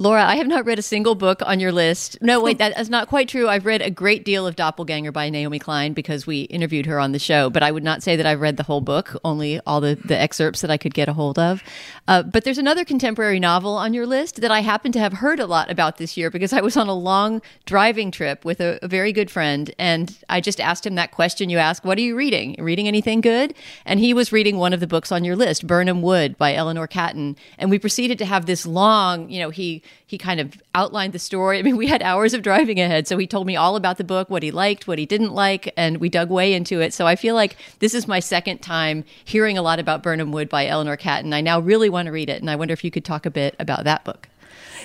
Laura, 0.00 0.24
I 0.24 0.36
have 0.36 0.46
not 0.46 0.64
read 0.64 0.78
a 0.78 0.82
single 0.82 1.14
book 1.14 1.42
on 1.44 1.60
your 1.60 1.72
list. 1.72 2.16
No, 2.22 2.40
wait, 2.40 2.56
that 2.58 2.80
is 2.80 2.88
not 2.88 3.06
quite 3.06 3.28
true. 3.28 3.50
I've 3.50 3.66
read 3.66 3.82
a 3.82 3.90
great 3.90 4.24
deal 4.24 4.46
of 4.46 4.56
Doppelganger 4.56 5.12
by 5.12 5.28
Naomi 5.28 5.58
Klein 5.58 5.92
because 5.92 6.26
we 6.26 6.44
interviewed 6.44 6.86
her 6.86 6.98
on 6.98 7.12
the 7.12 7.18
show, 7.18 7.50
but 7.50 7.62
I 7.62 7.70
would 7.70 7.84
not 7.84 8.02
say 8.02 8.16
that 8.16 8.24
I've 8.24 8.40
read 8.40 8.56
the 8.56 8.62
whole 8.62 8.80
book, 8.80 9.14
only 9.26 9.60
all 9.66 9.82
the, 9.82 9.98
the 10.02 10.18
excerpts 10.18 10.62
that 10.62 10.70
I 10.70 10.78
could 10.78 10.94
get 10.94 11.10
a 11.10 11.12
hold 11.12 11.38
of. 11.38 11.62
Uh, 12.08 12.22
but 12.22 12.44
there's 12.44 12.56
another 12.56 12.82
contemporary 12.82 13.38
novel 13.38 13.74
on 13.76 13.92
your 13.92 14.06
list 14.06 14.40
that 14.40 14.50
I 14.50 14.60
happen 14.60 14.90
to 14.92 14.98
have 14.98 15.12
heard 15.12 15.38
a 15.38 15.44
lot 15.44 15.70
about 15.70 15.98
this 15.98 16.16
year 16.16 16.30
because 16.30 16.54
I 16.54 16.62
was 16.62 16.78
on 16.78 16.88
a 16.88 16.94
long 16.94 17.42
driving 17.66 18.10
trip 18.10 18.42
with 18.42 18.62
a, 18.62 18.78
a 18.82 18.88
very 18.88 19.12
good 19.12 19.30
friend, 19.30 19.70
and 19.78 20.16
I 20.30 20.40
just 20.40 20.62
asked 20.62 20.86
him 20.86 20.94
that 20.94 21.10
question 21.10 21.50
you 21.50 21.58
ask, 21.58 21.84
What 21.84 21.98
are 21.98 22.02
you 22.02 22.16
reading? 22.16 22.56
Reading 22.58 22.88
anything 22.88 23.20
good? 23.20 23.52
And 23.84 24.00
he 24.00 24.14
was 24.14 24.32
reading 24.32 24.56
one 24.56 24.72
of 24.72 24.80
the 24.80 24.86
books 24.86 25.12
on 25.12 25.24
your 25.24 25.36
list, 25.36 25.66
Birnam 25.66 26.00
Wood 26.00 26.38
by 26.38 26.54
Eleanor 26.54 26.86
Catton. 26.86 27.36
And 27.58 27.68
we 27.68 27.78
proceeded 27.78 28.16
to 28.16 28.24
have 28.24 28.46
this 28.46 28.64
long, 28.64 29.28
you 29.28 29.40
know, 29.40 29.50
he 29.50 29.82
He 30.06 30.18
kind 30.18 30.40
of 30.40 30.60
outlined 30.74 31.12
the 31.12 31.18
story. 31.18 31.58
I 31.58 31.62
mean, 31.62 31.76
we 31.76 31.86
had 31.86 32.02
hours 32.02 32.34
of 32.34 32.42
driving 32.42 32.80
ahead, 32.80 33.06
so 33.06 33.16
he 33.16 33.26
told 33.26 33.46
me 33.46 33.56
all 33.56 33.76
about 33.76 33.96
the 33.96 34.04
book, 34.04 34.28
what 34.28 34.42
he 34.42 34.50
liked, 34.50 34.88
what 34.88 34.98
he 34.98 35.06
didn't 35.06 35.32
like, 35.32 35.72
and 35.76 35.98
we 35.98 36.08
dug 36.08 36.30
way 36.30 36.52
into 36.52 36.80
it. 36.80 36.92
So 36.92 37.06
I 37.06 37.16
feel 37.16 37.34
like 37.34 37.56
this 37.78 37.94
is 37.94 38.08
my 38.08 38.20
second 38.20 38.58
time 38.58 39.04
hearing 39.24 39.56
a 39.56 39.62
lot 39.62 39.78
about 39.78 40.02
Birnam 40.02 40.32
Wood 40.32 40.48
by 40.48 40.66
Eleanor 40.66 40.96
Catton. 40.96 41.32
I 41.32 41.40
now 41.40 41.60
really 41.60 41.88
want 41.88 42.06
to 42.06 42.12
read 42.12 42.28
it, 42.28 42.40
and 42.40 42.50
I 42.50 42.56
wonder 42.56 42.72
if 42.72 42.82
you 42.82 42.90
could 42.90 43.04
talk 43.04 43.24
a 43.24 43.30
bit 43.30 43.54
about 43.58 43.84
that 43.84 44.04
book. 44.04 44.28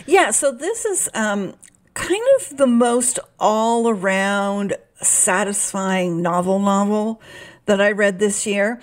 Yeah, 0.05 0.31
so 0.31 0.51
this 0.51 0.85
is 0.85 1.09
um, 1.13 1.55
kind 1.93 2.23
of 2.39 2.57
the 2.57 2.67
most 2.67 3.17
all 3.39 3.89
around 3.89 4.75
satisfying 5.01 6.21
novel 6.21 6.59
novel 6.59 7.21
that 7.65 7.81
I 7.81 7.91
read 7.91 8.19
this 8.19 8.45
year. 8.45 8.79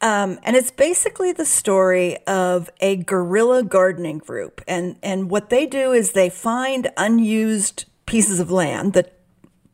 Um, 0.00 0.38
and 0.42 0.56
it's 0.56 0.70
basically 0.70 1.32
the 1.32 1.46
story 1.46 2.18
of 2.26 2.70
a 2.80 2.96
guerrilla 2.96 3.62
gardening 3.62 4.18
group. 4.18 4.60
And, 4.68 4.98
and 5.02 5.30
what 5.30 5.48
they 5.50 5.66
do 5.66 5.92
is 5.92 6.12
they 6.12 6.28
find 6.28 6.90
unused 6.96 7.86
pieces 8.04 8.38
of 8.38 8.50
land 8.50 8.92
that 8.92 9.12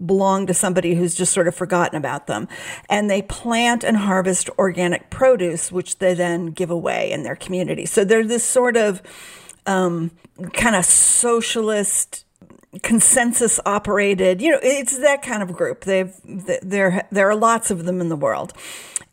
belong 0.05 0.47
to 0.47 0.55
somebody 0.55 0.95
who's 0.95 1.15
just 1.15 1.33
sort 1.33 1.49
of 1.49 1.55
forgotten 1.55 1.97
about 1.97 2.27
them. 2.27 2.49
And 2.89 3.11
they 3.11 3.23
plant 3.23 3.85
and 3.85 3.97
harvest 3.97 4.49
organic 4.59 5.11
produce, 5.11 5.71
which 5.71 5.99
they 5.99 6.15
then 6.15 6.47
give 6.47 6.71
away 6.71 7.11
in 7.11 7.23
their 7.23 7.37
community. 7.37 7.87
So 7.87 8.05
they're 8.05 8.27
this 8.27 8.45
sort 8.45 8.77
of 8.77 9.03
um, 9.67 10.11
kind 10.53 10.77
of 10.77 10.85
socialist 10.85 12.25
consensus 12.83 13.61
operated 13.67 14.41
you 14.41 14.51
know 14.51 14.59
it's 14.63 14.97
that 15.01 15.21
kind 15.21 15.43
of 15.43 15.53
group 15.53 15.85
they've 15.85 16.15
there 16.25 17.07
there 17.13 17.29
are 17.29 17.37
lots 17.37 17.71
of 17.71 17.85
them 17.85 18.01
in 18.01 18.09
the 18.09 18.17
world 18.17 18.55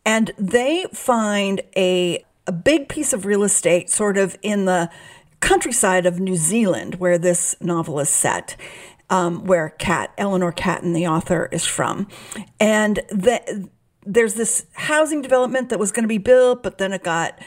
and 0.05 0.31
they 0.37 0.85
find 0.93 1.61
a 1.75 2.23
a 2.47 2.51
big 2.51 2.89
piece 2.89 3.13
of 3.13 3.25
real 3.25 3.43
estate 3.43 3.89
sort 3.91 4.17
of 4.17 4.35
in 4.41 4.65
the 4.65 4.89
countryside 5.39 6.05
of 6.05 6.19
New 6.19 6.35
Zealand 6.35 6.95
where 6.95 7.17
this 7.17 7.55
novel 7.61 7.99
is 7.99 8.09
set 8.09 8.55
um, 9.11 9.45
where 9.45 9.69
Cat 9.69 10.11
Eleanor 10.17 10.51
Catton 10.51 10.93
the 10.93 11.07
author 11.07 11.47
is 11.51 11.65
from. 11.65 12.07
And 12.59 12.97
the, 13.09 13.69
there's 14.05 14.33
this 14.33 14.65
housing 14.73 15.21
development 15.21 15.69
that 15.69 15.79
was 15.79 15.91
going 15.91 16.03
to 16.03 16.09
be 16.09 16.17
built 16.17 16.63
but 16.63 16.79
then 16.79 16.91
it 16.91 17.03
got 17.03 17.39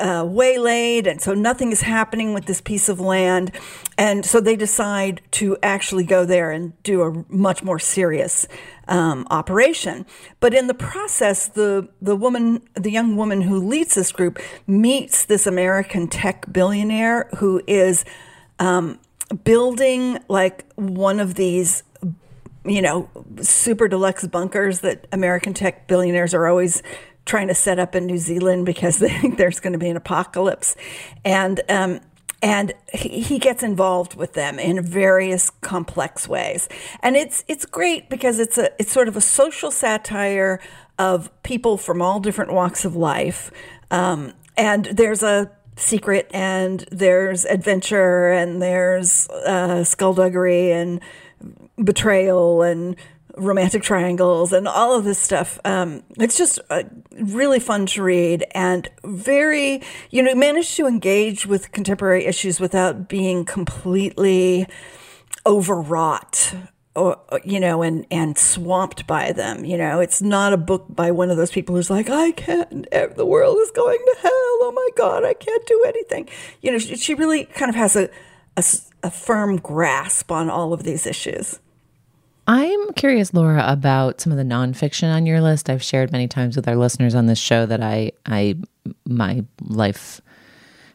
uh, 0.00 0.24
waylaid, 0.28 1.06
and 1.06 1.20
so 1.20 1.34
nothing 1.34 1.72
is 1.72 1.82
happening 1.82 2.34
with 2.34 2.46
this 2.46 2.60
piece 2.60 2.88
of 2.88 3.00
land. 3.00 3.52
And 3.98 4.24
so 4.24 4.40
they 4.40 4.56
decide 4.56 5.22
to 5.32 5.56
actually 5.62 6.04
go 6.04 6.24
there 6.24 6.50
and 6.50 6.80
do 6.82 7.02
a 7.02 7.24
much 7.28 7.62
more 7.62 7.78
serious 7.78 8.46
um, 8.88 9.26
operation. 9.30 10.06
But 10.40 10.54
in 10.54 10.66
the 10.66 10.74
process, 10.74 11.48
the 11.48 11.88
the 12.00 12.16
woman, 12.16 12.62
the 12.74 12.90
young 12.90 13.16
woman 13.16 13.42
who 13.42 13.58
leads 13.58 13.94
this 13.94 14.12
group, 14.12 14.38
meets 14.66 15.24
this 15.24 15.46
American 15.46 16.08
tech 16.08 16.52
billionaire 16.52 17.28
who 17.38 17.62
is 17.66 18.04
um, 18.58 18.98
building 19.44 20.18
like 20.28 20.64
one 20.74 21.20
of 21.20 21.34
these 21.34 21.82
you 22.64 22.82
know, 22.82 23.08
super 23.40 23.88
deluxe 23.88 24.26
bunkers 24.26 24.80
that 24.80 25.06
American 25.12 25.54
tech 25.54 25.86
billionaires 25.86 26.34
are 26.34 26.46
always 26.46 26.82
trying 27.26 27.48
to 27.48 27.54
set 27.54 27.78
up 27.78 27.94
in 27.94 28.06
New 28.06 28.18
Zealand 28.18 28.64
because 28.64 28.98
they 29.00 29.10
think 29.10 29.36
there's 29.36 29.60
going 29.60 29.74
to 29.74 29.78
be 29.78 29.88
an 29.88 29.96
apocalypse, 29.96 30.76
and 31.24 31.60
um, 31.68 32.00
and 32.42 32.72
he, 32.92 33.20
he 33.20 33.38
gets 33.38 33.62
involved 33.62 34.14
with 34.14 34.34
them 34.34 34.58
in 34.58 34.82
various 34.82 35.50
complex 35.50 36.28
ways, 36.28 36.68
and 37.02 37.16
it's 37.16 37.44
it's 37.48 37.66
great 37.66 38.08
because 38.08 38.38
it's 38.38 38.56
a 38.56 38.70
it's 38.80 38.92
sort 38.92 39.08
of 39.08 39.16
a 39.16 39.20
social 39.20 39.70
satire 39.70 40.60
of 40.98 41.30
people 41.42 41.76
from 41.76 42.00
all 42.00 42.20
different 42.20 42.52
walks 42.52 42.84
of 42.84 42.96
life, 42.96 43.50
um, 43.90 44.32
and 44.56 44.86
there's 44.86 45.22
a 45.22 45.50
secret 45.76 46.30
and 46.32 46.86
there's 46.90 47.44
adventure 47.44 48.30
and 48.32 48.62
there's 48.62 49.28
uh, 49.28 49.84
skullduggery 49.84 50.72
and 50.72 51.00
betrayal 51.82 52.62
and 52.62 52.96
romantic 53.36 53.82
triangles 53.82 54.52
and 54.52 54.66
all 54.66 54.94
of 54.94 55.04
this 55.04 55.18
stuff. 55.18 55.58
Um, 55.64 56.02
it's 56.18 56.36
just 56.36 56.58
uh, 56.70 56.84
really 57.12 57.60
fun 57.60 57.86
to 57.86 58.02
read 58.02 58.44
and 58.52 58.88
very, 59.04 59.82
you 60.10 60.22
know, 60.22 60.34
managed 60.34 60.76
to 60.76 60.86
engage 60.86 61.46
with 61.46 61.72
contemporary 61.72 62.24
issues 62.24 62.58
without 62.58 63.08
being 63.08 63.44
completely 63.44 64.66
overwrought 65.46 66.54
or 66.96 67.20
you 67.44 67.60
know 67.60 67.82
and 67.82 68.04
and 68.10 68.36
swamped 68.36 69.06
by 69.06 69.30
them 69.30 69.64
you 69.64 69.76
know? 69.76 70.00
It's 70.00 70.20
not 70.20 70.52
a 70.52 70.56
book 70.56 70.86
by 70.88 71.12
one 71.12 71.30
of 71.30 71.36
those 71.36 71.52
people 71.52 71.76
who's 71.76 71.90
like 71.90 72.10
i 72.10 72.32
can't 72.32 72.90
the 72.90 73.26
world 73.26 73.58
is 73.60 73.70
going 73.70 73.98
to 73.98 74.16
hell. 74.22 74.32
Oh 74.32 74.72
my 74.74 74.88
god 74.96 75.24
i 75.24 75.34
can't 75.34 75.66
do 75.66 75.84
anything. 75.86 76.28
You 76.62 76.72
know 76.72 76.78
she, 76.78 76.96
she 76.96 77.14
really 77.14 77.44
kind 77.44 77.68
of 77.68 77.76
has 77.76 77.94
a, 77.94 78.08
a, 78.56 78.64
a 79.04 79.10
firm 79.10 79.58
grasp 79.58 80.32
on 80.32 80.50
all 80.50 80.72
of 80.72 80.82
these 80.82 81.06
issues 81.06 81.60
I'm 82.48 82.92
curious, 82.92 83.34
Laura, 83.34 83.64
about 83.66 84.20
some 84.20 84.30
of 84.30 84.38
the 84.38 84.44
nonfiction 84.44 85.12
on 85.12 85.26
your 85.26 85.40
list. 85.40 85.68
I've 85.68 85.82
shared 85.82 86.12
many 86.12 86.28
times 86.28 86.54
with 86.54 86.68
our 86.68 86.76
listeners 86.76 87.14
on 87.14 87.26
this 87.26 87.40
show 87.40 87.66
that 87.66 87.82
I, 87.82 88.12
I, 88.24 88.56
my 89.04 89.44
life 89.60 90.20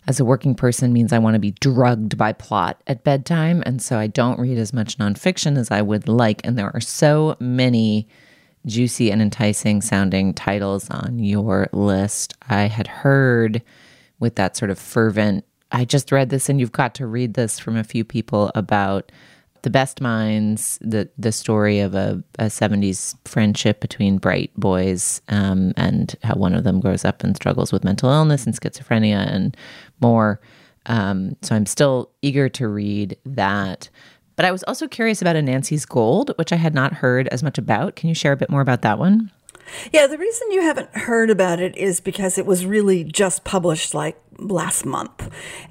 as 0.07 0.19
a 0.19 0.25
working 0.25 0.55
person 0.55 0.93
means 0.93 1.11
I 1.11 1.19
want 1.19 1.35
to 1.35 1.39
be 1.39 1.51
drugged 1.51 2.17
by 2.17 2.33
plot 2.33 2.81
at 2.87 3.03
bedtime, 3.03 3.61
and 3.65 3.81
so 3.81 3.99
I 3.99 4.07
don't 4.07 4.39
read 4.39 4.57
as 4.57 4.73
much 4.73 4.97
nonfiction 4.97 5.57
as 5.57 5.71
I 5.71 5.81
would 5.81 6.07
like. 6.07 6.41
And 6.45 6.57
there 6.57 6.71
are 6.73 6.81
so 6.81 7.35
many 7.39 8.07
juicy 8.65 9.11
and 9.11 9.21
enticing 9.21 9.81
sounding 9.81 10.33
titles 10.33 10.89
on 10.89 11.19
your 11.19 11.67
list. 11.73 12.33
I 12.49 12.63
had 12.63 12.87
heard 12.87 13.61
with 14.19 14.35
that 14.35 14.55
sort 14.55 14.71
of 14.71 14.79
fervent. 14.79 15.43
I 15.71 15.85
just 15.85 16.11
read 16.11 16.29
this, 16.29 16.47
and 16.47 16.59
you've 16.59 16.71
got 16.71 16.95
to 16.95 17.05
read 17.05 17.33
this 17.33 17.59
from 17.59 17.75
a 17.75 17.83
few 17.83 18.03
people 18.03 18.51
about 18.55 19.11
the 19.63 19.69
Best 19.69 20.01
Minds, 20.01 20.79
the 20.81 21.09
the 21.17 21.31
story 21.31 21.79
of 21.79 21.93
a, 21.95 22.23
a 22.39 22.45
70s 22.45 23.15
friendship 23.25 23.79
between 23.79 24.17
bright 24.17 24.51
boys 24.55 25.21
um, 25.29 25.73
and 25.77 26.15
how 26.23 26.35
one 26.35 26.53
of 26.53 26.63
them 26.63 26.79
grows 26.79 27.05
up 27.05 27.23
and 27.23 27.35
struggles 27.35 27.71
with 27.71 27.83
mental 27.83 28.09
illness 28.09 28.45
and 28.45 28.59
schizophrenia 28.59 29.27
and 29.33 29.55
more. 29.99 30.39
Um, 30.87 31.35
so 31.41 31.55
I'm 31.55 31.65
still 31.65 32.09
eager 32.21 32.49
to 32.49 32.67
read 32.67 33.17
that. 33.25 33.89
But 34.35 34.45
I 34.45 34.51
was 34.51 34.63
also 34.63 34.87
curious 34.87 35.21
about 35.21 35.35
Anansi's 35.35 35.85
Gold, 35.85 36.31
which 36.37 36.51
I 36.51 36.55
had 36.55 36.73
not 36.73 36.93
heard 36.93 37.27
as 37.27 37.43
much 37.43 37.57
about. 37.57 37.95
Can 37.95 38.09
you 38.09 38.15
share 38.15 38.31
a 38.31 38.37
bit 38.37 38.49
more 38.49 38.61
about 38.61 38.81
that 38.81 38.97
one? 38.97 39.31
Yeah, 39.91 40.07
the 40.07 40.17
reason 40.17 40.51
you 40.51 40.61
haven't 40.61 40.95
heard 40.95 41.29
about 41.29 41.59
it 41.59 41.75
is 41.77 41.99
because 41.99 42.37
it 42.37 42.45
was 42.45 42.65
really 42.65 43.03
just 43.03 43.43
published 43.43 43.93
like 43.93 44.17
last 44.37 44.85
month, 44.85 45.29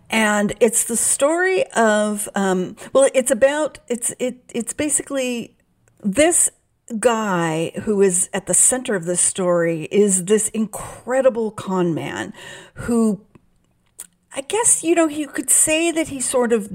and 0.08 0.52
it's 0.60 0.84
the 0.84 0.96
story 0.96 1.64
of 1.72 2.28
um, 2.34 2.76
well, 2.92 3.08
it's 3.14 3.30
about 3.30 3.78
it's 3.88 4.14
it 4.18 4.38
it's 4.54 4.72
basically 4.72 5.56
this 6.02 6.50
guy 6.98 7.72
who 7.82 8.02
is 8.02 8.28
at 8.32 8.46
the 8.46 8.54
center 8.54 8.94
of 8.94 9.04
this 9.04 9.20
story 9.20 9.84
is 9.92 10.24
this 10.24 10.48
incredible 10.48 11.50
con 11.52 11.94
man 11.94 12.32
who 12.74 13.20
I 14.32 14.42
guess, 14.42 14.84
you 14.84 14.94
know, 14.94 15.08
you 15.08 15.26
could 15.26 15.50
say 15.50 15.90
that 15.90 16.08
he 16.08 16.20
sort 16.20 16.52
of 16.52 16.70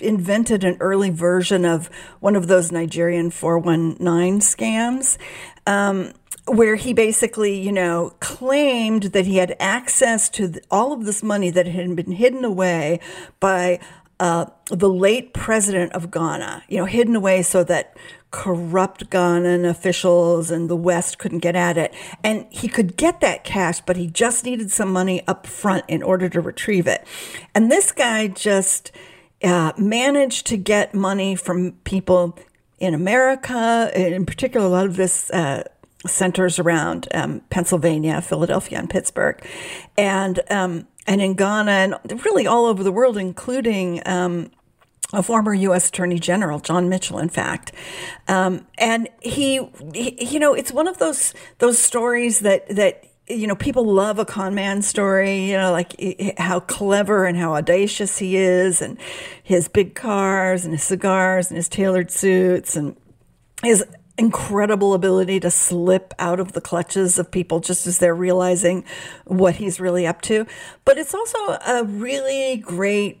invented 0.00 0.64
an 0.64 0.76
early 0.80 1.10
version 1.10 1.64
of 1.64 1.88
one 2.18 2.34
of 2.34 2.48
those 2.48 2.72
Nigerian 2.72 3.30
419 3.30 4.40
scams. 4.40 5.16
Um, 5.64 6.12
where 6.48 6.76
he 6.76 6.92
basically, 6.92 7.58
you 7.60 7.72
know, 7.72 8.14
claimed 8.20 9.04
that 9.04 9.26
he 9.26 9.36
had 9.36 9.56
access 9.58 10.28
to 10.30 10.60
all 10.70 10.92
of 10.92 11.04
this 11.04 11.22
money 11.22 11.50
that 11.50 11.66
had 11.66 11.94
been 11.96 12.12
hidden 12.12 12.44
away 12.44 13.00
by 13.40 13.80
uh, 14.20 14.46
the 14.70 14.88
late 14.88 15.32
president 15.32 15.92
of 15.92 16.10
Ghana, 16.10 16.64
you 16.68 16.78
know, 16.78 16.86
hidden 16.86 17.14
away 17.14 17.42
so 17.42 17.62
that 17.64 17.96
corrupt 18.30 19.08
Ghanaian 19.10 19.68
officials 19.68 20.50
and 20.50 20.68
the 20.68 20.76
West 20.76 21.18
couldn't 21.18 21.38
get 21.38 21.56
at 21.56 21.78
it. 21.78 21.94
And 22.22 22.46
he 22.50 22.68
could 22.68 22.96
get 22.96 23.20
that 23.20 23.44
cash, 23.44 23.80
but 23.80 23.96
he 23.96 24.06
just 24.06 24.44
needed 24.44 24.70
some 24.70 24.92
money 24.92 25.26
up 25.26 25.46
front 25.46 25.84
in 25.88 26.02
order 26.02 26.28
to 26.28 26.40
retrieve 26.40 26.86
it. 26.86 27.06
And 27.54 27.70
this 27.70 27.92
guy 27.92 28.28
just 28.28 28.92
uh, 29.42 29.72
managed 29.78 30.46
to 30.48 30.56
get 30.56 30.94
money 30.94 31.36
from 31.36 31.72
people 31.84 32.36
in 32.78 32.94
America, 32.94 33.90
in 33.94 34.26
particular, 34.26 34.66
a 34.66 34.70
lot 34.70 34.86
of 34.86 34.96
this. 34.96 35.30
Uh, 35.30 35.64
centers 36.06 36.58
around 36.58 37.08
um, 37.12 37.40
Pennsylvania, 37.50 38.20
Philadelphia, 38.20 38.78
and 38.78 38.88
Pittsburgh, 38.88 39.44
and 39.96 40.40
um, 40.50 40.86
and 41.06 41.20
in 41.20 41.34
Ghana, 41.34 41.70
and 41.70 42.24
really 42.24 42.46
all 42.46 42.66
over 42.66 42.82
the 42.82 42.92
world, 42.92 43.16
including 43.16 44.02
um, 44.06 44.50
a 45.12 45.22
former 45.22 45.54
U.S. 45.54 45.88
Attorney 45.88 46.18
General, 46.18 46.60
John 46.60 46.88
Mitchell, 46.88 47.18
in 47.18 47.28
fact, 47.28 47.72
um, 48.28 48.66
and 48.76 49.08
he, 49.20 49.68
he, 49.94 50.24
you 50.24 50.38
know, 50.38 50.54
it's 50.54 50.72
one 50.72 50.86
of 50.86 50.98
those 50.98 51.34
those 51.58 51.78
stories 51.78 52.40
that 52.40 52.68
that 52.68 53.04
you 53.26 53.46
know 53.46 53.56
people 53.56 53.84
love 53.84 54.18
a 54.18 54.24
con 54.24 54.54
man 54.54 54.82
story, 54.82 55.46
you 55.46 55.56
know, 55.56 55.72
like 55.72 55.96
how 56.38 56.60
clever 56.60 57.24
and 57.24 57.36
how 57.36 57.54
audacious 57.54 58.18
he 58.18 58.36
is, 58.36 58.80
and 58.80 58.98
his 59.42 59.66
big 59.66 59.94
cars 59.94 60.64
and 60.64 60.74
his 60.74 60.84
cigars 60.84 61.48
and 61.48 61.56
his 61.56 61.68
tailored 61.68 62.10
suits 62.10 62.76
and 62.76 62.96
his 63.62 63.84
incredible 64.18 64.94
ability 64.94 65.40
to 65.40 65.50
slip 65.50 66.12
out 66.18 66.40
of 66.40 66.52
the 66.52 66.60
clutches 66.60 67.18
of 67.18 67.30
people 67.30 67.60
just 67.60 67.86
as 67.86 67.98
they're 67.98 68.14
realizing 68.14 68.84
what 69.24 69.56
he's 69.56 69.80
really 69.80 70.06
up 70.06 70.20
to. 70.22 70.46
But 70.84 70.98
it's 70.98 71.14
also 71.14 71.38
a 71.38 71.84
really 71.84 72.56
great 72.56 73.20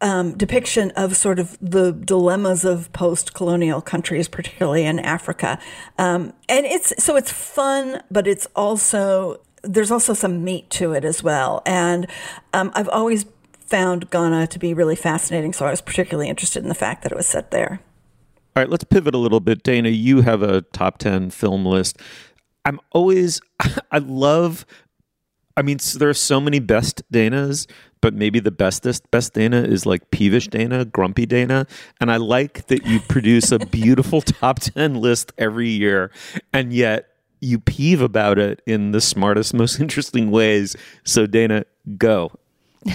um, 0.00 0.36
depiction 0.36 0.92
of 0.92 1.16
sort 1.16 1.38
of 1.38 1.58
the 1.60 1.92
dilemmas 1.92 2.64
of 2.64 2.92
post-colonial 2.92 3.82
countries, 3.82 4.28
particularly 4.28 4.84
in 4.84 4.98
Africa. 4.98 5.58
Um, 5.98 6.32
and 6.48 6.64
it's 6.64 6.94
so 7.02 7.16
it's 7.16 7.30
fun, 7.32 8.02
but 8.10 8.26
it's 8.26 8.46
also 8.56 9.40
there's 9.62 9.90
also 9.90 10.14
some 10.14 10.42
meat 10.42 10.70
to 10.70 10.92
it 10.92 11.04
as 11.04 11.22
well. 11.22 11.62
And 11.66 12.06
um, 12.54 12.72
I've 12.74 12.88
always 12.88 13.26
found 13.66 14.10
Ghana 14.10 14.46
to 14.48 14.58
be 14.58 14.72
really 14.72 14.96
fascinating, 14.96 15.52
so 15.52 15.66
I 15.66 15.70
was 15.70 15.82
particularly 15.82 16.28
interested 16.28 16.62
in 16.62 16.68
the 16.68 16.74
fact 16.74 17.02
that 17.02 17.12
it 17.12 17.16
was 17.16 17.26
set 17.26 17.50
there. 17.50 17.80
All 18.56 18.62
right, 18.62 18.68
let's 18.68 18.84
pivot 18.84 19.14
a 19.14 19.18
little 19.18 19.38
bit. 19.38 19.62
Dana, 19.62 19.90
you 19.90 20.22
have 20.22 20.42
a 20.42 20.62
top 20.62 20.98
10 20.98 21.30
film 21.30 21.64
list. 21.64 21.98
I'm 22.64 22.80
always, 22.90 23.40
I 23.92 23.98
love, 23.98 24.66
I 25.56 25.62
mean, 25.62 25.78
there 25.96 26.08
are 26.08 26.14
so 26.14 26.40
many 26.40 26.58
best 26.58 27.02
Danas, 27.12 27.70
but 28.00 28.12
maybe 28.12 28.40
the 28.40 28.50
bestest 28.50 29.08
best 29.12 29.34
Dana 29.34 29.62
is 29.62 29.86
like 29.86 30.10
peevish 30.10 30.48
Dana, 30.48 30.84
grumpy 30.84 31.26
Dana. 31.26 31.66
And 32.00 32.10
I 32.10 32.16
like 32.16 32.66
that 32.66 32.84
you 32.86 32.98
produce 33.00 33.52
a 33.52 33.58
beautiful 33.66 34.20
top 34.20 34.58
10 34.58 34.94
list 34.94 35.32
every 35.38 35.68
year. 35.68 36.10
And 36.52 36.72
yet, 36.72 37.06
you 37.40 37.58
peeve 37.58 38.02
about 38.02 38.38
it 38.38 38.60
in 38.66 38.90
the 38.90 39.00
smartest, 39.00 39.54
most 39.54 39.80
interesting 39.80 40.30
ways. 40.30 40.76
So, 41.04 41.26
Dana, 41.26 41.64
go. 41.96 42.32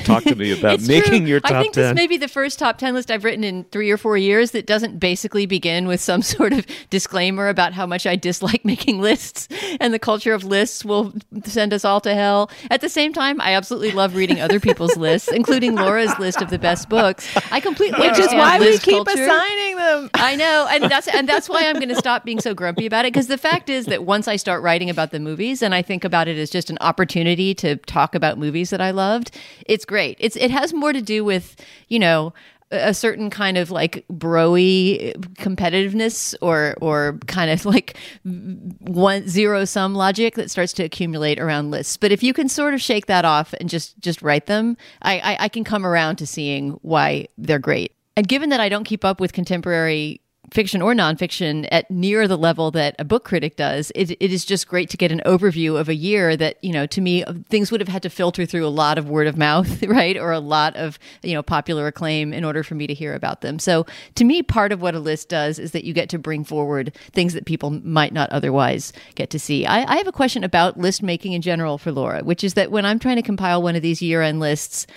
Talk 0.04 0.24
to 0.24 0.36
me 0.36 0.58
about 0.58 0.82
making 0.88 1.22
true. 1.22 1.28
your 1.28 1.40
top 1.40 1.52
10. 1.52 1.58
I 1.58 1.62
think 1.62 1.74
10. 1.76 1.84
this 1.84 1.96
may 1.96 2.08
be 2.08 2.18
the 2.18 2.28
first 2.28 2.58
top 2.58 2.80
10 2.80 2.96
list 2.96 3.12
I've 3.12 3.24
written 3.24 3.44
in 3.44 3.66
three 3.66 3.92
or 3.92 3.98
four 3.98 4.18
years 4.18 4.52
that 4.52 4.66
doesn't 4.66 5.00
basically 5.00 5.46
begin 5.46 5.88
with 5.88 6.02
some 6.02 6.22
sort 6.24 6.54
of 6.54 6.66
disclaimer 6.90 7.50
about 7.50 7.74
how 7.74 7.86
much 7.86 8.08
I 8.08 8.16
dislike 8.16 8.66
making 8.66 9.00
lists 9.00 9.48
and 9.80 9.94
the 9.94 10.00
culture 10.00 10.34
of 10.34 10.44
lists 10.44 10.84
will 10.84 11.14
send 11.44 11.72
us 11.74 11.86
all 11.86 12.02
to 12.02 12.14
hell. 12.16 12.50
At 12.72 12.82
the 12.82 12.90
same 12.90 13.14
time, 13.14 13.40
I 13.40 13.54
absolutely 13.54 13.92
love 13.92 14.16
reading 14.16 14.42
other 14.42 14.60
people's 14.60 14.98
lists, 14.98 15.32
including 15.32 15.76
Laura's 15.76 16.18
list 16.18 16.42
of 16.42 16.50
the 16.50 16.60
best 16.60 16.90
books. 16.90 17.36
I 17.52 17.60
completely 17.60 18.00
Which 18.00 18.18
is 18.18 18.28
understand 18.28 18.40
why 18.40 18.60
we 18.60 18.66
list 18.66 18.84
keep 18.84 19.06
culture. 19.06 19.24
assigning 19.24 19.76
them. 19.76 20.10
I 20.16 20.36
know, 20.36 20.68
and 20.72 20.84
that's 20.86 21.08
and 21.08 21.30
that's 21.30 21.48
why 21.48 21.68
I'm 21.68 21.76
going 21.76 21.90
to 21.90 21.96
stop 21.96 22.26
being 22.26 22.40
so 22.40 22.54
grumpy 22.54 22.86
about 22.86 23.06
it. 23.06 23.14
Because 23.14 23.28
the 23.28 23.38
fact 23.38 23.70
is 23.70 23.86
that 23.86 24.04
once 24.04 24.28
I 24.28 24.36
start 24.36 24.64
writing 24.64 24.90
about 24.90 25.12
the 25.12 25.20
movies, 25.20 25.62
and 25.62 25.76
I 25.76 25.82
think 25.82 26.04
about 26.04 26.28
it 26.28 26.38
as 26.38 26.50
just 26.50 26.70
an 26.70 26.78
opportunity 26.82 27.54
to 27.56 27.76
talk 27.76 28.16
about 28.16 28.38
movies 28.38 28.72
that 28.72 28.82
I 28.82 28.92
loved, 28.92 29.36
it's 29.76 29.86
great. 29.86 30.16
It's 30.22 30.38
it 30.38 30.52
has 30.52 30.74
more 30.74 30.94
to 30.94 31.02
do 31.02 31.26
with 31.26 31.58
you 31.90 32.00
know 32.00 32.34
a 32.72 32.94
certain 32.94 33.30
kind 33.30 33.58
of 33.58 33.72
like 33.72 34.06
broy 34.12 35.14
competitiveness 35.36 36.34
or 36.42 36.76
or 36.80 37.20
kind 37.28 37.52
of 37.52 37.66
like 37.76 37.98
one 38.24 39.28
zero 39.28 39.66
sum 39.66 39.94
logic 39.94 40.36
that 40.36 40.50
starts 40.50 40.72
to 40.74 40.84
accumulate 40.84 41.40
around 41.40 41.72
lists. 41.72 41.98
But 41.98 42.14
if 42.14 42.24
you 42.24 42.34
can 42.34 42.48
sort 42.48 42.74
of 42.74 42.82
shake 42.82 43.08
that 43.08 43.26
off 43.26 43.54
and 43.60 43.70
just 43.70 44.00
just 44.00 44.22
write 44.22 44.46
them, 44.46 44.78
I, 45.02 45.20
I, 45.20 45.38
I 45.42 45.50
can 45.50 45.66
come 45.66 45.86
around 45.86 46.16
to 46.18 46.26
seeing 46.26 46.72
why 46.82 47.28
they're 47.38 47.60
great. 47.60 47.92
And 48.16 48.26
given 48.26 48.50
that 48.50 48.62
I 48.62 48.70
don't 48.70 48.86
keep 48.86 49.04
up 49.04 49.20
with 49.20 49.34
contemporary 49.34 50.22
fiction 50.52 50.82
or 50.82 50.94
nonfiction 50.94 51.68
at 51.72 51.90
near 51.90 52.28
the 52.28 52.38
level 52.38 52.72
that 52.72 52.96
a 53.00 53.06
book 53.06 53.26
critic 53.26 53.56
does, 53.56 53.92
it, 53.96 54.12
it 54.12 54.32
is 54.32 54.46
just 54.46 54.68
great 54.68 54.90
to 54.90 54.98
get 54.98 55.12
an 55.12 55.22
overview 55.26 55.80
of 55.80 55.90
a 55.90 55.96
year 55.96 56.36
that, 56.38 56.64
you 56.64 56.72
know, 56.72 56.86
to 56.88 57.02
me, 57.02 57.24
things 57.50 57.72
would 57.72 57.82
have 57.82 57.88
had 57.88 58.04
to 58.04 58.10
filter 58.10 58.46
through 58.46 58.66
a 58.66 58.70
lot 58.70 58.98
of 58.98 59.10
word 59.10 59.28
of 59.28 59.38
mouth, 59.38 59.84
right? 59.88 60.18
Or 60.18 60.32
a 60.32 60.40
lot 60.40 60.76
of, 60.76 61.00
you 61.24 61.34
know, 61.34 61.44
popular 61.44 61.88
acclaim 61.88 62.34
in 62.34 62.44
order 62.44 62.64
for 62.64 62.76
me 62.76 62.88
to 62.88 62.94
hear 62.94 63.14
about 63.14 63.42
them. 63.42 63.60
So 63.60 63.86
to 64.16 64.24
me, 64.24 64.44
part 64.44 64.72
of 64.72 64.82
what 64.82 64.96
a 64.96 65.00
list 65.00 65.30
does 65.30 65.60
is 65.60 65.72
that 65.72 65.84
you 65.84 65.94
get 65.94 66.10
to 66.10 66.20
bring 66.20 66.44
forward 66.44 66.96
things 67.12 67.34
that 67.34 67.46
people 67.46 67.70
might 67.70 68.14
not 68.14 68.30
otherwise 68.30 68.94
get 69.16 69.30
to 69.32 69.40
see. 69.40 69.66
I, 69.66 69.84
I 69.84 69.98
have 69.98 70.08
a 70.08 70.12
question 70.12 70.44
about 70.44 70.78
list 70.78 71.04
making 71.04 71.34
in 71.34 71.42
general 71.42 71.78
for 71.78 71.92
Laura, 71.92 72.24
which 72.24 72.44
is 72.44 72.54
that 72.56 72.72
when 72.72 72.86
I'm 72.86 73.00
trying 73.00 73.18
to 73.18 73.22
compile 73.22 73.62
one 73.62 73.76
of 73.76 73.82
these 73.82 74.02
year 74.02 74.22
end 74.22 74.40
lists, 74.40 74.88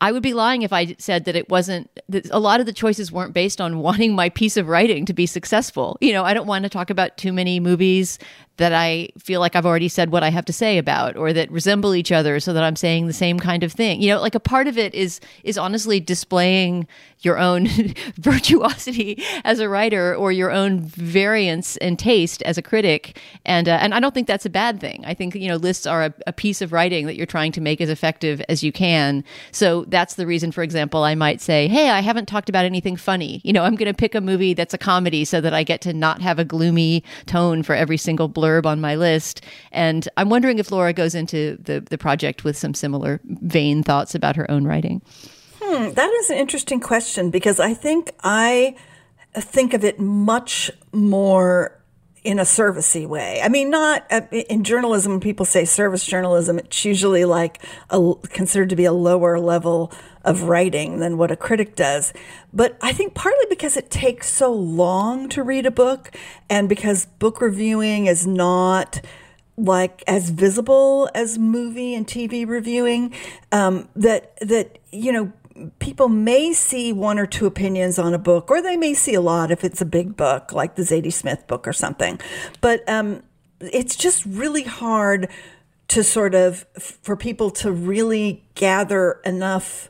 I 0.00 0.12
would 0.12 0.22
be 0.22 0.34
lying 0.34 0.62
if 0.62 0.72
I 0.72 0.94
said 0.98 1.24
that 1.24 1.36
it 1.36 1.48
wasn't 1.48 1.90
that 2.08 2.28
a 2.30 2.38
lot 2.38 2.60
of 2.60 2.66
the 2.66 2.72
choices 2.72 3.10
weren't 3.10 3.32
based 3.32 3.60
on 3.60 3.78
wanting 3.86 4.14
my 4.14 4.28
piece 4.28 4.56
of 4.56 4.68
writing 4.68 5.06
to 5.06 5.14
be 5.14 5.26
successful. 5.26 5.96
You 6.00 6.12
know, 6.12 6.24
I 6.24 6.34
don't 6.34 6.46
want 6.46 6.64
to 6.64 6.68
talk 6.68 6.90
about 6.90 7.16
too 7.16 7.32
many 7.32 7.60
movies 7.60 8.18
that 8.56 8.72
I 8.72 9.10
feel 9.18 9.40
like 9.40 9.54
I've 9.54 9.66
already 9.66 9.88
said 9.88 10.10
what 10.10 10.22
I 10.22 10.30
have 10.30 10.44
to 10.46 10.52
say 10.52 10.78
about 10.78 11.16
or 11.16 11.32
that 11.32 11.50
resemble 11.50 11.94
each 11.94 12.12
other 12.12 12.40
so 12.40 12.52
that 12.52 12.62
I'm 12.62 12.76
saying 12.76 13.06
the 13.06 13.12
same 13.12 13.38
kind 13.38 13.62
of 13.62 13.72
thing. 13.72 14.00
You 14.00 14.10
know, 14.10 14.20
like 14.20 14.34
a 14.34 14.40
part 14.40 14.66
of 14.66 14.78
it 14.78 14.94
is 14.94 15.20
is 15.44 15.58
honestly 15.58 16.00
displaying 16.00 16.86
your 17.20 17.38
own 17.38 17.66
virtuosity 18.16 19.22
as 19.44 19.58
a 19.58 19.68
writer 19.68 20.14
or 20.14 20.32
your 20.32 20.50
own 20.50 20.80
variance 20.80 21.76
and 21.78 21.98
taste 21.98 22.42
as 22.42 22.58
a 22.58 22.62
critic. 22.62 23.20
And 23.44 23.68
uh, 23.68 23.78
and 23.80 23.94
I 23.94 24.00
don't 24.00 24.14
think 24.14 24.26
that's 24.26 24.46
a 24.46 24.50
bad 24.50 24.80
thing. 24.80 25.04
I 25.04 25.14
think, 25.14 25.34
you 25.34 25.48
know, 25.48 25.56
lists 25.56 25.86
are 25.86 26.04
a, 26.04 26.14
a 26.26 26.32
piece 26.32 26.62
of 26.62 26.72
writing 26.72 27.06
that 27.06 27.16
you're 27.16 27.26
trying 27.26 27.52
to 27.52 27.60
make 27.60 27.80
as 27.80 27.90
effective 27.90 28.42
as 28.48 28.62
you 28.62 28.72
can. 28.72 29.24
So 29.52 29.84
that's 29.88 30.14
the 30.14 30.26
reason, 30.26 30.52
for 30.52 30.62
example, 30.62 31.02
I 31.02 31.14
might 31.14 31.40
say, 31.40 31.68
hey, 31.68 31.90
I 31.90 32.00
haven't 32.00 32.26
talked 32.26 32.48
about 32.48 32.64
anything 32.64 32.96
funny. 32.96 33.40
You 33.44 33.52
know, 33.52 33.64
I'm 33.64 33.76
going 33.76 33.92
to 33.92 33.94
pick 33.94 34.14
a 34.14 34.20
movie 34.20 34.54
that's 34.54 34.74
a 34.74 34.78
comedy 34.78 35.24
so 35.24 35.40
that 35.40 35.54
I 35.54 35.62
get 35.62 35.80
to 35.82 35.92
not 35.92 36.22
have 36.22 36.38
a 36.38 36.44
gloomy 36.44 37.02
tone 37.26 37.62
for 37.62 37.74
every 37.74 37.96
single 37.96 38.28
blurb 38.46 38.66
on 38.66 38.80
my 38.80 38.94
list. 38.94 39.44
And 39.72 40.08
I'm 40.16 40.28
wondering 40.28 40.58
if 40.58 40.70
Laura 40.70 40.92
goes 40.92 41.14
into 41.14 41.56
the, 41.60 41.80
the 41.80 41.98
project 41.98 42.44
with 42.44 42.56
some 42.56 42.74
similar 42.74 43.20
vain 43.24 43.82
thoughts 43.82 44.14
about 44.14 44.36
her 44.36 44.50
own 44.50 44.64
writing. 44.64 45.02
Hmm, 45.60 45.90
that 45.92 46.10
is 46.20 46.30
an 46.30 46.36
interesting 46.36 46.80
question 46.80 47.30
because 47.30 47.58
I 47.60 47.74
think 47.74 48.12
I 48.22 48.76
think 49.34 49.74
of 49.74 49.84
it 49.84 49.98
much 49.98 50.70
more 50.92 51.76
in 52.26 52.40
a 52.40 52.42
servicey 52.42 53.06
way. 53.06 53.40
I 53.40 53.48
mean, 53.48 53.70
not 53.70 54.04
uh, 54.10 54.22
in 54.32 54.64
journalism. 54.64 55.20
People 55.20 55.46
say 55.46 55.64
service 55.64 56.04
journalism, 56.04 56.58
it's 56.58 56.84
usually 56.84 57.24
like 57.24 57.62
a, 57.90 58.14
considered 58.30 58.70
to 58.70 58.76
be 58.76 58.84
a 58.84 58.92
lower 58.92 59.38
level 59.38 59.92
of 60.26 60.42
writing 60.42 60.98
than 60.98 61.16
what 61.16 61.30
a 61.30 61.36
critic 61.36 61.76
does. 61.76 62.12
But 62.52 62.76
I 62.82 62.92
think 62.92 63.14
partly 63.14 63.46
because 63.48 63.76
it 63.76 63.90
takes 63.90 64.28
so 64.28 64.52
long 64.52 65.28
to 65.30 65.42
read 65.42 65.64
a 65.64 65.70
book, 65.70 66.10
and 66.50 66.68
because 66.68 67.06
book 67.06 67.40
reviewing 67.40 68.06
is 68.06 68.26
not 68.26 69.00
like 69.56 70.02
as 70.06 70.28
visible 70.28 71.08
as 71.14 71.38
movie 71.38 71.94
and 71.94 72.06
TV 72.06 72.46
reviewing, 72.46 73.14
um, 73.52 73.88
that 73.94 74.36
that 74.40 74.78
you 74.92 75.12
know 75.12 75.32
people 75.78 76.08
may 76.08 76.52
see 76.52 76.92
one 76.92 77.18
or 77.18 77.26
two 77.26 77.46
opinions 77.46 77.98
on 77.98 78.12
a 78.12 78.18
book, 78.18 78.50
or 78.50 78.60
they 78.60 78.76
may 78.76 78.94
see 78.94 79.14
a 79.14 79.20
lot 79.20 79.50
if 79.50 79.64
it's 79.64 79.80
a 79.80 79.86
big 79.86 80.16
book 80.16 80.52
like 80.52 80.74
the 80.74 80.82
Zadie 80.82 81.12
Smith 81.12 81.46
book 81.46 81.66
or 81.66 81.72
something. 81.72 82.20
But 82.60 82.86
um, 82.88 83.22
it's 83.60 83.94
just 83.94 84.26
really 84.26 84.64
hard 84.64 85.30
to 85.88 86.02
sort 86.02 86.34
of 86.34 86.66
for 86.80 87.16
people 87.16 87.50
to 87.52 87.70
really 87.70 88.44
gather 88.56 89.20
enough 89.24 89.88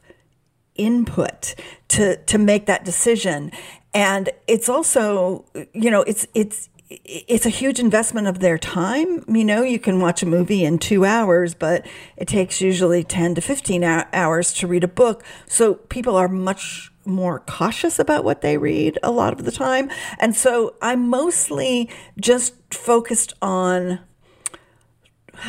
input 0.78 1.54
to 1.88 2.16
to 2.16 2.38
make 2.38 2.66
that 2.66 2.84
decision. 2.84 3.52
And 3.94 4.30
it's 4.46 4.68
also, 4.68 5.44
you 5.72 5.90
know, 5.90 6.02
it's 6.02 6.26
it's 6.34 6.68
it's 6.88 7.46
a 7.46 7.50
huge 7.50 7.80
investment 7.80 8.28
of 8.28 8.38
their 8.38 8.58
time. 8.58 9.24
You 9.28 9.44
know, 9.44 9.62
you 9.62 9.78
can 9.78 10.00
watch 10.00 10.22
a 10.22 10.26
movie 10.26 10.64
in 10.64 10.78
two 10.78 11.04
hours, 11.04 11.54
but 11.54 11.86
it 12.16 12.28
takes 12.28 12.60
usually 12.60 13.02
10 13.02 13.34
to 13.34 13.40
15 13.40 13.82
hours 13.84 14.52
to 14.54 14.66
read 14.66 14.84
a 14.84 14.88
book. 14.88 15.24
So 15.48 15.74
people 15.74 16.16
are 16.16 16.28
much 16.28 16.92
more 17.04 17.40
cautious 17.40 17.98
about 17.98 18.24
what 18.24 18.40
they 18.40 18.58
read 18.58 18.98
a 19.02 19.10
lot 19.10 19.32
of 19.32 19.44
the 19.44 19.52
time. 19.52 19.90
And 20.18 20.34
so 20.36 20.74
I'm 20.82 21.08
mostly 21.08 21.90
just 22.20 22.54
focused 22.72 23.32
on 23.42 24.00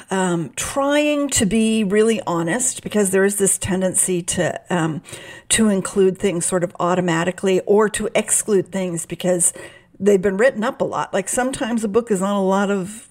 um, 0.09 0.51
trying 0.55 1.29
to 1.29 1.45
be 1.45 1.83
really 1.83 2.21
honest 2.27 2.83
because 2.83 3.11
there 3.11 3.23
is 3.23 3.37
this 3.37 3.57
tendency 3.57 4.21
to 4.21 4.59
um, 4.69 5.01
to 5.49 5.69
include 5.69 6.17
things 6.17 6.45
sort 6.45 6.63
of 6.63 6.75
automatically 6.79 7.59
or 7.61 7.89
to 7.89 8.09
exclude 8.15 8.71
things 8.71 9.05
because 9.05 9.53
they've 9.99 10.21
been 10.21 10.37
written 10.37 10.63
up 10.63 10.81
a 10.81 10.83
lot. 10.83 11.13
Like 11.13 11.29
sometimes 11.29 11.83
a 11.83 11.87
book 11.87 12.11
is 12.11 12.21
on 12.21 12.35
a 12.35 12.43
lot 12.43 12.69
of 12.71 13.09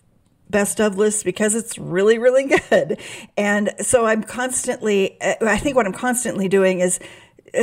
best 0.49 0.81
of 0.81 0.97
lists 0.97 1.23
because 1.23 1.55
it's 1.55 1.79
really 1.79 2.19
really 2.19 2.47
good, 2.71 3.01
and 3.37 3.73
so 3.81 4.07
I'm 4.07 4.23
constantly. 4.23 5.17
I 5.23 5.59
think 5.59 5.77
what 5.77 5.87
I'm 5.87 5.93
constantly 5.93 6.49
doing 6.49 6.81
is, 6.81 6.99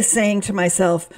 saying 0.02 0.42
to 0.42 0.54
myself 0.54 1.10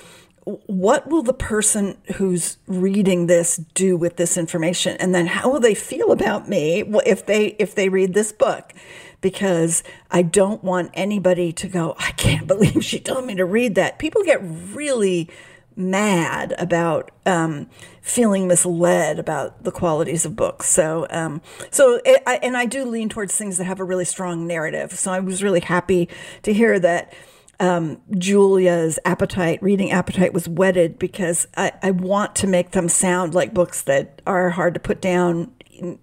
what 0.46 1.08
will 1.10 1.24
the 1.24 1.34
person 1.34 1.98
who's 2.16 2.58
reading 2.68 3.26
this 3.26 3.58
do 3.74 3.98
with 3.98 4.18
this 4.18 4.38
information? 4.38 4.96
And 5.00 5.14
then 5.14 5.26
how 5.26 5.52
will 5.52 5.60
they 5.60 5.74
feel 5.74 6.12
about 6.12 6.48
me 6.48 6.84
if 7.06 7.26
they 7.26 7.48
if 7.60 7.74
they 7.74 7.90
read 7.90 8.14
this 8.14 8.32
book? 8.32 8.74
Because 9.22 9.82
i 10.12 10.22
don't 10.22 10.64
want 10.64 10.92
anybody 10.94 11.52
to 11.52 11.68
go 11.68 11.96
i 11.98 12.12
can't 12.12 12.46
believe 12.54 12.86
she 12.86 13.00
told 13.00 13.26
me 13.26 13.36
to 13.36 13.46
read 13.46 13.76
that. 13.76 13.98
People 13.98 14.24
get 14.24 14.40
really 14.44 15.30
mad 15.78 16.54
about 16.58 17.12
um, 17.26 17.68
feeling 18.02 18.48
misled 18.48 19.20
about 19.20 19.64
the 19.66 19.72
qualities 19.72 20.26
of 20.26 20.36
books. 20.36 20.70
So 20.70 21.06
um, 21.10 21.42
so 21.72 22.00
it, 22.06 22.22
I, 22.28 22.38
and 22.38 22.56
i 22.56 22.66
do 22.66 22.86
lean 22.86 23.10
towards 23.10 23.36
things 23.36 23.58
that 23.58 23.66
have 23.66 23.80
a 23.80 23.84
really 23.84 24.06
strong 24.06 24.46
narrative. 24.46 24.94
So 24.94 25.12
i 25.12 25.20
was 25.20 25.42
really 25.42 25.62
happy 25.62 26.08
to 26.44 26.54
hear 26.54 26.80
that 26.80 27.14
um, 27.60 28.02
Julia's 28.18 29.00
appetite, 29.06 29.62
reading 29.62 29.92
appetite, 29.92 30.34
was 30.34 30.48
whetted 30.48 31.00
because 31.00 31.48
I, 31.56 31.72
I 31.82 31.92
want 31.92 32.36
to 32.38 32.48
make 32.48 32.72
them 32.72 32.90
sound 32.90 33.34
like 33.34 33.54
books 33.54 33.82
that 33.84 34.22
are 34.28 34.50
hard 34.50 34.74
to 34.74 34.80
put 34.80 35.02
down, 35.02 35.52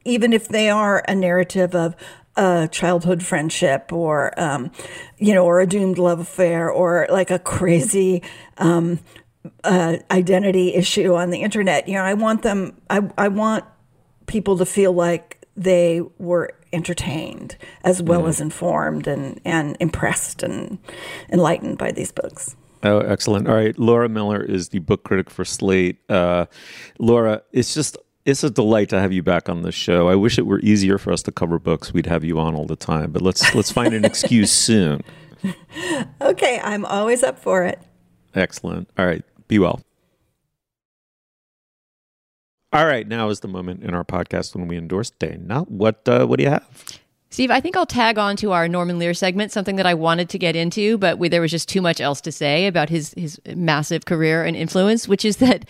even 0.05 0.33
if 0.33 0.49
they 0.49 0.71
are 0.71 1.05
a 1.09 1.15
narrative 1.15 1.75
of 1.75 1.95
a 2.37 2.69
childhood 2.73 3.23
friendship 3.23 3.93
or, 3.93 4.39
um, 4.41 4.71
you 5.19 5.35
know, 5.35 5.45
or 5.45 5.61
a 5.61 5.67
doomed 5.67 5.99
love 5.99 6.21
affair 6.21 6.71
or 6.71 7.07
like 7.11 7.31
a 7.31 7.39
crazy 7.39 8.23
um, 8.57 8.99
uh, 9.65 9.97
identity 10.11 10.75
issue 10.75 11.15
on 11.15 11.31
the 11.31 11.43
internet. 11.43 11.89
You 11.89 11.95
know, 11.95 12.05
I 12.05 12.15
want 12.15 12.43
them, 12.43 12.81
I, 12.89 13.03
I 13.19 13.29
want 13.29 13.65
people 14.27 14.57
to 14.59 14.65
feel 14.65 14.93
like 14.93 15.47
they 15.57 16.01
were 16.19 16.51
entertained 16.73 17.57
as 17.85 18.03
well 18.03 18.23
Mhm. 18.23 18.29
as 18.29 18.41
informed 18.41 19.07
and, 19.07 19.41
and 19.45 19.77
impressed 19.81 20.43
and 20.43 20.79
enlightened 21.31 21.79
by 21.79 21.93
these 21.93 22.13
books. 22.13 22.57
Oh, 22.85 22.99
excellent. 23.01 23.49
All 23.49 23.55
right. 23.55 23.79
Laura 23.79 24.09
Miller 24.09 24.43
is 24.43 24.71
the 24.71 24.81
book 24.81 25.05
critic 25.05 25.31
for 25.31 25.45
Slate. 25.45 25.99
Uh, 26.11 26.47
Laura, 26.99 27.43
it's 27.53 27.75
just 27.75 27.97
it's 28.25 28.45
a 28.45 28.51
delight 28.51 28.89
to 28.89 29.01
have 29.01 29.13
you 29.13 29.21
back 29.23 29.49
on 29.49 29.63
the 29.63 29.73
show. 29.73 30.09
I 30.09 30.15
wish 30.15 30.39
it 30.39 30.47
were 30.47 30.61
easier 30.61 30.97
for 30.97 31.13
us 31.13 31.23
to 31.25 31.33
cover 31.33 31.59
books. 31.59 31.93
We'd 31.93 32.07
have 32.07 32.23
you 32.25 32.39
on 32.39 32.55
all 32.55 32.67
the 32.67 32.77
time, 32.77 33.11
but 33.13 33.21
let's 33.23 33.55
let's 33.55 33.71
find 33.73 33.95
an 33.95 34.05
excuse 34.05 34.51
soon. 34.69 35.03
Okay, 36.21 36.61
I'm 36.63 36.85
always 36.85 37.23
up 37.23 37.39
for 37.39 37.65
it. 37.65 37.81
Excellent. 38.35 38.89
All 38.99 39.07
right. 39.07 39.25
Be 39.49 39.59
well. 39.59 39.81
All 42.73 42.87
right. 42.87 43.07
Now 43.07 43.29
is 43.29 43.41
the 43.41 43.49
moment 43.49 43.85
in 43.85 43.95
our 43.95 44.05
podcast 44.05 44.55
when 44.55 44.67
we 44.67 44.79
endorse 44.79 45.11
Dana. 45.11 45.63
What 45.63 46.09
uh, 46.09 46.27
what 46.27 46.39
do 46.39 46.45
you 46.45 46.51
have? 46.51 46.67
Steve, 47.29 47.51
I 47.51 47.61
think 47.61 47.77
I'll 47.79 47.87
tag 47.87 48.19
on 48.19 48.37
to 48.37 48.53
our 48.53 48.69
Norman 48.69 48.99
Lear 48.99 49.15
segment, 49.15 49.53
something 49.53 49.77
that 49.77 49.87
I 49.87 49.95
wanted 49.95 50.29
to 50.31 50.39
get 50.39 50.55
into, 50.55 50.99
but 50.99 51.19
we, 51.19 51.31
there 51.31 51.41
was 51.41 51.51
just 51.51 51.67
too 51.67 51.81
much 51.81 51.99
else 51.99 52.21
to 52.23 52.33
say 52.33 52.67
about 52.67 52.89
his 52.89 53.15
his 53.17 53.41
massive 53.55 54.05
career 54.05 54.45
and 54.45 54.57
influence, 54.57 55.07
which 55.07 55.25
is 55.25 55.37
that 55.39 55.67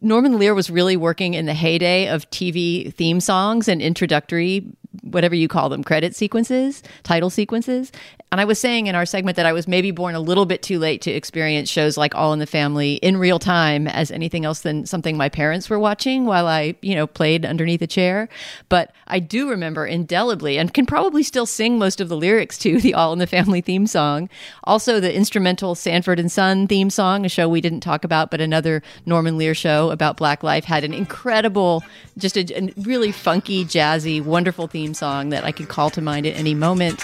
Norman 0.00 0.38
Lear 0.38 0.54
was 0.54 0.70
really 0.70 0.96
working 0.96 1.34
in 1.34 1.46
the 1.46 1.54
heyday 1.54 2.08
of 2.08 2.28
TV 2.30 2.92
theme 2.94 3.20
songs 3.20 3.68
and 3.68 3.82
introductory, 3.82 4.66
whatever 5.02 5.34
you 5.34 5.48
call 5.48 5.68
them, 5.68 5.84
credit 5.84 6.16
sequences, 6.16 6.82
title 7.02 7.30
sequences. 7.30 7.92
And 8.34 8.40
I 8.40 8.46
was 8.46 8.58
saying 8.58 8.88
in 8.88 8.96
our 8.96 9.06
segment 9.06 9.36
that 9.36 9.46
I 9.46 9.52
was 9.52 9.68
maybe 9.68 9.92
born 9.92 10.16
a 10.16 10.18
little 10.18 10.44
bit 10.44 10.60
too 10.60 10.80
late 10.80 11.00
to 11.02 11.10
experience 11.12 11.70
shows 11.70 11.96
like 11.96 12.16
All 12.16 12.32
in 12.32 12.40
the 12.40 12.48
Family 12.48 12.94
in 12.94 13.16
real 13.16 13.38
time 13.38 13.86
as 13.86 14.10
anything 14.10 14.44
else 14.44 14.62
than 14.62 14.86
something 14.86 15.16
my 15.16 15.28
parents 15.28 15.70
were 15.70 15.78
watching 15.78 16.24
while 16.24 16.48
I, 16.48 16.74
you 16.82 16.96
know, 16.96 17.06
played 17.06 17.46
underneath 17.46 17.80
a 17.80 17.86
chair. 17.86 18.28
But 18.68 18.92
I 19.06 19.20
do 19.20 19.48
remember 19.48 19.86
indelibly 19.86 20.58
and 20.58 20.74
can 20.74 20.84
probably 20.84 21.22
still 21.22 21.46
sing 21.46 21.78
most 21.78 22.00
of 22.00 22.08
the 22.08 22.16
lyrics 22.16 22.58
to 22.58 22.80
the 22.80 22.92
All 22.92 23.12
in 23.12 23.20
the 23.20 23.28
Family 23.28 23.60
theme 23.60 23.86
song. 23.86 24.28
Also, 24.64 24.98
the 24.98 25.14
instrumental 25.14 25.76
Sanford 25.76 26.18
and 26.18 26.32
Son 26.32 26.66
theme 26.66 26.90
song, 26.90 27.24
a 27.24 27.28
show 27.28 27.48
we 27.48 27.60
didn't 27.60 27.82
talk 27.82 28.02
about, 28.02 28.32
but 28.32 28.40
another 28.40 28.82
Norman 29.06 29.38
Lear 29.38 29.54
show 29.54 29.90
about 29.90 30.16
Black 30.16 30.42
life, 30.42 30.64
had 30.64 30.82
an 30.82 30.92
incredible, 30.92 31.84
just 32.18 32.36
a, 32.36 32.52
a 32.58 32.72
really 32.78 33.12
funky, 33.12 33.64
jazzy, 33.64 34.20
wonderful 34.20 34.66
theme 34.66 34.92
song 34.92 35.28
that 35.28 35.44
I 35.44 35.52
could 35.52 35.68
call 35.68 35.88
to 35.90 36.02
mind 36.02 36.26
at 36.26 36.34
any 36.34 36.54
moment. 36.56 37.00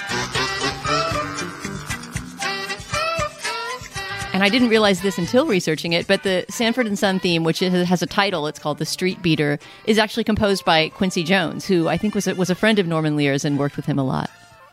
And 4.41 4.47
I 4.47 4.49
didn't 4.49 4.70
realize 4.70 5.03
this 5.03 5.18
until 5.18 5.45
researching 5.45 5.93
it, 5.93 6.07
but 6.07 6.22
the 6.22 6.47
Sanford 6.49 6.86
and 6.86 6.99
Son 6.99 7.20
theme, 7.20 7.45
which 7.45 7.59
has 7.59 8.01
a 8.01 8.07
title, 8.07 8.47
it's 8.47 8.59
called 8.59 8.78
"The 8.78 8.86
Street 8.86 9.20
Beater," 9.20 9.59
is 9.84 9.99
actually 9.99 10.24
composed 10.24 10.64
by 10.64 10.88
Quincy 10.88 11.22
Jones, 11.22 11.66
who 11.66 11.88
I 11.88 11.99
think 11.99 12.14
was 12.14 12.26
a, 12.26 12.34
was 12.34 12.49
a 12.49 12.55
friend 12.55 12.78
of 12.78 12.86
Norman 12.86 13.16
Lear's 13.16 13.45
and 13.45 13.59
worked 13.59 13.76
with 13.76 13.84
him 13.84 13.99
a 13.99 14.03
lot. 14.03 14.30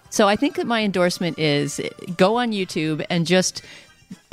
So 0.09 0.30
I 0.30 0.38
think 0.38 0.55
that 0.55 0.68
my 0.68 0.84
endorsement 0.84 1.38
is 1.38 1.82
go 2.15 2.38
on 2.38 2.53
YouTube 2.53 3.05
and 3.09 3.28
just 3.28 3.61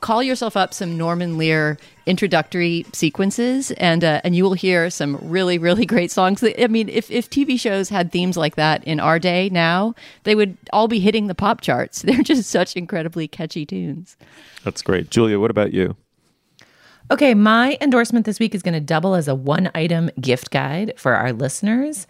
call 0.00 0.22
yourself 0.22 0.56
up 0.56 0.72
some 0.72 0.96
Norman 0.96 1.36
Lear 1.36 1.78
introductory 2.06 2.86
sequences, 2.92 3.70
and 3.72 4.04
uh, 4.04 4.20
and 4.24 4.36
you 4.36 4.44
will 4.44 4.54
hear 4.54 4.90
some 4.90 5.18
really 5.22 5.58
really 5.58 5.86
great 5.94 6.10
songs. 6.10 6.42
I 6.42 6.66
mean, 6.68 6.88
if 6.88 7.10
if 7.10 7.30
TV 7.30 7.58
shows 7.58 7.88
had 7.88 8.12
themes 8.12 8.36
like 8.36 8.56
that 8.56 8.84
in 8.84 9.00
our 9.00 9.18
day 9.18 9.48
now, 9.50 9.94
they 10.24 10.34
would 10.34 10.56
all 10.72 10.88
be 10.88 11.00
hitting 11.00 11.26
the 11.26 11.34
pop 11.34 11.60
charts. 11.60 12.02
They're 12.04 12.22
just 12.22 12.50
such 12.50 12.76
incredibly 12.76 13.28
catchy 13.28 13.66
tunes. 13.66 14.16
That's 14.64 14.82
great. 14.82 15.10
Julia, 15.10 15.38
what 15.38 15.50
about 15.50 15.72
you? 15.72 15.96
Okay, 17.10 17.34
my 17.34 17.76
endorsement 17.82 18.24
this 18.24 18.40
week 18.40 18.54
is 18.54 18.62
going 18.62 18.74
to 18.74 18.80
double 18.80 19.14
as 19.14 19.28
a 19.28 19.34
one 19.34 19.70
item 19.74 20.10
gift 20.20 20.50
guide 20.50 20.94
for 20.96 21.14
our 21.14 21.32
listeners. 21.32 22.06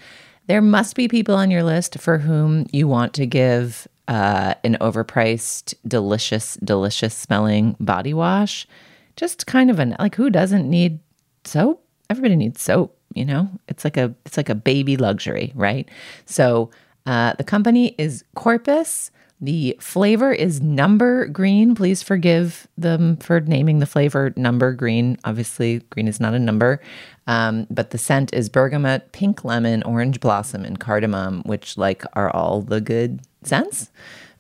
There 0.47 0.63
must 0.63 0.95
be 0.95 1.09
people 1.09 1.35
on 1.35 1.51
your 1.51 1.65
list 1.65 1.99
for 1.99 2.19
whom 2.19 2.67
you 2.71 2.87
want 2.87 3.13
to 3.15 3.27
give 3.27 3.89
uh, 4.07 4.55
an 4.63 4.77
overpriced, 4.81 5.75
delicious, 5.87 6.57
delicious 6.63 7.15
smelling 7.15 7.77
body 7.81 8.15
wash. 8.15 8.69
Just 9.17 9.47
kind 9.47 9.71
of 9.71 9.79
an 9.79 9.97
like 9.99 10.15
who 10.15 10.31
doesn't 10.31 10.69
need 10.69 10.99
soap? 11.45 11.87
Everybody 12.11 12.37
needs 12.37 12.61
soap, 12.61 12.99
you 13.15 13.25
know? 13.25 13.49
It's 13.69 13.85
like 13.85 13.97
a 13.97 14.15
it's 14.27 14.37
like 14.37 14.49
a 14.49 14.55
baby 14.55 14.97
luxury, 14.97 15.53
right? 15.55 15.89
So 16.27 16.71
uh, 17.07 17.35
the 17.35 17.45
company 17.45 17.95
is 17.99 18.25
Corpus. 18.35 19.11
The 19.41 19.77
flavor 19.79 20.33
is 20.33 20.63
number 20.63 21.27
green. 21.27 21.75
Please 21.75 22.03
forgive 22.03 22.67
them 22.79 23.17
for 23.19 23.41
naming 23.41 23.79
the 23.79 23.87
flavor 23.87 24.33
number 24.37 24.73
green. 24.73 25.19
Obviously, 25.25 25.81
green 25.91 26.09
is 26.09 26.19
not 26.19 26.35
a 26.35 26.39
number. 26.39 26.81
Um, 27.27 27.67
but 27.69 27.91
the 27.91 27.99
scent 27.99 28.33
is 28.33 28.49
bergamot, 28.49 29.13
pink 29.13 29.45
lemon, 29.45 29.83
orange 29.83 30.21
blossom, 30.21 30.65
and 30.65 30.79
cardamom, 30.81 31.43
which 31.45 31.77
like 31.77 32.05
are 32.15 32.31
all 32.31 32.63
the 32.63 32.81
good 32.81 33.21
scents. 33.43 33.91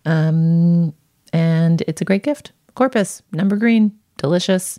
Um, 0.06 0.94
and 1.32 1.82
it's 1.86 2.00
a 2.00 2.04
great 2.04 2.22
gift. 2.22 2.52
Corpus, 2.74 3.22
number 3.32 3.56
green, 3.56 3.98
delicious. 4.16 4.78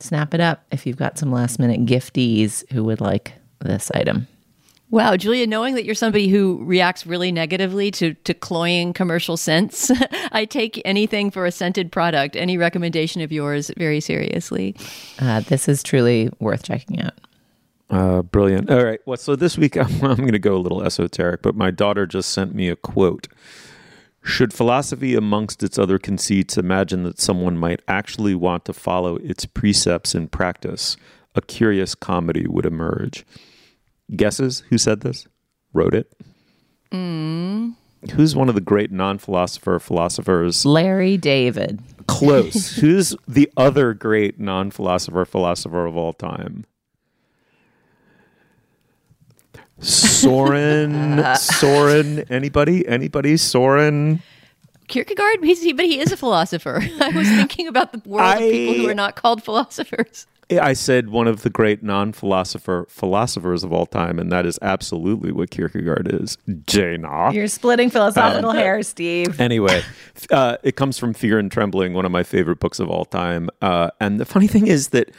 Snap 0.00 0.32
it 0.34 0.40
up 0.40 0.64
if 0.70 0.86
you've 0.86 0.96
got 0.96 1.18
some 1.18 1.30
last 1.30 1.58
minute 1.58 1.84
gifties 1.84 2.64
who 2.72 2.84
would 2.84 3.00
like 3.00 3.34
this 3.60 3.90
item. 3.92 4.26
Wow, 4.90 5.16
Julia, 5.16 5.46
knowing 5.46 5.76
that 5.76 5.84
you're 5.84 5.94
somebody 5.94 6.26
who 6.26 6.58
reacts 6.64 7.06
really 7.06 7.30
negatively 7.30 7.92
to, 7.92 8.14
to 8.14 8.34
cloying 8.34 8.92
commercial 8.92 9.36
scents, 9.36 9.92
I 10.32 10.44
take 10.46 10.82
anything 10.84 11.30
for 11.30 11.46
a 11.46 11.52
scented 11.52 11.92
product, 11.92 12.34
any 12.34 12.56
recommendation 12.56 13.20
of 13.20 13.30
yours, 13.30 13.70
very 13.76 14.00
seriously. 14.00 14.74
Uh, 15.20 15.40
this 15.40 15.68
is 15.68 15.84
truly 15.84 16.28
worth 16.40 16.64
checking 16.64 17.00
out. 17.00 17.14
Uh, 17.88 18.22
brilliant. 18.22 18.68
All 18.68 18.84
right. 18.84 19.00
Well, 19.06 19.16
so 19.16 19.36
this 19.36 19.56
week 19.56 19.76
I'm, 19.76 19.92
I'm 20.02 20.16
going 20.16 20.32
to 20.32 20.40
go 20.40 20.56
a 20.56 20.58
little 20.58 20.82
esoteric, 20.82 21.42
but 21.42 21.54
my 21.54 21.70
daughter 21.70 22.04
just 22.04 22.30
sent 22.30 22.54
me 22.54 22.68
a 22.68 22.76
quote. 22.76 23.28
Should 24.22 24.52
philosophy, 24.52 25.14
amongst 25.14 25.62
its 25.62 25.78
other 25.78 25.98
conceits, 25.98 26.58
imagine 26.58 27.04
that 27.04 27.20
someone 27.20 27.56
might 27.56 27.80
actually 27.88 28.34
want 28.34 28.64
to 28.66 28.72
follow 28.72 29.16
its 29.16 29.46
precepts 29.46 30.14
in 30.14 30.28
practice, 30.28 30.96
a 31.34 31.40
curious 31.40 31.94
comedy 31.94 32.46
would 32.46 32.66
emerge. 32.66 33.24
Guesses 34.14 34.64
who 34.68 34.76
said 34.76 35.00
this? 35.00 35.26
Wrote 35.72 35.94
it? 35.94 36.12
Mm. 36.92 37.76
Who's 38.12 38.34
one 38.34 38.48
of 38.48 38.54
the 38.54 38.60
great 38.60 38.90
non 38.90 39.18
philosopher 39.18 39.78
philosophers? 39.78 40.66
Larry 40.66 41.16
David. 41.16 41.80
Close. 42.06 42.76
Who's 42.80 43.14
the 43.28 43.50
other 43.56 43.94
great 43.94 44.40
non 44.40 44.70
philosopher 44.70 45.24
philosopher 45.24 45.86
of 45.86 45.96
all 45.96 46.12
time? 46.12 46.64
Soren. 49.80 51.24
Soren. 51.36 52.20
Anybody? 52.30 52.86
Anybody? 52.86 53.36
Soren. 53.36 54.22
Kierkegaard, 54.88 55.44
he's, 55.44 55.62
he, 55.62 55.72
but 55.72 55.86
he 55.86 56.00
is 56.00 56.10
a 56.10 56.16
philosopher. 56.16 56.80
I 57.00 57.10
was 57.10 57.28
thinking 57.28 57.68
about 57.68 57.92
the 57.92 58.02
world 58.08 58.32
of 58.34 58.38
people 58.50 58.74
who 58.74 58.88
are 58.88 58.94
not 58.94 59.14
called 59.14 59.42
philosophers. 59.42 60.26
I 60.50 60.72
said 60.72 61.10
one 61.10 61.28
of 61.28 61.42
the 61.42 61.50
great 61.50 61.84
non-philosopher 61.84 62.86
philosophers 62.88 63.62
of 63.62 63.72
all 63.72 63.86
time, 63.86 64.18
and 64.18 64.32
that 64.32 64.46
is 64.46 64.58
absolutely 64.62 65.30
what 65.30 65.50
Kierkegaard 65.50 66.12
is. 66.12 66.38
Jaina. 66.66 67.30
You're 67.32 67.46
splitting 67.46 67.88
philosophical 67.88 68.50
Um, 68.50 68.56
hair, 68.56 68.82
Steve. 68.82 69.40
Anyway, 69.40 69.82
uh, 70.32 70.56
it 70.64 70.74
comes 70.74 70.98
from 70.98 71.14
Fear 71.14 71.38
and 71.38 71.52
Trembling, 71.52 71.94
one 71.94 72.04
of 72.04 72.10
my 72.10 72.24
favorite 72.24 72.58
books 72.58 72.80
of 72.80 72.90
all 72.90 73.04
time. 73.04 73.48
Uh, 73.62 73.90
and 74.00 74.18
the 74.18 74.24
funny 74.24 74.48
thing 74.48 74.66
is 74.66 74.88
that 74.88 75.10
I, 75.10 75.14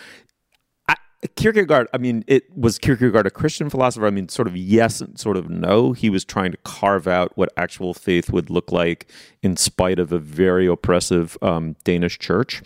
Kierkegaard, 1.36 1.88
I 1.94 1.98
mean, 2.00 2.24
it 2.26 2.46
was 2.58 2.80
Kierkegaard 2.80 3.28
a 3.28 3.30
Christian 3.30 3.70
philosopher? 3.70 4.08
I 4.08 4.10
mean, 4.10 4.28
sort 4.28 4.48
of 4.48 4.58
yes 4.58 5.02
and 5.02 5.20
sort 5.20 5.38
of 5.38 5.50
no. 5.50 5.92
He 5.94 6.10
was 6.10 6.26
trying 6.26 6.52
to 6.52 6.58
carve 6.64 7.08
out 7.08 7.32
what 7.38 7.50
actual 7.56 7.94
faith 7.94 8.32
would 8.32 8.50
look 8.50 8.72
like 8.72 9.08
in 9.44 9.56
spite 9.56 10.00
of 10.00 10.12
a 10.12 10.18
very 10.18 10.66
oppressive 10.66 11.38
um, 11.42 11.76
Danish 11.84 12.18
church, 12.18 12.64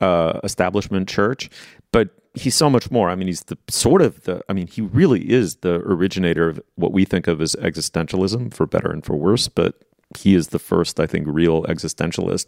uh, 0.00 0.38
establishment 0.44 1.08
church. 1.08 1.50
But 1.90 2.10
he's 2.34 2.54
so 2.54 2.70
much 2.70 2.90
more. 2.90 3.10
I 3.10 3.16
mean, 3.16 3.26
he's 3.26 3.42
the 3.44 3.58
sort 3.68 4.00
of 4.00 4.22
the, 4.22 4.42
I 4.48 4.52
mean, 4.52 4.68
he 4.68 4.80
really 4.80 5.30
is 5.30 5.56
the 5.56 5.80
originator 5.84 6.48
of 6.48 6.60
what 6.76 6.92
we 6.92 7.04
think 7.04 7.26
of 7.26 7.40
as 7.40 7.56
existentialism, 7.56 8.54
for 8.54 8.66
better 8.66 8.92
and 8.92 9.04
for 9.04 9.16
worse. 9.16 9.48
But 9.48 9.74
he 10.16 10.36
is 10.36 10.48
the 10.48 10.60
first, 10.60 11.00
I 11.00 11.06
think, 11.06 11.26
real 11.28 11.64
existentialist. 11.64 12.46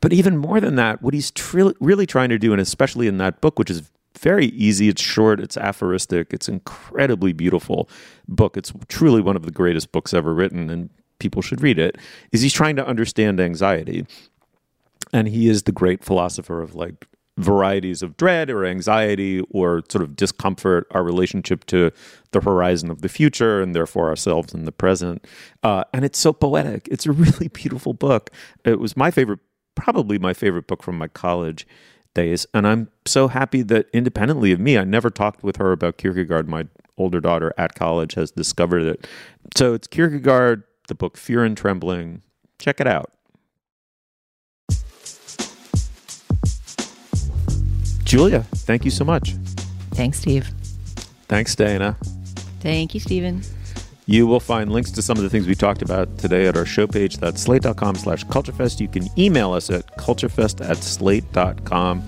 But 0.00 0.12
even 0.12 0.36
more 0.36 0.60
than 0.60 0.76
that, 0.76 1.00
what 1.00 1.14
he's 1.14 1.30
tr- 1.30 1.70
really 1.80 2.06
trying 2.06 2.28
to 2.28 2.38
do, 2.38 2.52
and 2.52 2.60
especially 2.60 3.06
in 3.06 3.16
that 3.18 3.40
book, 3.40 3.58
which 3.58 3.70
is 3.70 3.90
very 4.20 4.46
easy, 4.46 4.88
it's 4.88 5.02
short, 5.02 5.40
it's 5.40 5.56
aphoristic, 5.56 6.32
it's 6.32 6.48
incredibly 6.48 7.32
beautiful 7.32 7.88
book. 8.28 8.56
It's 8.56 8.72
truly 8.88 9.20
one 9.20 9.36
of 9.36 9.44
the 9.44 9.50
greatest 9.50 9.92
books 9.92 10.14
ever 10.14 10.34
written, 10.34 10.70
and 10.70 10.90
people 11.18 11.42
should 11.42 11.62
read 11.62 11.78
it. 11.78 11.96
Is 12.30 12.42
he's 12.42 12.52
trying 12.52 12.76
to 12.76 12.86
understand 12.86 13.40
anxiety, 13.40 14.06
and 15.12 15.28
he 15.28 15.48
is 15.48 15.64
the 15.64 15.72
great 15.72 16.04
philosopher 16.04 16.60
of 16.62 16.74
like 16.74 17.06
varieties 17.38 18.02
of 18.02 18.16
dread 18.16 18.50
or 18.50 18.64
anxiety 18.64 19.40
or 19.50 19.82
sort 19.90 20.02
of 20.02 20.14
discomfort, 20.14 20.86
our 20.90 21.02
relationship 21.02 21.64
to 21.66 21.90
the 22.32 22.40
horizon 22.40 22.90
of 22.90 23.00
the 23.00 23.08
future 23.08 23.62
and 23.62 23.74
therefore 23.74 24.08
ourselves 24.08 24.52
in 24.52 24.64
the 24.64 24.72
present. 24.72 25.26
Uh, 25.62 25.84
and 25.92 26.04
it's 26.04 26.18
so 26.18 26.32
poetic. 26.32 26.86
It's 26.90 27.06
a 27.06 27.12
really 27.12 27.48
beautiful 27.52 27.94
book. 27.94 28.30
It 28.64 28.78
was 28.78 28.96
my 28.96 29.10
favorite, 29.10 29.40
probably 29.74 30.18
my 30.18 30.34
favorite 30.34 30.66
book 30.66 30.82
from 30.82 30.98
my 30.98 31.08
college 31.08 31.66
days. 32.14 32.46
And 32.54 32.66
I'm 32.66 32.88
so 33.06 33.28
happy 33.28 33.62
that 33.62 33.86
independently 33.92 34.52
of 34.52 34.60
me, 34.60 34.78
I 34.78 34.84
never 34.84 35.10
talked 35.10 35.42
with 35.42 35.56
her 35.56 35.72
about 35.72 35.96
Kierkegaard. 35.98 36.48
My 36.48 36.66
older 36.96 37.20
daughter 37.20 37.52
at 37.56 37.74
college 37.74 38.14
has 38.14 38.30
discovered 38.30 38.82
it. 38.82 39.06
So 39.56 39.74
it's 39.74 39.86
Kierkegaard, 39.86 40.64
the 40.88 40.94
book 40.94 41.16
Fear 41.16 41.44
and 41.44 41.56
Trembling. 41.56 42.22
Check 42.58 42.80
it 42.80 42.86
out. 42.86 43.12
Julia, 48.04 48.40
thank 48.42 48.84
you 48.84 48.90
so 48.90 49.04
much. 49.04 49.34
Thanks, 49.92 50.18
Steve. 50.18 50.50
Thanks, 51.28 51.54
Dana. 51.54 51.96
Thank 52.60 52.92
you, 52.92 53.00
Stephen. 53.00 53.42
You 54.10 54.26
will 54.26 54.40
find 54.40 54.72
links 54.72 54.90
to 54.92 55.02
some 55.02 55.18
of 55.18 55.22
the 55.22 55.30
things 55.30 55.46
we 55.46 55.54
talked 55.54 55.82
about 55.82 56.18
today 56.18 56.48
at 56.48 56.56
our 56.56 56.66
show 56.66 56.88
page. 56.88 57.18
That's 57.18 57.40
slate.com 57.40 57.94
slash 57.94 58.26
culturefest. 58.26 58.80
You 58.80 58.88
can 58.88 59.06
email 59.16 59.52
us 59.52 59.70
at 59.70 59.86
culturefest 59.98 60.68
at 60.68 60.78
slate.com. 60.78 62.02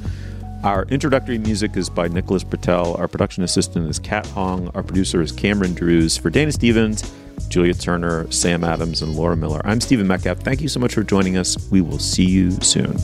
Our 0.64 0.82
introductory 0.86 1.38
music 1.38 1.76
is 1.76 1.88
by 1.88 2.08
Nicholas 2.08 2.42
Britell. 2.42 2.98
Our 2.98 3.06
production 3.06 3.44
assistant 3.44 3.88
is 3.88 4.00
Kat 4.00 4.26
Hong. 4.26 4.66
Our 4.74 4.82
producer 4.82 5.22
is 5.22 5.30
Cameron 5.30 5.74
Drews. 5.74 6.16
For 6.16 6.28
Dana 6.28 6.50
Stevens, 6.50 7.08
Julia 7.48 7.72
Turner, 7.72 8.28
Sam 8.32 8.64
Adams, 8.64 9.00
and 9.00 9.14
Laura 9.14 9.36
Miller, 9.36 9.60
I'm 9.64 9.80
Stephen 9.80 10.08
Metcalf. 10.08 10.40
Thank 10.40 10.60
you 10.60 10.68
so 10.68 10.80
much 10.80 10.94
for 10.94 11.04
joining 11.04 11.36
us. 11.36 11.70
We 11.70 11.82
will 11.82 12.00
see 12.00 12.26
you 12.26 12.50
soon. 12.62 12.96